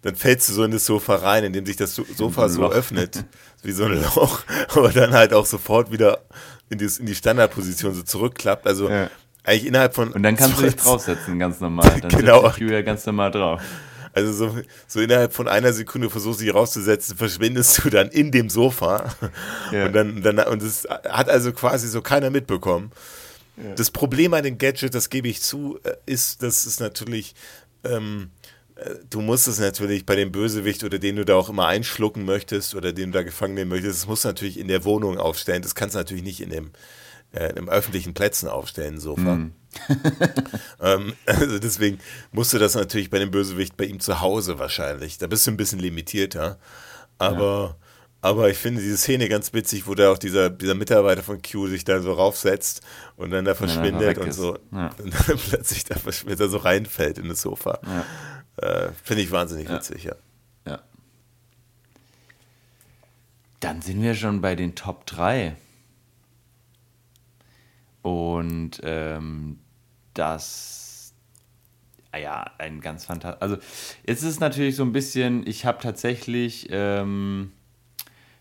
[0.02, 3.24] dann fällst du so in das Sofa rein, indem sich das So- Sofa so öffnet,
[3.62, 4.40] wie so ein Loch,
[4.74, 6.22] aber dann halt auch sofort wieder
[6.68, 8.66] in die, in die Standardposition so zurückklappt.
[8.66, 9.08] Also Ja.
[9.44, 12.00] eigentlich innerhalb von Und dann kannst du dich draufsetzen, ganz normal.
[12.00, 12.42] Dann Genau.
[12.46, 13.62] setzt Julia ganz normal drauf.
[14.14, 14.56] Also so,
[14.88, 19.04] so innerhalb von einer Sekunde versuchst du dich rauszusetzen, verschwindest du dann in dem Sofa.
[19.70, 19.86] Ja.
[19.86, 22.90] Und dann, dann und es hat also quasi so keiner mitbekommen.
[23.76, 27.34] Das Problem an dem Gadget, das gebe ich zu, äh, ist, dass es natürlich,
[27.84, 28.30] ähm,
[28.76, 32.24] äh, du musst es natürlich bei dem Bösewicht oder den du da auch immer einschlucken
[32.24, 35.18] möchtest oder den du da gefangen nehmen möchtest, das musst du natürlich in der Wohnung
[35.18, 35.62] aufstellen.
[35.62, 36.70] Das kannst du natürlich nicht in dem
[37.32, 39.32] äh, in öffentlichen Plätzen aufstellen, Sofa.
[40.80, 41.98] ähm, also deswegen
[42.30, 45.18] musst du das natürlich bei dem Bösewicht bei ihm zu Hause wahrscheinlich.
[45.18, 46.58] Da bist du ein bisschen limitierter.
[47.18, 47.76] Aber,
[48.22, 51.66] aber ich finde diese Szene ganz witzig, wo da auch dieser, dieser Mitarbeiter von Q
[51.66, 52.80] sich da so raufsetzt
[53.16, 54.56] und dann da verschwindet weg und so.
[54.70, 54.88] Ja.
[55.02, 57.80] Und dann plötzlich da verschwindet, er so reinfällt in das Sofa.
[58.56, 59.74] Äh, finde ich wahnsinnig Ja.
[59.76, 60.14] witzig, ja.
[60.66, 60.80] Ja.
[63.60, 65.56] Dann sind wir schon bei den Top 3.
[68.02, 69.58] Und ähm,
[70.14, 71.12] das,
[72.10, 73.40] ah ja, ein ganz fantastisch.
[73.42, 73.56] Also,
[74.06, 77.52] jetzt ist es natürlich so ein bisschen, ich habe tatsächlich, ähm,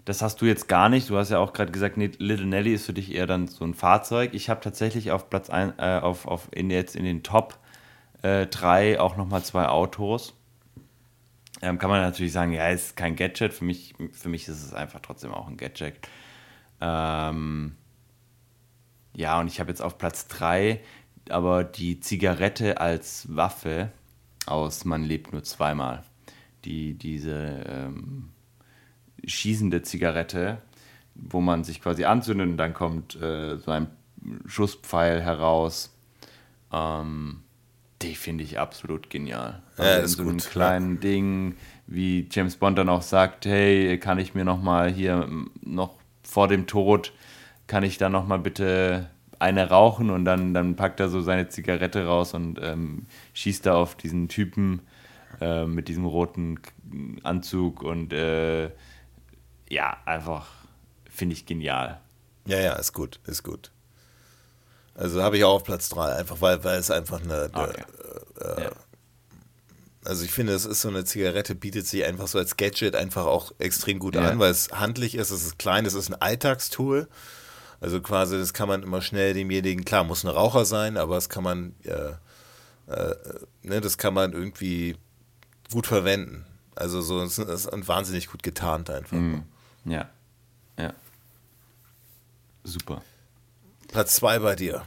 [0.06, 1.10] das hast du jetzt gar nicht.
[1.10, 3.64] Du hast ja auch gerade gesagt, nee, Little Nelly ist für dich eher dann so
[3.66, 4.34] ein Fahrzeug.
[4.34, 7.58] Ich habe tatsächlich auf Platz 1, äh, auf, auf in, jetzt in den Top
[8.24, 10.36] 3 auch nochmal zwei Autos.
[11.64, 13.52] Ähm, kann man natürlich sagen, ja, ist kein Gadget.
[13.52, 15.96] Für mich, für mich ist es einfach trotzdem auch ein Gadget.
[16.80, 17.76] Ähm,
[19.16, 20.80] ja, und ich habe jetzt auf Platz 3
[21.30, 23.92] aber die Zigarette als Waffe
[24.46, 26.04] aus Man lebt nur zweimal.
[26.66, 28.30] Die, diese ähm,
[29.26, 30.62] schießende Zigarette,
[31.16, 33.88] wo man sich quasi anzündet und dann kommt äh, so ein
[34.46, 35.96] Schusspfeil heraus.
[36.72, 37.42] Ähm,
[38.02, 39.62] die finde ich absolut genial.
[39.78, 41.56] Ja, Also in ist so einem gut, kleinen Ding,
[41.88, 45.30] wie James Bond dann auch sagt, hey, kann ich mir noch mal hier
[45.62, 47.14] noch vor dem Tod,
[47.68, 51.50] kann ich da noch mal bitte eine rauchen und dann, dann packt er so seine
[51.50, 54.82] Zigarette raus und ähm, schießt da auf diesen Typen
[55.40, 56.60] äh, mit diesem roten
[57.24, 58.70] Anzug und äh,
[59.72, 60.48] ja, einfach
[61.10, 62.00] finde ich genial.
[62.46, 63.72] Ja, ja, ist gut, ist gut.
[64.96, 67.84] Also habe ich auch auf Platz 3, einfach weil, weil es einfach eine, eine Okay.
[68.42, 68.72] äh, Ja.
[70.06, 73.26] also ich finde, es ist so eine Zigarette, bietet sich einfach so als Gadget einfach
[73.26, 74.30] auch extrem gut Ja.
[74.30, 77.08] an, weil es handlich ist, es ist klein, es ist ein Alltagstool.
[77.80, 81.30] Also quasi, das kann man immer schnell demjenigen, klar, muss ein Raucher sein, aber das
[81.30, 82.12] kann man, äh,
[82.92, 83.16] äh,
[83.64, 84.98] ne, das kann man irgendwie
[85.72, 86.46] gut verwenden.
[86.76, 89.18] Also so, es ist und wahnsinnig gut getarnt einfach.
[89.18, 89.44] Mhm.
[89.86, 90.10] Ja.
[90.78, 90.94] Ja.
[92.64, 93.02] Super.
[93.88, 94.84] Platz 2 bei dir.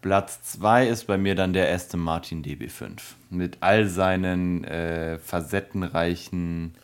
[0.00, 3.00] Platz 2 ist bei mir dann der Aston Martin DB5.
[3.30, 6.74] Mit all seinen äh, facettenreichen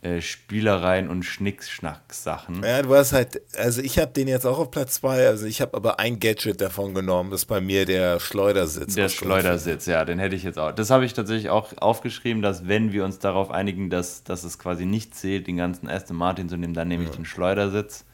[0.00, 2.62] äh, Spielereien und Schnickschnack-Sachen.
[2.62, 5.60] Ja, du hast halt, also ich habe den jetzt auch auf Platz 2, also ich
[5.60, 8.94] habe aber ein Gadget davon genommen, das ist bei mir der Schleudersitz.
[8.94, 10.70] Der Schleudersitz, ja, den hätte ich jetzt auch.
[10.70, 14.60] Das habe ich tatsächlich auch aufgeschrieben, dass wenn wir uns darauf einigen, dass, dass es
[14.60, 18.04] quasi nicht zählt, den ganzen Aston Martin zu nehmen, dann nehme ich den Schleudersitz.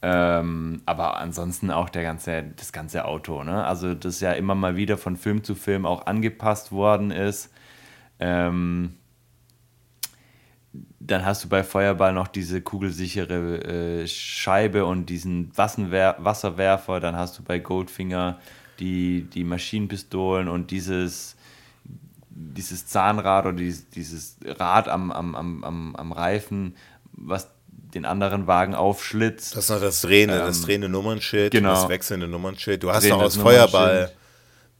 [0.00, 3.64] Ähm, aber ansonsten auch der ganze, das ganze Auto, ne?
[3.64, 7.50] Also das ja immer mal wieder von Film zu Film auch angepasst worden ist.
[8.18, 8.96] Ähm,
[11.00, 17.00] dann hast du bei Feuerball noch diese kugelsichere äh, Scheibe und diesen Wassenwer Wasserwerfer.
[17.00, 18.38] Dann hast du bei Goldfinger
[18.78, 21.36] die, die Maschinenpistolen und dieses,
[22.30, 26.76] dieses Zahnrad oder dieses, dieses Rad am, am, am, am, Reifen,
[27.12, 27.48] was
[27.94, 29.54] den anderen Wagen aufschlitzt.
[29.54, 31.74] Das ist noch das drehende, das Ähm, drehende Nummernschild, genau.
[31.74, 32.82] das wechselnde Nummernschild.
[32.82, 34.10] Du hast noch aus Feuerball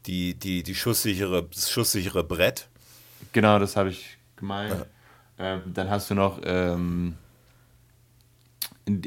[0.07, 2.67] die, die, die schusssichere, das schusssichere Brett.
[3.31, 4.85] Genau, das habe ich gemeint.
[5.39, 7.15] Ähm, dann hast du noch ähm,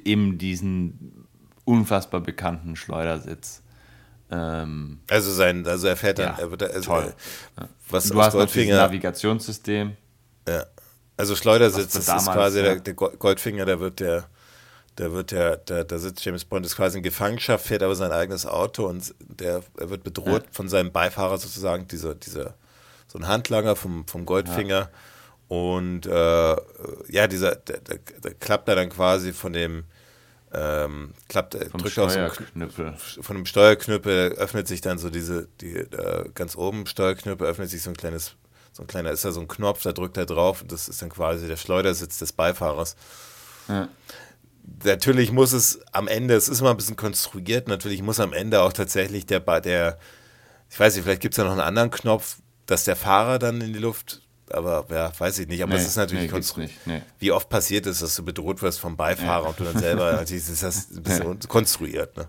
[0.04, 1.26] eben diesen
[1.64, 3.62] unfassbar bekannten Schleudersitz.
[4.30, 7.14] Ähm, Also sein, also er fährt dann, Ja, er wird, also, toll.
[7.58, 9.96] äh, was du hast noch dieses Goldfinger, Navigationssystem.
[10.48, 10.64] ja.
[11.16, 12.64] also Schleudersitz, das ist quasi ja.
[12.64, 14.24] der, der Go- Goldfinger, der wird der,
[14.98, 18.10] der wird der, der, da sitzt James Bond, ist quasi in Gefangenschaft, fährt aber sein
[18.12, 22.54] eigenes Auto und der, er wird bedroht von seinem Beifahrer sozusagen, dieser, dieser,
[23.06, 24.88] so ein Handlanger vom, vom Goldfinger.
[25.48, 26.56] Und äh,
[27.08, 29.84] ja, dieser, der, der, der klappt er dann quasi von dem,
[30.52, 32.94] ähm, klappt, er Vom drückt Steuerknüppel.
[32.96, 37.82] von dem Steuerknüppel öffnet sich dann so diese, die, äh, ganz oben Steuerknüppel öffnet sich
[37.82, 38.34] so ein kleines,
[38.72, 41.02] so ein kleiner, ist da so ein Knopf, da drückt er drauf und das ist
[41.02, 42.96] dann quasi der Schleudersitz des Beifahrers.
[43.68, 43.88] Ja.
[44.84, 48.62] Natürlich muss es am Ende, es ist immer ein bisschen konstruiert, natürlich muss am Ende
[48.62, 49.98] auch tatsächlich der, der
[50.70, 53.60] ich weiß nicht, vielleicht gibt es ja noch einen anderen Knopf, dass der Fahrer dann
[53.60, 56.86] in die Luft, aber ja, weiß ich nicht, aber Nee, es ist natürlich nee, nicht,
[56.86, 57.02] nee.
[57.18, 60.48] Wie oft passiert es, dass du bedroht wirst vom Beifahrer und du dann selber, natürlich
[60.48, 62.28] ist das ein bisschen konstruiert, ne?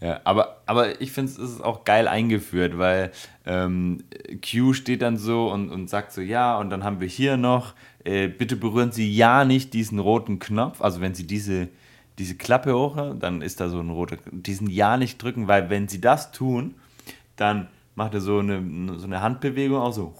[0.00, 3.10] Ja, aber, aber ich finde es ist auch geil eingeführt, weil
[3.46, 4.04] ähm,
[4.42, 7.72] Q steht dann so und, und sagt so, ja, und dann haben wir hier noch,
[8.04, 10.82] äh, bitte berühren Sie ja nicht diesen roten Knopf.
[10.82, 11.68] Also wenn Sie diese,
[12.18, 15.88] diese Klappe hoch, dann ist da so ein roter, diesen ja nicht drücken, weil wenn
[15.88, 16.74] Sie das tun,
[17.36, 20.14] dann macht er so eine, so eine Handbewegung auch so,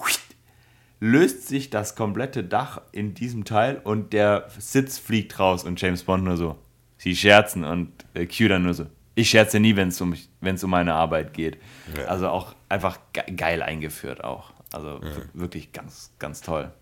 [1.04, 6.02] löst sich das komplette Dach in diesem Teil und der Sitz fliegt raus und James
[6.04, 6.56] Bond nur so,
[6.96, 10.64] sie scherzen und äh, Q dann nur so, ich scherze nie, wenn es um, wenn's
[10.64, 11.58] um meine Arbeit geht.
[11.96, 12.06] Ja.
[12.06, 14.52] Also auch einfach ge geil eingeführt auch.
[14.72, 16.72] Also w- wirklich ganz, ganz toll.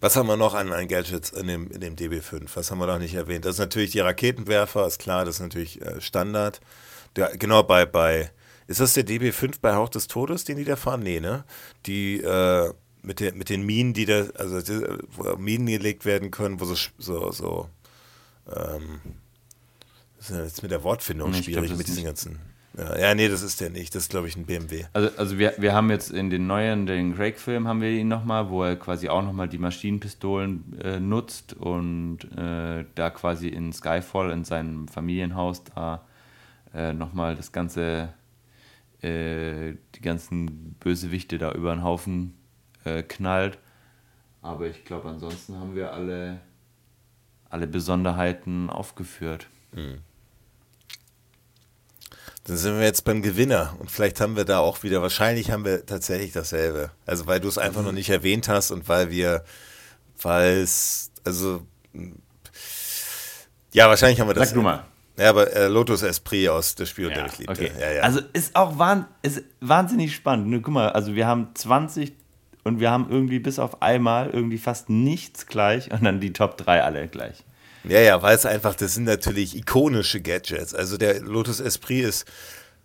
[0.00, 2.42] Was haben wir noch an, an Gadgets in dem, in dem DB5?
[2.54, 3.44] Was haben wir noch nicht erwähnt?
[3.46, 6.60] Das ist natürlich die Raketenwerfer, ist klar, das ist natürlich äh, Standard.
[7.16, 8.30] Der, genau, bei, bei,
[8.66, 11.00] ist das der DB5 bei Hauch des Todes, den die da fahren?
[11.02, 11.44] Nee, ne?
[11.86, 16.30] Die, äh, mit, der, mit den Minen, die da, also die, wo Minen gelegt werden
[16.30, 17.68] können, wo so, so, so
[18.48, 19.00] ähm,
[20.16, 22.38] das ist ja jetzt mit der Wortfindung Nee, glaub, schwierig, das mit diesen ganzen.
[22.76, 23.94] Ja, ja, nee, das ist der nicht.
[23.94, 24.84] Das ist, glaube ich, ein BMW.
[24.92, 28.48] Also, also wir, wir haben jetzt in den neuen, den Craig-Film haben wir ihn nochmal,
[28.48, 34.30] wo er quasi auch nochmal die Maschinenpistolen äh, nutzt und äh, da quasi in Skyfall,
[34.30, 36.06] in seinem Familienhaus, da
[36.72, 38.10] äh, nochmal das ganze,
[39.02, 42.34] äh, die ganzen Bösewichte da über den Haufen
[42.84, 43.58] äh, knallt.
[44.42, 46.40] Aber ich glaube, ansonsten haben wir alle,
[47.48, 49.46] alle Besonderheiten aufgeführt.
[52.44, 55.64] Dann sind wir jetzt beim Gewinner und vielleicht haben wir da auch wieder, wahrscheinlich haben
[55.64, 56.90] wir tatsächlich dasselbe.
[57.06, 59.44] Also weil du es einfach noch nicht erwähnt hast und weil wir,
[60.22, 61.66] weil es, also
[63.72, 64.48] ja, wahrscheinlich haben wir das.
[64.48, 64.84] Sag du mal.
[65.18, 67.52] Ja, aber äh, Lotus Esprit aus das Spiel, der ich liebte.
[67.52, 67.72] okay.
[67.78, 68.02] Ja, ja.
[68.02, 70.48] Also ist auch wahn, ist wahnsinnig spannend.
[70.48, 72.14] Ne, guck mal, also wir haben 20
[72.64, 76.56] und wir haben irgendwie bis auf einmal irgendwie fast nichts gleich und dann die Top
[76.56, 77.44] 3 alle gleich.
[77.84, 80.74] Ja, ja, weil es einfach, das sind natürlich ikonische Gadgets.
[80.74, 82.26] Also der Lotus Esprit ist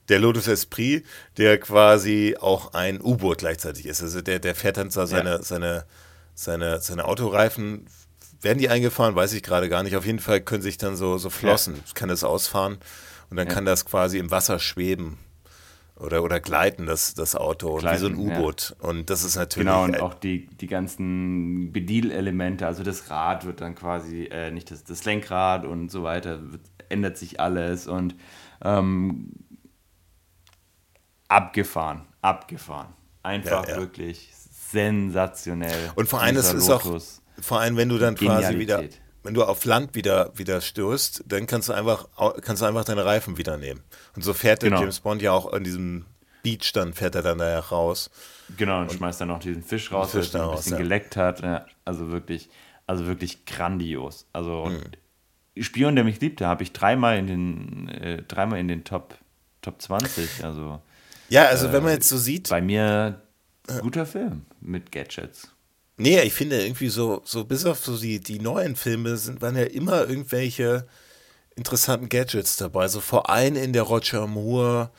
[0.08, 1.06] der Lotus Esprit,
[1.38, 4.02] der quasi auch ein U-Boot gleichzeitig ist.
[4.02, 5.42] Also der, der fährt dann zwar seine, Ja.
[5.42, 5.86] seine,
[6.36, 7.88] seine, seine Autoreifen
[8.42, 9.16] werden die eingefahren?
[9.16, 9.96] Weiß ich gerade gar nicht.
[9.96, 11.82] Auf jeden Fall können sich dann so, so Flossen, ja.
[11.96, 12.78] kann das ausfahren
[13.30, 13.54] und dann ja.
[13.54, 15.18] kann das quasi im Wasser schweben
[15.98, 18.76] oder, oder gleiten, das, das Auto, gleiten, wie so ein U-Boot.
[18.82, 18.90] Ja.
[18.90, 19.68] Und das ist natürlich.
[19.68, 24.72] Genau, und auch die, die ganzen Bedielelemente, also das Rad wird dann quasi, äh, nicht
[24.72, 28.16] das, das Lenkrad und so weiter, wird, ändert sich alles und
[28.64, 29.32] ähm,
[31.28, 32.94] abgefahren, abgefahren.
[33.24, 33.80] Einfach ja, ja.
[33.80, 34.32] wirklich
[34.72, 35.92] sensationell.
[35.96, 37.00] Und vor allem, es ist auch,
[37.42, 38.84] vor allem, wenn du dann quasi wieder,
[39.26, 42.08] wenn du auf Land wieder, wieder stößt, dann kannst du einfach,
[42.42, 43.82] kannst du einfach deine Reifen wieder nehmen.
[44.16, 44.82] Und so fährt der genau.
[44.82, 46.06] James Bond ja auch an diesem
[46.44, 48.12] Beach, dann fährt er dann da raus.
[48.56, 50.78] Genau, und, und schmeißt dann noch diesen Fisch raus, Fisch der ein bisschen ja.
[50.78, 51.42] geleckt hat.
[51.42, 52.50] Ja, also wirklich,
[52.86, 54.28] also wirklich grandios.
[54.32, 55.64] Also mhm.
[55.64, 59.18] Spion, der mich liebte, habe ich dreimal in den, äh, dreimal in den Top,
[59.62, 60.44] Top 20.
[60.44, 60.82] Also,
[61.30, 62.50] ja, also äh, wenn man jetzt so sieht.
[62.50, 63.22] Bei mir
[63.82, 65.55] guter Film mit Gadgets.
[65.98, 69.56] Nee, ich finde irgendwie so, so bis auf so die, die neuen Filme sind, waren
[69.56, 70.86] ja immer irgendwelche
[71.56, 72.88] interessanten Gadgets dabei.
[72.88, 74.92] So vor allem in der Roger Moore,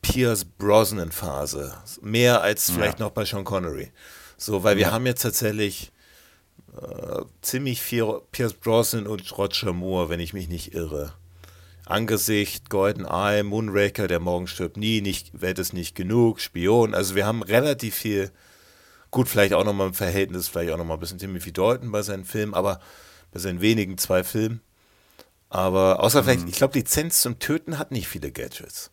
[0.00, 1.76] Pierce Brosnan Phase.
[2.00, 3.06] Mehr als vielleicht ja.
[3.06, 3.90] noch bei Sean Connery.
[4.36, 4.92] So, weil wir ja.
[4.92, 5.92] haben jetzt tatsächlich
[6.80, 11.14] äh, ziemlich viel Pierce Brosnan und Roger Moore, wenn ich mich nicht irre.
[11.86, 16.94] Angesicht, Golden Eye, Moonraker, der Morgen stirbt nie, nicht, Welt ist nicht genug, Spion.
[16.94, 18.30] Also wir haben relativ viel,
[19.14, 22.24] gut, vielleicht auch nochmal im Verhältnis, vielleicht auch nochmal ein bisschen Timothy Dalton bei seinen
[22.24, 22.80] Filmen, aber
[23.32, 24.60] bei seinen wenigen zwei Filmen.
[25.48, 26.24] Aber außer mhm.
[26.26, 28.90] vielleicht, ich glaube, Lizenz zum Töten hat nicht viele Gadgets.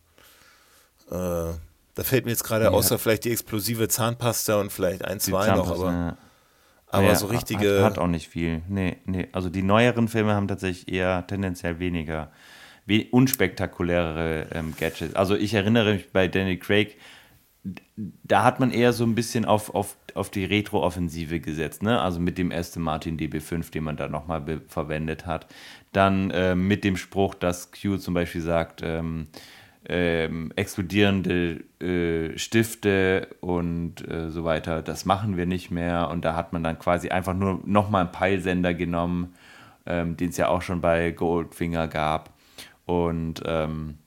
[1.10, 5.18] Äh, da fällt mir jetzt gerade, ja, außer vielleicht die explosive Zahnpasta und vielleicht ein,
[5.18, 6.16] zwei noch, aber, ja.
[6.86, 7.82] aber ja, so richtige.
[7.82, 8.62] Hat, hat, auch nicht viel.
[8.68, 9.28] Nee, nee.
[9.32, 12.30] Also die neueren Filme haben tatsächlich eher tendenziell weniger
[13.10, 15.16] unspektakulärere ähm, Gadgets.
[15.16, 16.96] Also ich erinnere mich bei Danny Craig,
[17.64, 22.00] da hat man eher so ein bisschen auf, auf, auf die Retro-Offensive gesetzt, ne?
[22.00, 25.46] Also mit dem Aston Martin DB5, den man da nochmal verwendet hat.
[25.92, 29.28] Dann äh, mit dem Spruch, dass Q zum Beispiel sagt, ähm,
[29.88, 36.08] ähm, explodierende äh, Stifte und äh, so weiter, das machen wir nicht mehr.
[36.10, 39.34] Und da hat man dann quasi einfach nur nochmal einen Peilsender genommen,
[39.86, 42.30] ähm, den es ja auch schon bei Goldfinger gab
[42.86, 43.98] und ähm,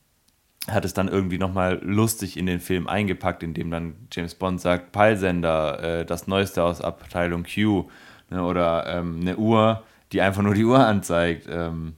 [0.67, 4.91] hat es dann irgendwie nochmal lustig in den Film eingepackt, indem dann James Bond sagt,
[4.91, 7.89] Peilsender, äh, das Neueste aus Abteilung Q
[8.29, 11.47] ne, oder ähm, eine Uhr, die einfach nur die Uhr anzeigt.
[11.49, 11.95] Ähm,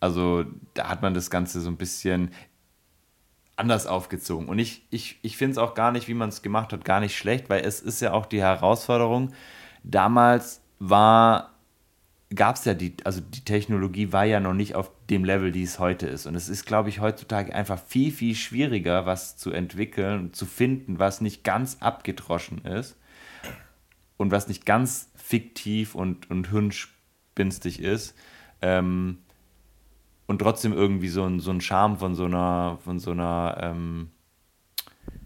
[0.00, 2.32] also da hat man das Ganze so ein bisschen
[3.54, 4.48] anders aufgezogen.
[4.48, 6.98] Und ich, ich, ich finde es auch gar nicht, wie man es gemacht hat, gar
[6.98, 9.32] nicht schlecht, weil es ist ja auch die Herausforderung.
[9.84, 11.51] Damals war
[12.34, 15.62] gab es ja die, also die Technologie war ja noch nicht auf dem Level, die
[15.62, 16.26] es heute ist.
[16.26, 20.98] Und es ist, glaube ich, heutzutage einfach viel, viel schwieriger, was zu entwickeln zu finden,
[20.98, 22.96] was nicht ganz abgedroschen ist
[24.16, 28.14] und was nicht ganz fiktiv und, und hirnspinstig ist.
[28.60, 29.18] Ähm,
[30.26, 34.10] und trotzdem irgendwie so ein, so ein Charme von so einer, von so einer, ähm,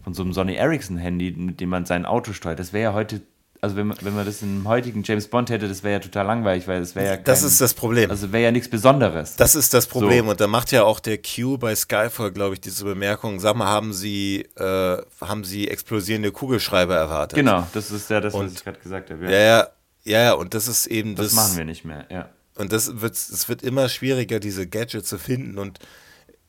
[0.03, 2.59] von so einem Sony Ericsson Handy, mit dem man sein Auto steuert.
[2.59, 3.21] Das wäre ja heute
[3.61, 6.25] also wenn man, wenn man das im heutigen James Bond hätte, das wäre ja total
[6.25, 8.09] langweilig, weil das wäre ja kein, Das ist das Problem.
[8.09, 9.35] Also wäre ja nichts Besonderes.
[9.35, 10.31] Das ist das Problem so.
[10.31, 13.67] und da macht ja auch der Q bei Skyfall, glaube ich, diese Bemerkung, sag mal,
[13.67, 17.37] haben Sie, äh, haben Sie explosierende Kugelschreiber erwartet?
[17.37, 19.25] Genau, das ist ja das, und, was ich gerade gesagt habe.
[19.25, 19.31] Ja.
[19.31, 19.67] ja,
[20.03, 21.27] ja, ja, und das ist eben das.
[21.27, 22.29] Das machen wir nicht mehr, ja.
[22.55, 25.79] Und das wird, es wird immer schwieriger, diese Gadgets zu finden und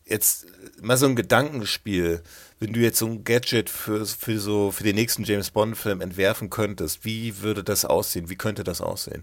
[0.06, 0.46] jetzt
[0.80, 2.22] mal so ein Gedankenspiel
[2.60, 6.50] wenn du jetzt so ein Gadget für, für, so, für den nächsten James Bond-Film entwerfen
[6.50, 8.28] könntest, wie würde das aussehen?
[8.28, 9.22] Wie könnte das aussehen?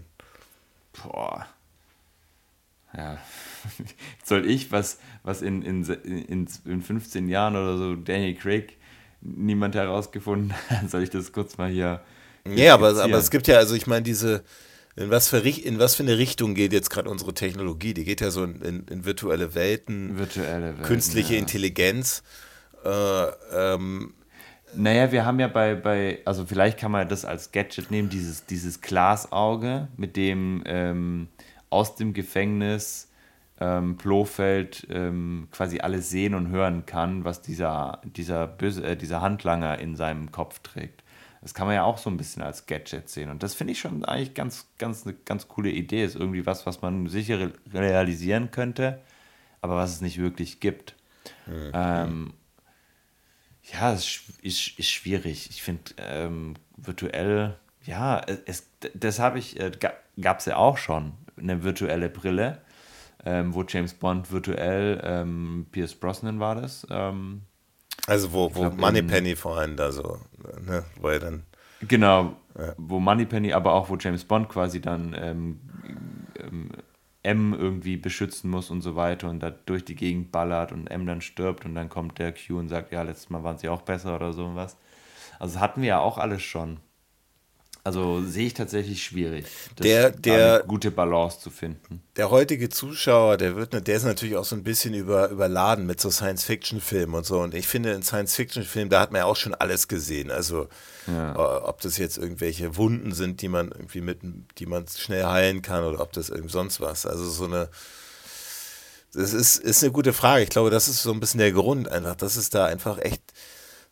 [1.02, 1.46] Boah.
[2.96, 3.18] Ja.
[4.24, 8.76] Soll ich, was, was in, in, in, in 15 Jahren oder so Daniel Craig
[9.20, 12.00] niemand herausgefunden hat, soll ich das kurz mal hier.
[12.46, 14.44] Ja, aber, aber es gibt ja, also ich meine, diese,
[14.94, 17.92] in was, für, in was für eine Richtung geht jetzt gerade unsere Technologie?
[17.92, 21.40] Die geht ja so in, in, in virtuelle Welten, virtuelle Welten, künstliche ja.
[21.40, 22.22] Intelligenz.
[22.86, 24.14] Äh, ähm,
[24.74, 28.46] naja, wir haben ja bei, bei, also vielleicht kann man das als Gadget nehmen, dieses,
[28.46, 31.28] dieses Glasauge, mit dem ähm,
[31.70, 33.10] aus dem Gefängnis
[33.58, 39.22] ähm, Blofeld ähm, quasi alles sehen und hören kann, was dieser, dieser, Böse, äh, dieser
[39.22, 41.02] Handlanger in seinem Kopf trägt.
[41.40, 43.30] Das kann man ja auch so ein bisschen als Gadget sehen.
[43.30, 46.04] Und das finde ich schon eigentlich ganz, ganz, eine ganz coole Idee.
[46.04, 49.00] Ist irgendwie was, was man sicher realisieren könnte,
[49.60, 50.96] aber was es nicht wirklich gibt.
[51.46, 51.70] Mhm.
[51.72, 52.32] Ähm,
[53.72, 55.50] ja, es ist, ist schwierig.
[55.50, 59.72] Ich finde ähm, virtuell, ja, es, das habe ich, äh,
[60.20, 62.62] gab es ja auch schon, eine virtuelle Brille,
[63.24, 66.86] ähm, wo James Bond virtuell, ähm, Pierce Brosnan war das.
[66.90, 67.42] Ähm,
[68.06, 70.20] also wo, wo glaub, Moneypenny vorhin da so,
[70.64, 71.42] ne, wo er dann...
[71.82, 72.72] Genau, ja.
[72.78, 75.60] wo Moneypenny, aber auch wo James Bond quasi dann ähm,
[77.26, 81.06] M irgendwie beschützen muss und so weiter und da durch die Gegend ballert und M
[81.06, 83.82] dann stirbt und dann kommt der Q und sagt, ja, letztes Mal waren sie auch
[83.82, 84.76] besser oder sowas.
[85.38, 86.78] Also hatten wir ja auch alles schon.
[87.86, 89.46] Also sehe ich tatsächlich schwierig,
[89.78, 92.02] der, der, eine gute Balance zu finden.
[92.16, 96.00] Der heutige Zuschauer, der wird, der ist natürlich auch so ein bisschen über, überladen mit
[96.00, 97.38] so Science-Fiction-Filmen und so.
[97.38, 100.32] Und ich finde, in Science-Fiction-Filmen, da hat man ja auch schon alles gesehen.
[100.32, 100.66] Also
[101.06, 101.34] ja.
[101.34, 104.18] Äh, ob das jetzt irgendwelche Wunden sind, die man irgendwie mit,
[104.58, 107.06] die man schnell heilen kann oder ob das irgendwie sonst was.
[107.06, 107.68] Also so eine,
[109.12, 110.42] das ist, ist eine gute Frage.
[110.42, 113.22] Ich glaube, das ist so ein bisschen der Grund einfach, dass es da einfach echt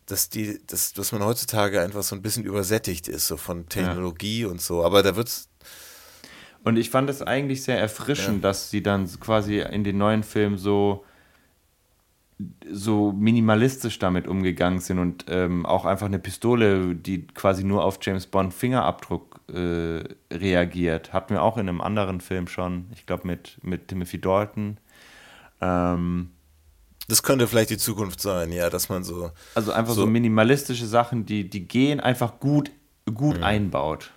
[0.05, 4.41] dass die, dass, dass man heutzutage einfach so ein bisschen übersättigt ist, so von Technologie
[4.41, 4.47] ja.
[4.47, 4.83] und so.
[4.83, 5.49] Aber da wird's.
[6.63, 8.49] Und ich fand es eigentlich sehr erfrischend, ja.
[8.49, 11.05] dass sie dann quasi in den neuen Filmen so
[12.69, 17.97] so minimalistisch damit umgegangen sind und ähm, auch einfach eine Pistole, die quasi nur auf
[18.01, 20.03] James Bond Fingerabdruck äh,
[20.33, 21.13] reagiert.
[21.13, 24.77] Hatten wir auch in einem anderen Film schon, ich glaube mit, mit Timothy Dalton.
[25.61, 26.31] Ähm,
[27.07, 29.31] das könnte vielleicht die Zukunft sein, ja, dass man so.
[29.53, 32.71] Also einfach so, so minimalistische Sachen, die, die gehen, einfach gut,
[33.13, 33.43] gut mhm.
[33.43, 34.11] einbaut.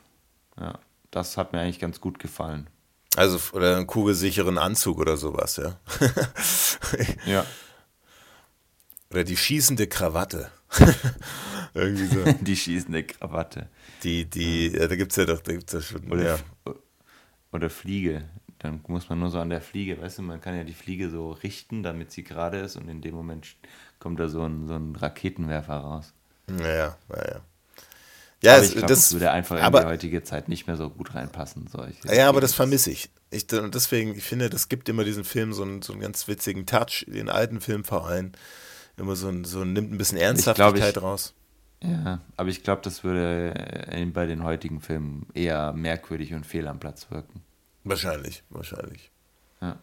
[0.58, 0.78] Ja,
[1.10, 2.68] das hat mir eigentlich ganz gut gefallen.
[3.16, 5.78] Also, oder einen kugelsicheren Anzug oder sowas, ja.
[7.26, 7.44] ja.
[9.10, 10.50] Oder die schießende Krawatte.
[11.74, 12.24] Irgendwie so.
[12.40, 13.68] Die schießende Krawatte.
[14.02, 16.10] Die, die, ja, da gibt es ja doch, da gibt's ja schon.
[16.12, 16.38] Oder, ja.
[17.52, 18.28] oder Fliege
[18.58, 21.10] dann muss man nur so an der Fliege, weißt du, man kann ja die Fliege
[21.10, 23.56] so richten, damit sie gerade ist und in dem Moment
[24.00, 26.12] kommt da so ein, so ein Raketenwerfer raus.
[26.48, 27.40] Naja, naja.
[28.42, 30.76] Ja, aber ich glaub, das, das würde einfach aber, in die heutige Zeit nicht mehr
[30.76, 31.66] so gut reinpassen.
[31.66, 33.10] Solche ja, aber das vermisse ich.
[33.30, 33.52] ich.
[33.52, 36.64] Und deswegen, ich finde, das gibt immer diesen Film so einen, so einen ganz witzigen
[36.64, 38.32] Touch, den alten Filmverein.
[38.96, 41.34] Immer so, ein, so nimmt ein bisschen Ernsthaftigkeit ich, raus.
[41.82, 46.80] Ja, aber ich glaube, das würde bei den heutigen Filmen eher merkwürdig und fehl am
[46.80, 47.42] Platz wirken.
[47.84, 49.10] Wahrscheinlich, wahrscheinlich.
[49.60, 49.78] Ja.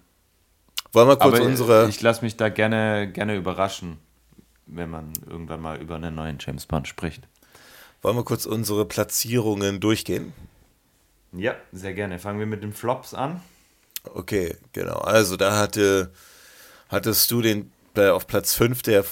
[0.92, 1.90] Wollen wir kurz Aber unsere.
[1.90, 3.98] Ich lasse mich da gerne, gerne überraschen,
[4.66, 7.28] wenn man irgendwann mal über einen neuen James Bond spricht.
[8.02, 10.34] Wollen wir kurz unsere Platzierungen durchgehen?
[11.32, 12.20] Ja, sehr gerne.
[12.20, 13.42] Fangen wir mit den Flops an.
[14.14, 15.00] Okay, genau.
[15.00, 16.12] Also da hatte,
[16.90, 19.04] hattest du den äh, auf Platz 5 der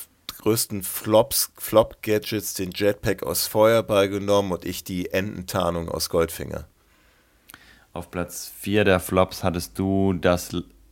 [0.44, 6.68] größten Flops, Flop-Gadgets den Jetpack aus Feuerball genommen und ich die Ententarnung aus Goldfinger.
[7.94, 10.50] Auf Platz 4 der Flops hattest du das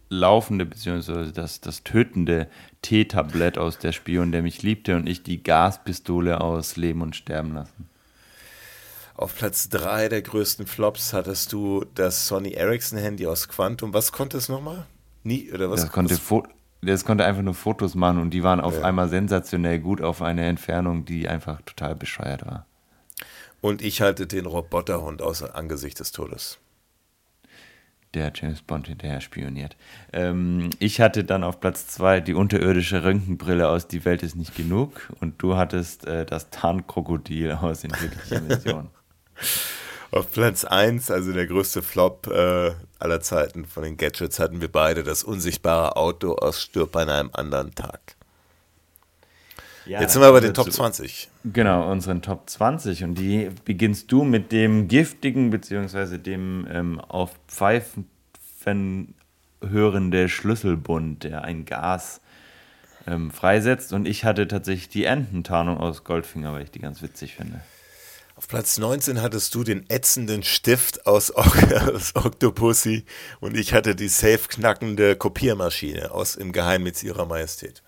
[0.09, 1.31] laufende bzw.
[1.31, 2.47] Das, das tötende
[2.83, 7.55] T-Tablett aus Der Spion, der mich liebte und ich die Gaspistole aus Leben und Sterben
[7.55, 7.89] lassen.
[9.15, 13.95] Auf Platz 3 der größten Flops hattest du das Sony Ericsson Handy aus Quantum.
[13.95, 14.85] Was konnte es nochmal?
[15.23, 15.81] Nie oder was?
[15.81, 16.19] Das konnte,
[16.81, 18.83] das konnte einfach nur Fotos machen und die waren auf ja.
[18.83, 22.67] einmal sensationell gut auf eine Entfernung, die einfach total bescheuert war.
[23.59, 26.59] Und ich hatte den Roboterhund aus Angesicht des Todes
[28.13, 29.77] der James Bond hinterher spioniert.
[30.11, 34.55] Ähm, ich hatte dann auf Platz zwei die unterirdische Röntgenbrille aus Die Welt ist nicht
[34.55, 38.89] genug und du hattest äh, das Tarnkrokodil aus In wirklicher Mission.
[40.11, 44.71] auf Platz 1, also der größte Flop äh, aller Zeiten von den Gadgets, hatten wir
[44.71, 48.17] beide das unsichtbare Auto aus Stirb an einem anderen Tag.
[49.85, 51.29] Ja, Jetzt sind wir bei den Top 20.
[51.43, 53.03] Genau, unseren Top 20.
[53.03, 59.15] Und die beginnst du mit dem giftigen, beziehungsweise dem ähm, auf Pfeifen
[59.61, 62.21] hörende Schlüsselbund, der ein Gas
[63.07, 63.93] ähm, freisetzt.
[63.93, 67.61] Und ich hatte tatsächlich die Ententarnung aus Goldfinger, weil ich die ganz witzig finde.
[68.35, 73.05] Auf Platz 19 hattest du den ätzenden Stift aus, aus Octopussy
[73.39, 77.83] und ich hatte die safe knackende Kopiermaschine aus Im Geheimnis ihrer Majestät.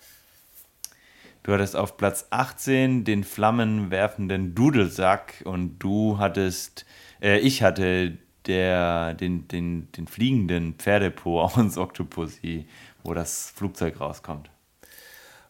[1.44, 6.86] Du hattest auf Platz 18 den flammenwerfenden Dudelsack und du hattest,
[7.22, 12.66] äh, ich hatte der, den, den, den fliegenden Pferdepo aus Octopussy,
[13.04, 14.50] wo das Flugzeug rauskommt.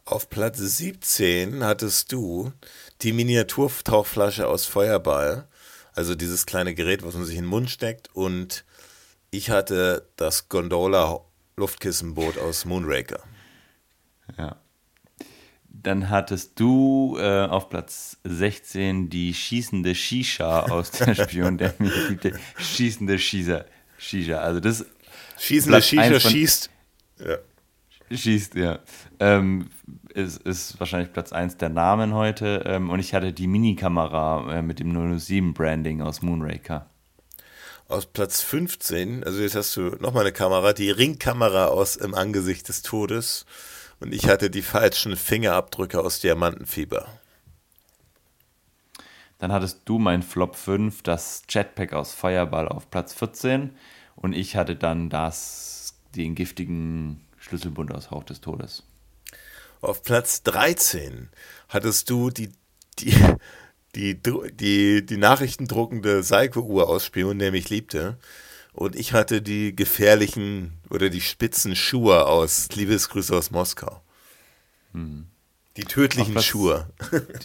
[0.05, 2.51] Auf Platz 17 hattest du
[3.03, 5.47] die Miniaturtauchflasche aus Feuerball,
[5.93, 8.65] also dieses kleine Gerät, was man sich in den Mund steckt, und
[9.29, 11.21] ich hatte das Gondola
[11.55, 13.23] Luftkissenboot aus Moonraker.
[14.37, 14.57] Ja.
[15.73, 21.91] Dann hattest du äh, auf Platz 16 die schießende Shisha aus der Spion, der mich
[22.09, 22.39] liebte.
[22.57, 23.65] Schießende Shisha.
[23.97, 24.37] Shisha.
[24.37, 24.85] Also das
[25.37, 26.69] Schießende Shisha schießt.
[27.25, 27.37] Ja.
[28.15, 28.79] Schießt, ja.
[29.19, 29.69] Ähm,
[30.13, 32.63] ist, ist wahrscheinlich Platz 1 der Namen heute.
[32.65, 36.89] Ähm, und ich hatte die Minikamera äh, mit dem 007-Branding aus Moonraker.
[37.87, 42.69] Aus Platz 15, also jetzt hast du nochmal eine Kamera, die Ringkamera aus Im Angesicht
[42.69, 43.45] des Todes.
[44.03, 47.07] Und ich hatte die falschen Fingerabdrücke aus Diamantenfieber.
[49.39, 53.69] Dann hattest du mein Flop 5, das Jetpack aus Feuerball auf Platz 14.
[54.17, 58.83] Und ich hatte dann das den giftigen Schlüsselbund aus Hauch des Todes.
[59.79, 61.29] Auf Platz 13
[61.69, 62.51] hattest du die,
[62.99, 63.15] die,
[63.95, 68.17] die, die, die nachrichtendruckende Seiko-Uhr aus Spion, der mich liebte.
[68.73, 74.01] Und ich hatte die gefährlichen oder die spitzen Schuhe aus Liebesgrüße aus Moskau.
[74.93, 75.27] Hm.
[75.77, 76.87] Die tödlichen Platz, Schuhe.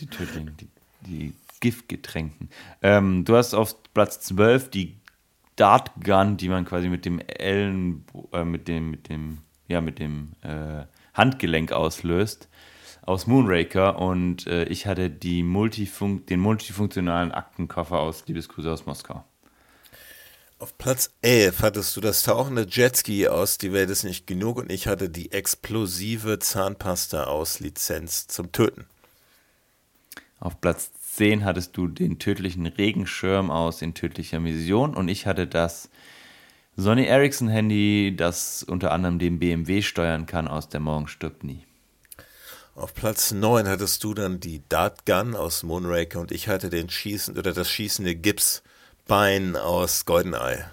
[0.00, 0.68] Die tödlichen, die,
[1.06, 2.50] die Giftgetränken.
[2.82, 4.96] Ähm, du hast auf Platz 12 die
[5.56, 9.98] Dart Gun, die man quasi mit dem Ellen, äh, mit dem, mit dem, ja, mit
[9.98, 10.84] dem äh,
[11.14, 12.48] Handgelenk auslöst
[13.08, 19.24] aus Moonraker und äh, ich hatte die Multifunk den multifunktionalen Aktenkoffer aus Liebesgrüße aus Moskau.
[20.60, 24.72] Auf Platz 11 hattest du das tauchende Jetski aus Die Welt ist nicht genug und
[24.72, 28.86] ich hatte die explosive Zahnpasta aus Lizenz zum Töten.
[30.40, 35.46] Auf Platz 10 hattest du den tödlichen Regenschirm aus In tödlicher Mission und ich hatte
[35.46, 35.90] das
[36.76, 41.64] Sony Ericsson Handy, das unter anderem den BMW steuern kann aus Der Morgen stirbt nie.
[42.74, 46.90] Auf Platz 9 hattest du dann die Dart Gun aus Moonraker und ich hatte den
[46.90, 48.64] schießen oder das schießende Gips
[49.08, 50.66] Bein aus GoldenEye.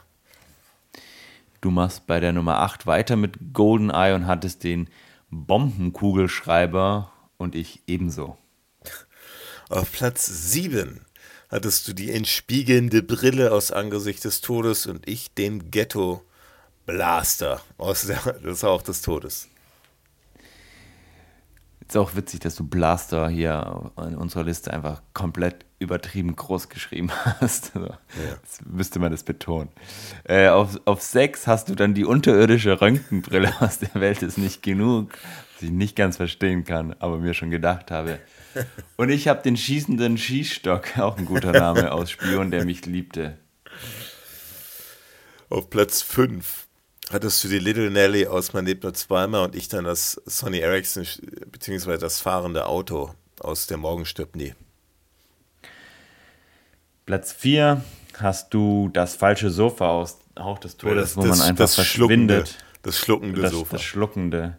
[1.62, 4.90] Du machst bei der Nummer 8 weiter mit GoldenEye und hattest den
[5.32, 8.38] Bombenkugelschreiber und ich ebenso.
[9.70, 11.06] Auf Platz 7
[11.48, 16.22] hattest du die entspiegelnde Brille aus Angesicht des Todes und ich den Ghetto
[16.86, 19.48] Blaster aus der, das Hauch des Todes.
[21.88, 27.12] Ist auch witzig, dass du Blaster hier in unserer Liste einfach komplett übertrieben groß geschrieben
[27.40, 27.76] hast.
[27.76, 28.00] Also, ja.
[28.32, 29.70] Jetzt müsste man das betonen.
[30.24, 34.64] Äh, auf, auf 6 hast du dann die unterirdische Röntgenbrille aus der Welt ist nicht
[34.64, 35.18] genug,
[35.54, 38.20] was ich nicht ganz verstehen kann, aber mir schon gedacht habe.
[38.96, 43.38] Und ich habe den schießenden Schießstock, auch ein guter Name aus Spion, der mich liebte.
[45.50, 46.65] Auf Platz 5
[47.12, 50.60] hattest du die Little Nelly aus Man lebt nur zweimal und ich dann das Sony
[50.60, 51.06] Ericsson
[51.52, 54.54] beziehungsweise das fahrende Auto aus Der Morgen stirbt nie.
[57.06, 57.84] Platz 4
[58.18, 62.58] hast du das falsche Sofa aus Hauch des Todes, das, wo man einfach das verschwindet.
[62.82, 63.72] Das schluckende das, Sofa.
[63.74, 64.58] Das schluckende.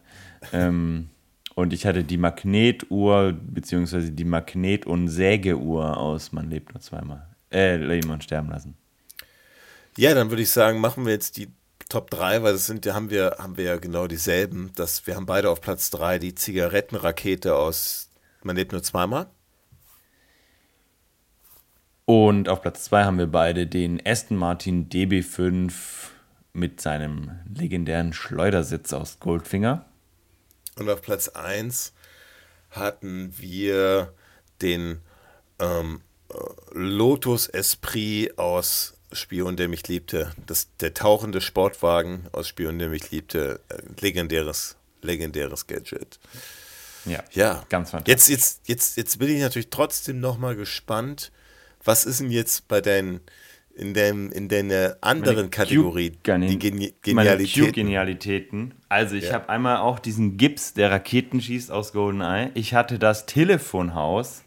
[0.53, 1.11] ähm,
[1.55, 7.27] und ich hatte die Magnetuhr, beziehungsweise die Magnet- und Sägeuhr aus Man lebt nur zweimal.
[7.51, 8.77] Äh, Leben und sterben lassen.
[9.97, 11.49] Ja, dann würde ich sagen, machen wir jetzt die
[11.89, 14.73] Top 3, weil das sind, da haben wir, haben wir ja genau dieselben.
[14.75, 18.11] Das, wir haben beide auf Platz 3 die Zigarettenrakete aus
[18.43, 19.29] Man lebt nur zweimal.
[22.05, 25.73] Und auf Platz 2 haben wir beide den Aston Martin DB5
[26.53, 29.85] mit seinem legendären Schleudersitz aus Goldfinger.
[30.79, 31.93] Und auf Platz 1
[32.71, 34.13] hatten wir
[34.63, 35.01] den
[35.59, 36.01] ähm,
[36.73, 40.33] Lotus Esprit aus Spion, der mich liebte.
[40.47, 43.61] Das, der tauchende Sportwagen aus Spion, der mich liebte.
[43.69, 46.19] Äh, legendäres, legendäres Gadget.
[47.05, 47.65] Ja, ja.
[47.69, 48.13] ganz fantastisch.
[48.13, 51.33] Jetzt, jetzt, jetzt, jetzt bin ich natürlich trotzdem nochmal gespannt,
[51.85, 53.21] was ist denn jetzt bei deinen
[53.77, 57.73] in, dem, in deiner anderen meine Kategorie, die Geni Genialitäten.
[57.73, 58.75] Genialitäten.
[58.89, 59.35] Also ich ja.
[59.35, 62.51] habe einmal auch diesen Gips, der Raketen schießt aus GoldenEye.
[62.55, 64.45] Ich hatte das Telefonhaus,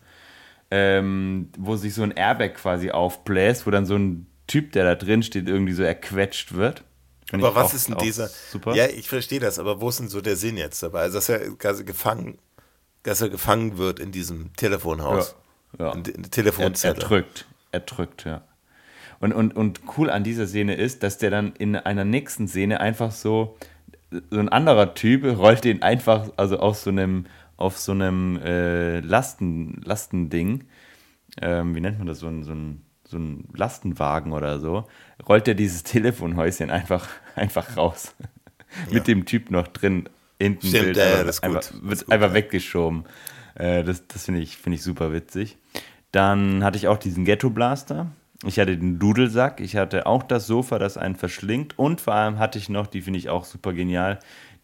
[0.72, 4.96] ähm, wo sich so ein Airbag quasi aufbläst, wo dann so ein Typ, der da
[4.96, 6.84] drin steht, irgendwie so erquetscht wird.
[7.30, 8.28] Find aber was auch, ist denn dieser?
[8.28, 8.76] Super.
[8.76, 11.02] Ja, ich verstehe das, aber wo ist denn so der Sinn jetzt dabei?
[11.02, 12.40] Also, dass er gefangen,
[13.04, 15.36] dass er gefangen wird in diesem Telefonhaus.
[15.78, 15.86] Ja.
[15.86, 15.94] ja.
[15.94, 16.96] In, in Telefonzelle.
[16.96, 17.46] Er, er drückt.
[17.72, 18.42] Er drückt, ja.
[19.20, 22.80] Und, und, und cool an dieser Szene ist, dass der dann in einer nächsten Szene
[22.80, 23.58] einfach so,
[24.10, 27.28] so ein anderer Typ rollt den einfach, also auf so einem,
[27.58, 30.66] auf so einem äh, Lasten, Lastending,
[31.42, 34.88] ähm, wie nennt man das, so ein, so ein so ein Lastenwagen oder so,
[35.28, 38.16] rollt er dieses Telefonhäuschen einfach, einfach raus.
[38.88, 38.94] Ja.
[38.94, 40.08] Mit dem Typ noch drin,
[40.38, 41.90] hinten Stimmt, Bild, ja, das einfach, gut.
[41.90, 42.34] wird gut, einfach ja.
[42.36, 43.06] weggeschoben.
[43.56, 45.58] Äh, das das finde ich, find ich super witzig.
[46.12, 48.08] Dann hatte ich auch diesen Ghetto Blaster.
[48.46, 49.60] Ich hatte den Dudelsack.
[49.60, 51.78] Ich hatte auch das Sofa, das einen verschlingt.
[51.78, 54.20] Und vor allem hatte ich noch, die finde ich auch super genial,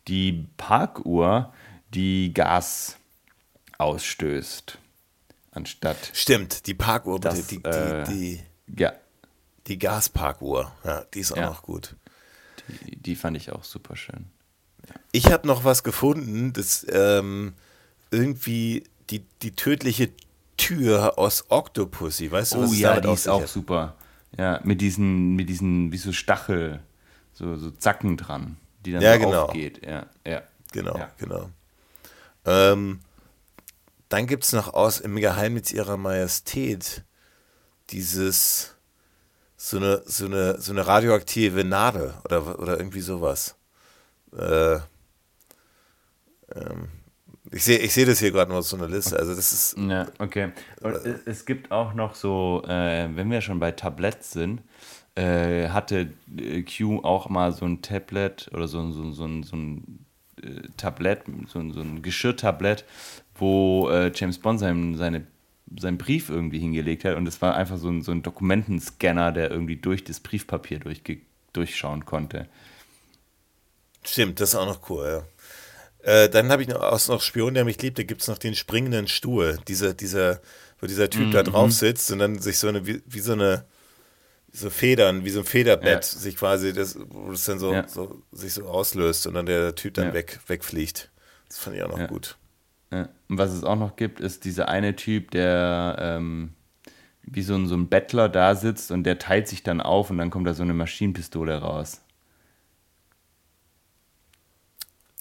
[0.07, 1.51] die Parkuhr,
[1.93, 2.97] die Gas
[3.77, 4.77] ausstößt
[5.55, 6.11] anstatt.
[6.13, 8.43] Stimmt, die Parkuhr, das, die, die, äh, die,
[8.77, 8.93] ja.
[9.67, 11.49] die Gasparkuhr, ja, die ist auch ja.
[11.49, 11.95] noch gut.
[12.67, 14.25] Die, die, fand ich auch super schön.
[14.87, 14.95] Ja.
[15.11, 17.53] Ich habe noch was gefunden, das ähm,
[18.11, 20.11] irgendwie die, die tödliche
[20.57, 23.49] Tür aus Octopussy, weißt du, was oh, ja, die ist auch hat?
[23.49, 23.95] super.
[24.37, 26.81] Ja, mit diesen, mit diesen, wie so Stachel,
[27.33, 29.43] so, so Zacken dran, die dann ja, so genau.
[29.43, 29.85] aufgeht.
[29.85, 30.43] Ja, ja.
[30.71, 31.09] Genau, ja.
[31.17, 31.49] genau.
[32.45, 32.99] Ähm,
[34.09, 37.03] dann gibt es noch aus im Geheimnis ihrer Majestät
[37.89, 38.75] dieses
[39.57, 43.55] so eine, so eine, so eine radioaktive Nadel oder, oder irgendwie sowas.
[44.37, 44.75] Äh,
[46.53, 46.89] ähm,
[47.51, 49.17] ich sehe ich seh das hier gerade nur so eine Liste.
[49.17, 49.77] Also das ist.
[49.77, 50.51] Ja, okay.
[50.81, 54.61] Und es, es gibt auch noch so, äh, wenn wir schon bei Tabletts sind,
[55.15, 60.05] äh, hatte äh, Q auch mal so ein Tablet oder so, so, so, so ein
[60.41, 62.85] äh, Tablett, so, so ein Geschirrtablett,
[63.35, 65.27] wo äh, James Bond sein, seine,
[65.77, 67.15] seinen Brief irgendwie hingelegt hat.
[67.15, 71.19] Und es war einfach so ein, so ein Dokumentenscanner, der irgendwie durch das Briefpapier durchge
[71.53, 72.47] durchschauen konnte.
[74.03, 75.25] Stimmt, das ist auch noch cool, ja.
[76.05, 78.37] Äh, dann habe ich noch, aus noch Spion, der mich liebt, da gibt es noch
[78.37, 79.57] den springenden Stuhl.
[79.67, 80.41] Dieser, dieser,
[80.79, 81.33] wo dieser Typ mm -hmm.
[81.33, 83.65] da drauf sitzt und dann sich so eine, wie, wie so eine,
[84.51, 86.19] so Federn, wie so ein Federbett, ja.
[86.19, 87.87] sich quasi, das, wo es dann so, ja.
[87.87, 91.09] so, sich so auslöst und dann der Typ dann weg, wegfliegt.
[91.47, 92.37] Das fand ich auch noch gut.
[93.29, 96.53] Und was es auch noch gibt, ist dieser eine Typ, der ähm,
[97.23, 100.17] wie so ein, so ein Bettler da sitzt und der teilt sich dann auf und
[100.17, 102.01] dann kommt da so eine Maschinenpistole raus.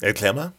[0.00, 0.52] Erklär mal.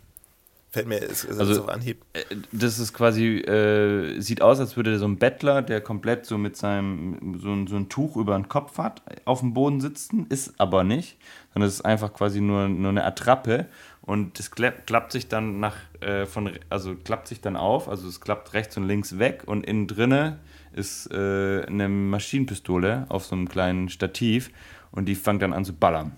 [0.75, 2.03] Fällt mir ist, ist also, auf Anhieb.
[2.11, 6.37] Äh, das ist quasi, äh, sieht aus, als würde so ein Bettler, der komplett so
[6.37, 10.25] mit seinem, so ein, so ein Tuch über den Kopf hat, auf dem Boden sitzen,
[10.27, 11.17] ist aber nicht,
[11.53, 13.67] sondern es ist einfach quasi nur, nur eine Attrappe
[14.06, 18.07] und das klappt, klappt sich dann nach, äh, von, also klappt sich dann auf, also
[18.07, 20.40] es klappt rechts und links weg und innen drinne
[20.73, 24.52] ist äh, eine Maschinenpistole auf so einem kleinen Stativ
[24.91, 26.15] und die fängt dann an zu ballern.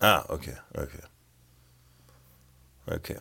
[0.00, 1.02] Ah, okay, okay.
[2.86, 3.16] Okay.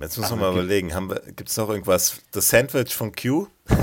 [0.00, 0.90] Jetzt müssen wir mal überlegen,
[1.36, 2.22] gibt es noch irgendwas?
[2.32, 3.46] Das Sandwich von Q?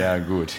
[0.00, 0.54] ja, gut.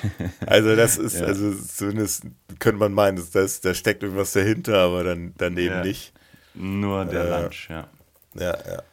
[0.46, 1.26] Also das ist, ja.
[1.26, 2.28] also zumindest
[2.60, 5.84] könnte man meinen, dass das, da steckt irgendwas dahinter, aber dann daneben ja.
[5.84, 6.14] nicht.
[6.54, 7.88] Nur der äh, Lunch, ja.
[8.36, 8.84] Ja, ja.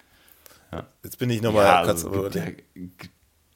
[0.73, 0.87] ja.
[1.05, 3.11] Jetzt bin ich nochmal ja, kurz also, gibt,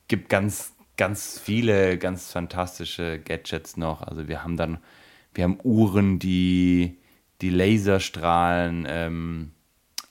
[0.09, 4.03] gibt ganz, ganz viele ganz fantastische Gadgets noch.
[4.03, 4.79] Also wir haben dann,
[5.33, 6.99] wir haben Uhren, die
[7.41, 9.54] die Laserstrahlen ähm,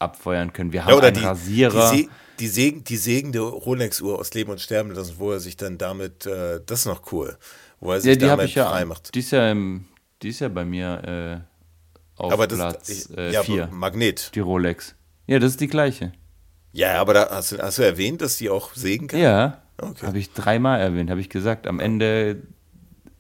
[0.04, 0.72] abfeuern können.
[0.74, 1.92] Wir haben ja, oder einen die, Rasierer.
[1.92, 2.10] Die,
[2.40, 6.26] die, Segen, die sägende Rolex-Uhr aus Leben und Sterben lassen, wo er sich dann damit,
[6.26, 7.38] äh, das ist noch cool,
[7.80, 9.16] wo er sich ja, die damit ich frei ja, macht.
[9.16, 9.86] Die ist ja, im,
[10.22, 11.44] die ist ja bei mir
[12.18, 13.18] äh, auf aber das, Platz 4.
[13.18, 14.32] Äh, ja, Magnet.
[14.36, 14.96] Die Rolex.
[15.28, 16.14] Ja, das ist die gleiche.
[16.72, 19.20] Ja, aber da hast du, hast du erwähnt, dass die auch sägen kann?
[19.20, 20.08] Ja, okay.
[20.08, 21.68] habe ich dreimal erwähnt, habe ich gesagt.
[21.68, 22.42] Am Ende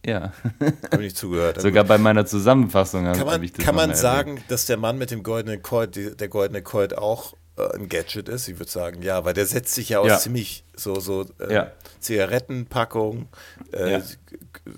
[0.05, 0.33] ja.
[0.59, 1.61] Habe ich nicht zugehört.
[1.61, 5.11] Sogar bei meiner Zusammenfassung habe man, ich das Kann man sagen, dass der Mann mit
[5.11, 8.47] dem goldenen Colt, der goldene Colt auch äh, ein Gadget ist?
[8.47, 10.17] Ich würde sagen, ja, weil der setzt sich ja aus ja.
[10.17, 11.71] ziemlich so, so äh, ja.
[11.99, 13.27] Zigarettenpackung,
[13.71, 14.01] äh, ja.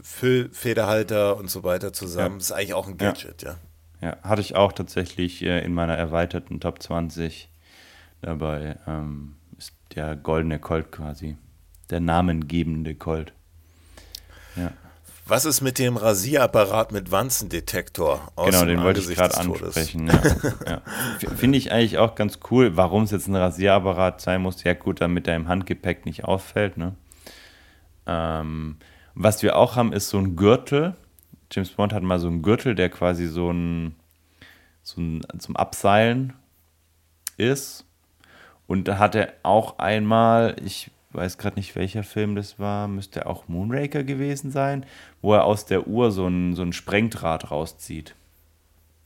[0.03, 2.39] Füllfederhalter und so weiter zusammen.
[2.39, 3.55] Ist eigentlich auch ein Gadget, ja.
[4.01, 7.49] Ja, hatte ich auch tatsächlich äh, in meiner erweiterten Top 20
[8.21, 8.77] dabei.
[8.85, 11.37] Ähm, ist der goldene Colt quasi.
[11.89, 13.33] Der namengebende Colt.
[14.55, 14.71] Ja.
[15.27, 18.31] Was ist mit dem Rasierapparat mit Wanzendetektor?
[18.37, 20.07] genau, den wollte ich gerade ansprechen.
[20.07, 20.21] Ja.
[21.21, 21.29] ja.
[21.35, 22.77] Finde ich eigentlich auch ganz cool.
[22.77, 26.77] Warum es jetzt ein Rasierapparat sein muss, ja gut, damit er im Handgepäck nicht auffällt.
[26.77, 26.93] Ne?
[28.05, 28.77] Ähm,
[29.15, 30.95] was wir auch haben, ist so ein Gürtel.
[31.51, 33.95] James Bond hat mal so einen Gürtel, der quasi so ein,
[34.83, 36.33] so ein zum Abseilen
[37.37, 37.85] ist.
[38.67, 43.25] Und da hat er auch einmal, ich weiß gerade nicht, welcher Film das war, müsste
[43.25, 44.85] auch Moonraker gewesen sein,
[45.21, 48.15] wo er aus der Uhr so ein, so ein Sprengdraht rauszieht.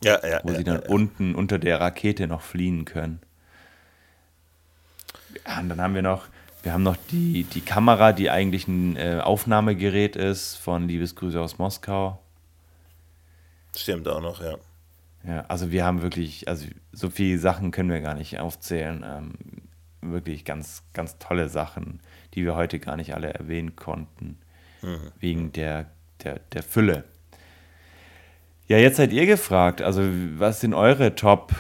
[0.04, 0.40] Ja, ja.
[0.44, 3.20] Wo ja, sie dann ja, unten unter der Rakete noch fliehen können.
[5.46, 6.28] Ja, und dann haben wir noch,
[6.64, 11.58] wir haben noch die, die Kamera, die eigentlich ein äh, Aufnahmegerät ist von Liebesgrüße aus
[11.58, 12.20] Moskau.
[13.76, 14.56] Stimmt auch noch, ja.
[15.28, 19.04] Ja, also wir haben wirklich, also so viele Sachen können wir gar nicht aufzählen.
[19.06, 19.34] Ähm,
[20.02, 22.00] wirklich ganz, ganz tolle Sachen,
[22.34, 24.38] die wir heute gar nicht alle erwähnen konnten,
[24.82, 25.12] mhm.
[25.20, 25.90] wegen der,
[26.24, 27.04] der, der Fülle.
[28.68, 30.04] Ja, jetzt seid ihr gefragt, also
[30.38, 31.56] was sind eure Top,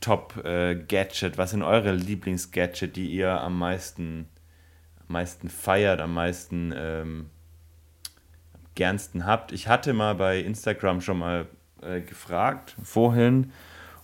[0.00, 4.28] Top äh, Gadget, was sind eure Lieblingsgadget, die ihr am meisten,
[5.00, 7.30] am meisten feiert, am meisten ähm,
[8.76, 9.50] gernsten habt?
[9.50, 11.48] Ich hatte mal bei Instagram schon mal
[11.82, 13.52] äh, gefragt, vorhin,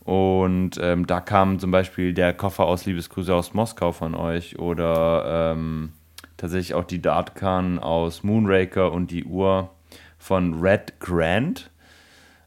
[0.08, 5.52] und ähm, da kam zum Beispiel der Koffer aus Liebesgrüße aus Moskau von euch oder
[5.52, 5.92] ähm,
[6.38, 9.68] tatsächlich auch die Dartcan aus Moonraker und die Uhr
[10.16, 11.70] von Red Grant.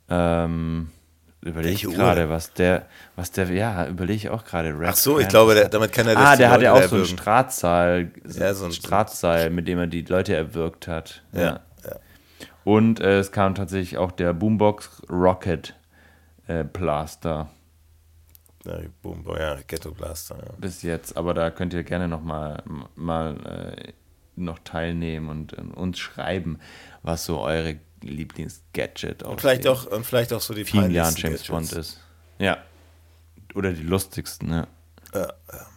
[0.10, 0.90] Ähm,
[1.42, 4.76] überlege ich gerade, was der, was der, ja, überlege ich auch gerade.
[4.84, 6.82] Ach so, Grant, ich glaube, der, damit kann er das Ah, der hat ja auch
[6.82, 8.10] so ein Straßseil,
[8.40, 11.22] ja, so ein Straßseil, mit dem er die Leute erwürgt hat.
[11.32, 11.42] Ja.
[11.42, 11.60] ja.
[11.84, 11.96] ja.
[12.64, 15.76] Und äh, es kam tatsächlich auch der Boombox Rocket
[16.60, 17.50] äh, Blaster.
[18.66, 20.38] Ja, Boom, ja, Ghetto Blaster.
[20.38, 20.54] Ja.
[20.60, 22.62] Bis jetzt, aber da könnt ihr gerne noch mal,
[22.96, 23.94] mal äh,
[24.36, 26.60] noch teilnehmen und äh, uns schreiben,
[27.02, 31.44] was so eure Lieblingsgadget und vielleicht auch Und vielleicht auch so die vielen Jahren James
[31.44, 31.48] Gadgets.
[31.48, 32.00] Bond ist.
[32.40, 32.58] Ja.
[33.54, 34.68] Oder die lustigsten, ja.
[35.14, 35.22] Ja,
[35.52, 35.68] ja.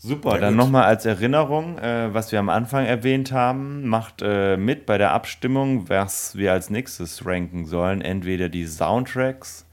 [0.00, 4.56] Super, ja, dann nochmal als Erinnerung, äh, was wir am Anfang erwähnt haben, macht äh,
[4.56, 8.00] mit bei der Abstimmung, was wir als nächstes ranken sollen.
[8.00, 9.66] Entweder die Soundtracks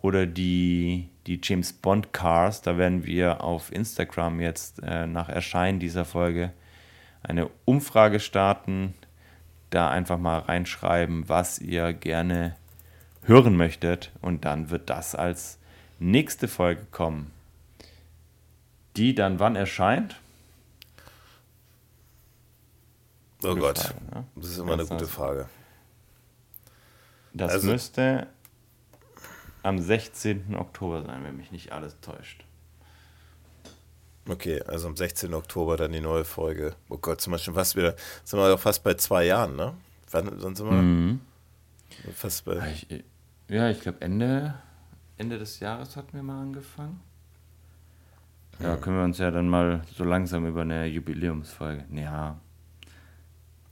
[0.00, 2.62] oder die, die James Bond Cars.
[2.62, 6.52] Da werden wir auf Instagram jetzt äh, nach Erscheinen dieser Folge
[7.24, 8.94] eine Umfrage starten.
[9.70, 12.54] Da einfach mal reinschreiben, was ihr gerne
[13.22, 14.12] hören möchtet.
[14.20, 15.58] Und dann wird das als
[15.98, 17.33] nächste Folge kommen
[18.96, 20.16] die dann wann erscheint?
[23.42, 24.24] Oh gute Gott, Frage, ne?
[24.36, 25.48] das ist immer das eine gute Frage.
[27.34, 28.28] Das also, müsste
[29.62, 30.54] am 16.
[30.56, 32.44] Oktober sein, wenn mich nicht alles täuscht.
[34.28, 35.34] Okay, also am 16.
[35.34, 36.74] Oktober dann die neue Folge.
[36.88, 37.94] Oh Gott, sind wir schon fast wieder,
[38.24, 39.74] sind wir doch fast bei zwei Jahren, ne?
[40.10, 40.72] Wann sind wir?
[40.72, 41.20] Mhm.
[42.14, 42.72] Fast bei.
[42.72, 43.04] Ich,
[43.48, 44.54] ja, ich glaube Ende,
[45.18, 47.00] Ende des Jahres hatten wir mal angefangen.
[48.60, 51.84] Ja, können wir uns ja dann mal so langsam über eine Jubiläumsfolge.
[51.92, 52.38] Ja.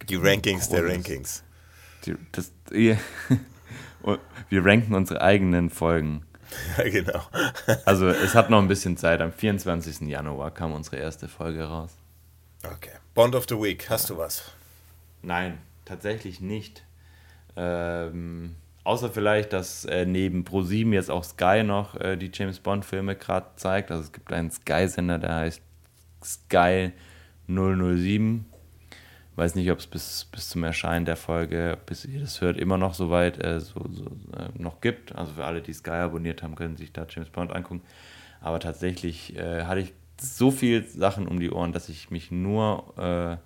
[0.09, 1.45] Die Rankings der Rankings.
[2.05, 2.97] Die, das, ja.
[4.49, 6.25] wir ranken unsere eigenen Folgen.
[6.77, 7.23] Ja, genau.
[7.87, 9.23] also es hat noch ein bisschen Zeit.
[9.23, 10.03] Am 24.
[10.03, 11.97] Januar kam unsere erste Folge raus.
[12.63, 12.93] Okay.
[13.15, 14.53] Bond of the Week, hast du was?
[15.23, 16.85] Nein, tatsächlich nicht.
[17.57, 23.15] Ähm, Außer vielleicht, dass äh, neben Pro7 jetzt auch Sky noch äh, die James Bond-Filme
[23.15, 23.91] gerade zeigt.
[23.91, 25.63] Also es gibt einen Sky-Sender, der heißt
[26.25, 26.93] Sky
[27.47, 28.47] 007.
[29.35, 32.77] Weiß nicht, ob es bis, bis zum Erscheinen der Folge, bis ihr das hört, immer
[32.77, 34.05] noch so weit äh, so, so
[34.37, 35.15] äh, noch gibt.
[35.15, 37.83] Also für alle, die Sky abonniert haben, können sich da James Bond angucken.
[38.41, 42.95] Aber tatsächlich äh, hatte ich so viele Sachen um die Ohren, dass ich mich nur
[42.99, 43.37] äh,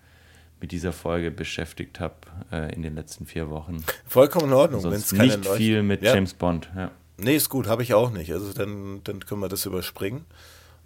[0.60, 2.14] mit dieser Folge beschäftigt habe
[2.50, 3.84] äh, in den letzten vier Wochen.
[4.06, 4.84] Vollkommen in Ordnung.
[4.84, 6.14] wenn es nicht Leucht viel mit ja.
[6.14, 6.70] James Bond.
[6.74, 6.90] Ja.
[7.18, 8.32] Nee, ist gut, habe ich auch nicht.
[8.32, 10.24] Also dann, dann können wir das überspringen.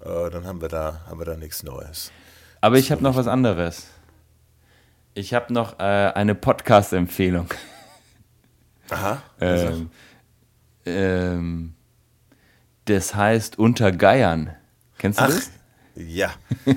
[0.01, 2.12] Äh, dann haben wir da, haben wir da nichts Neues.
[2.60, 3.88] Aber ich habe noch was anderes.
[5.14, 7.48] Ich habe noch äh, eine Podcast-Empfehlung.
[8.90, 9.22] Aha.
[9.40, 9.90] ähm,
[10.84, 11.74] ähm,
[12.84, 14.55] das heißt Unter Geiern.
[14.98, 15.51] Kennst du Ach, das?
[15.94, 16.34] Ja,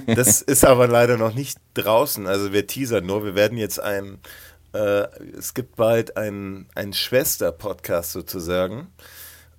[0.07, 2.27] das ist aber leider noch nicht draußen.
[2.27, 3.23] Also wir teasern nur.
[3.23, 4.19] Wir werden jetzt ein,
[4.73, 5.07] äh,
[5.37, 8.87] es gibt bald einen, Schwester-Podcast sozusagen.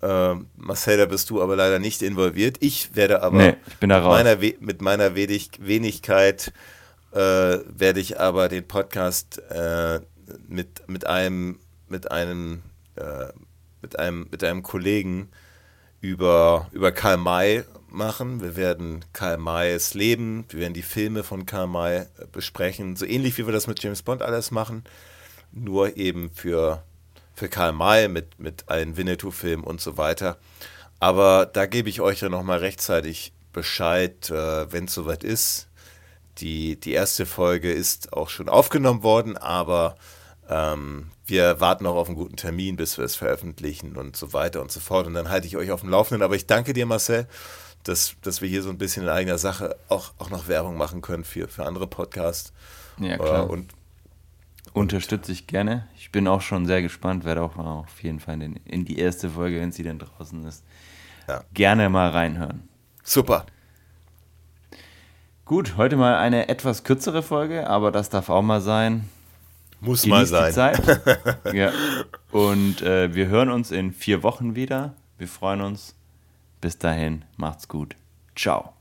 [0.02, 2.56] Äh, Marcel, da bist du aber leider nicht involviert.
[2.60, 6.52] Ich werde aber nee, ich bin da mit, meiner mit meiner Wenig Wenigkeit
[7.12, 7.18] äh,
[7.66, 10.00] werde ich aber den Podcast äh,
[10.48, 12.62] mit, mit einem mit einem
[12.96, 13.28] äh,
[13.82, 15.30] mit einem mit einem Kollegen
[16.04, 18.42] über über Karl May machen.
[18.42, 23.06] Wir werden Karl Mays Leben, wir werden die Filme von Karl May äh, besprechen, so
[23.06, 24.84] ähnlich wie wir das mit James Bond alles machen,
[25.50, 26.82] nur eben für,
[27.34, 30.36] für Karl May mit, mit allen Winnetou-Filmen und so weiter.
[31.00, 35.68] Aber da gebe ich euch ja nochmal rechtzeitig Bescheid, äh, wenn es soweit ist.
[36.38, 39.94] Die, die erste Folge ist auch schon aufgenommen worden, aber
[40.48, 44.60] ähm, wir warten noch auf einen guten Termin, bis wir es veröffentlichen und so weiter
[44.60, 45.06] und so fort.
[45.06, 46.22] Und dann halte ich euch auf dem Laufenden.
[46.22, 47.26] Aber ich danke dir, Marcel,
[47.84, 51.00] dass, dass wir hier so ein bisschen in eigener Sache auch, auch noch Werbung machen
[51.00, 52.52] können für, für andere Podcasts.
[52.98, 53.48] Ja, klar.
[53.48, 53.72] und,
[54.72, 55.86] Unterstütze ich gerne.
[55.96, 59.30] Ich bin auch schon sehr gespannt, werde auch auf jeden Fall in, in die erste
[59.30, 60.64] Folge, wenn sie denn draußen ist,
[61.28, 61.44] ja.
[61.54, 62.68] gerne mal reinhören.
[63.04, 63.46] Super.
[65.44, 69.08] Gut, heute mal eine etwas kürzere Folge, aber das darf auch mal sein.
[69.84, 70.76] Muss Genießt mal sein.
[70.76, 71.44] Die Zeit.
[71.54, 71.72] ja.
[72.30, 74.94] Und äh, wir hören uns in vier Wochen wieder.
[75.18, 75.94] Wir freuen uns.
[76.60, 77.94] Bis dahin, macht's gut.
[78.34, 78.72] Ciao.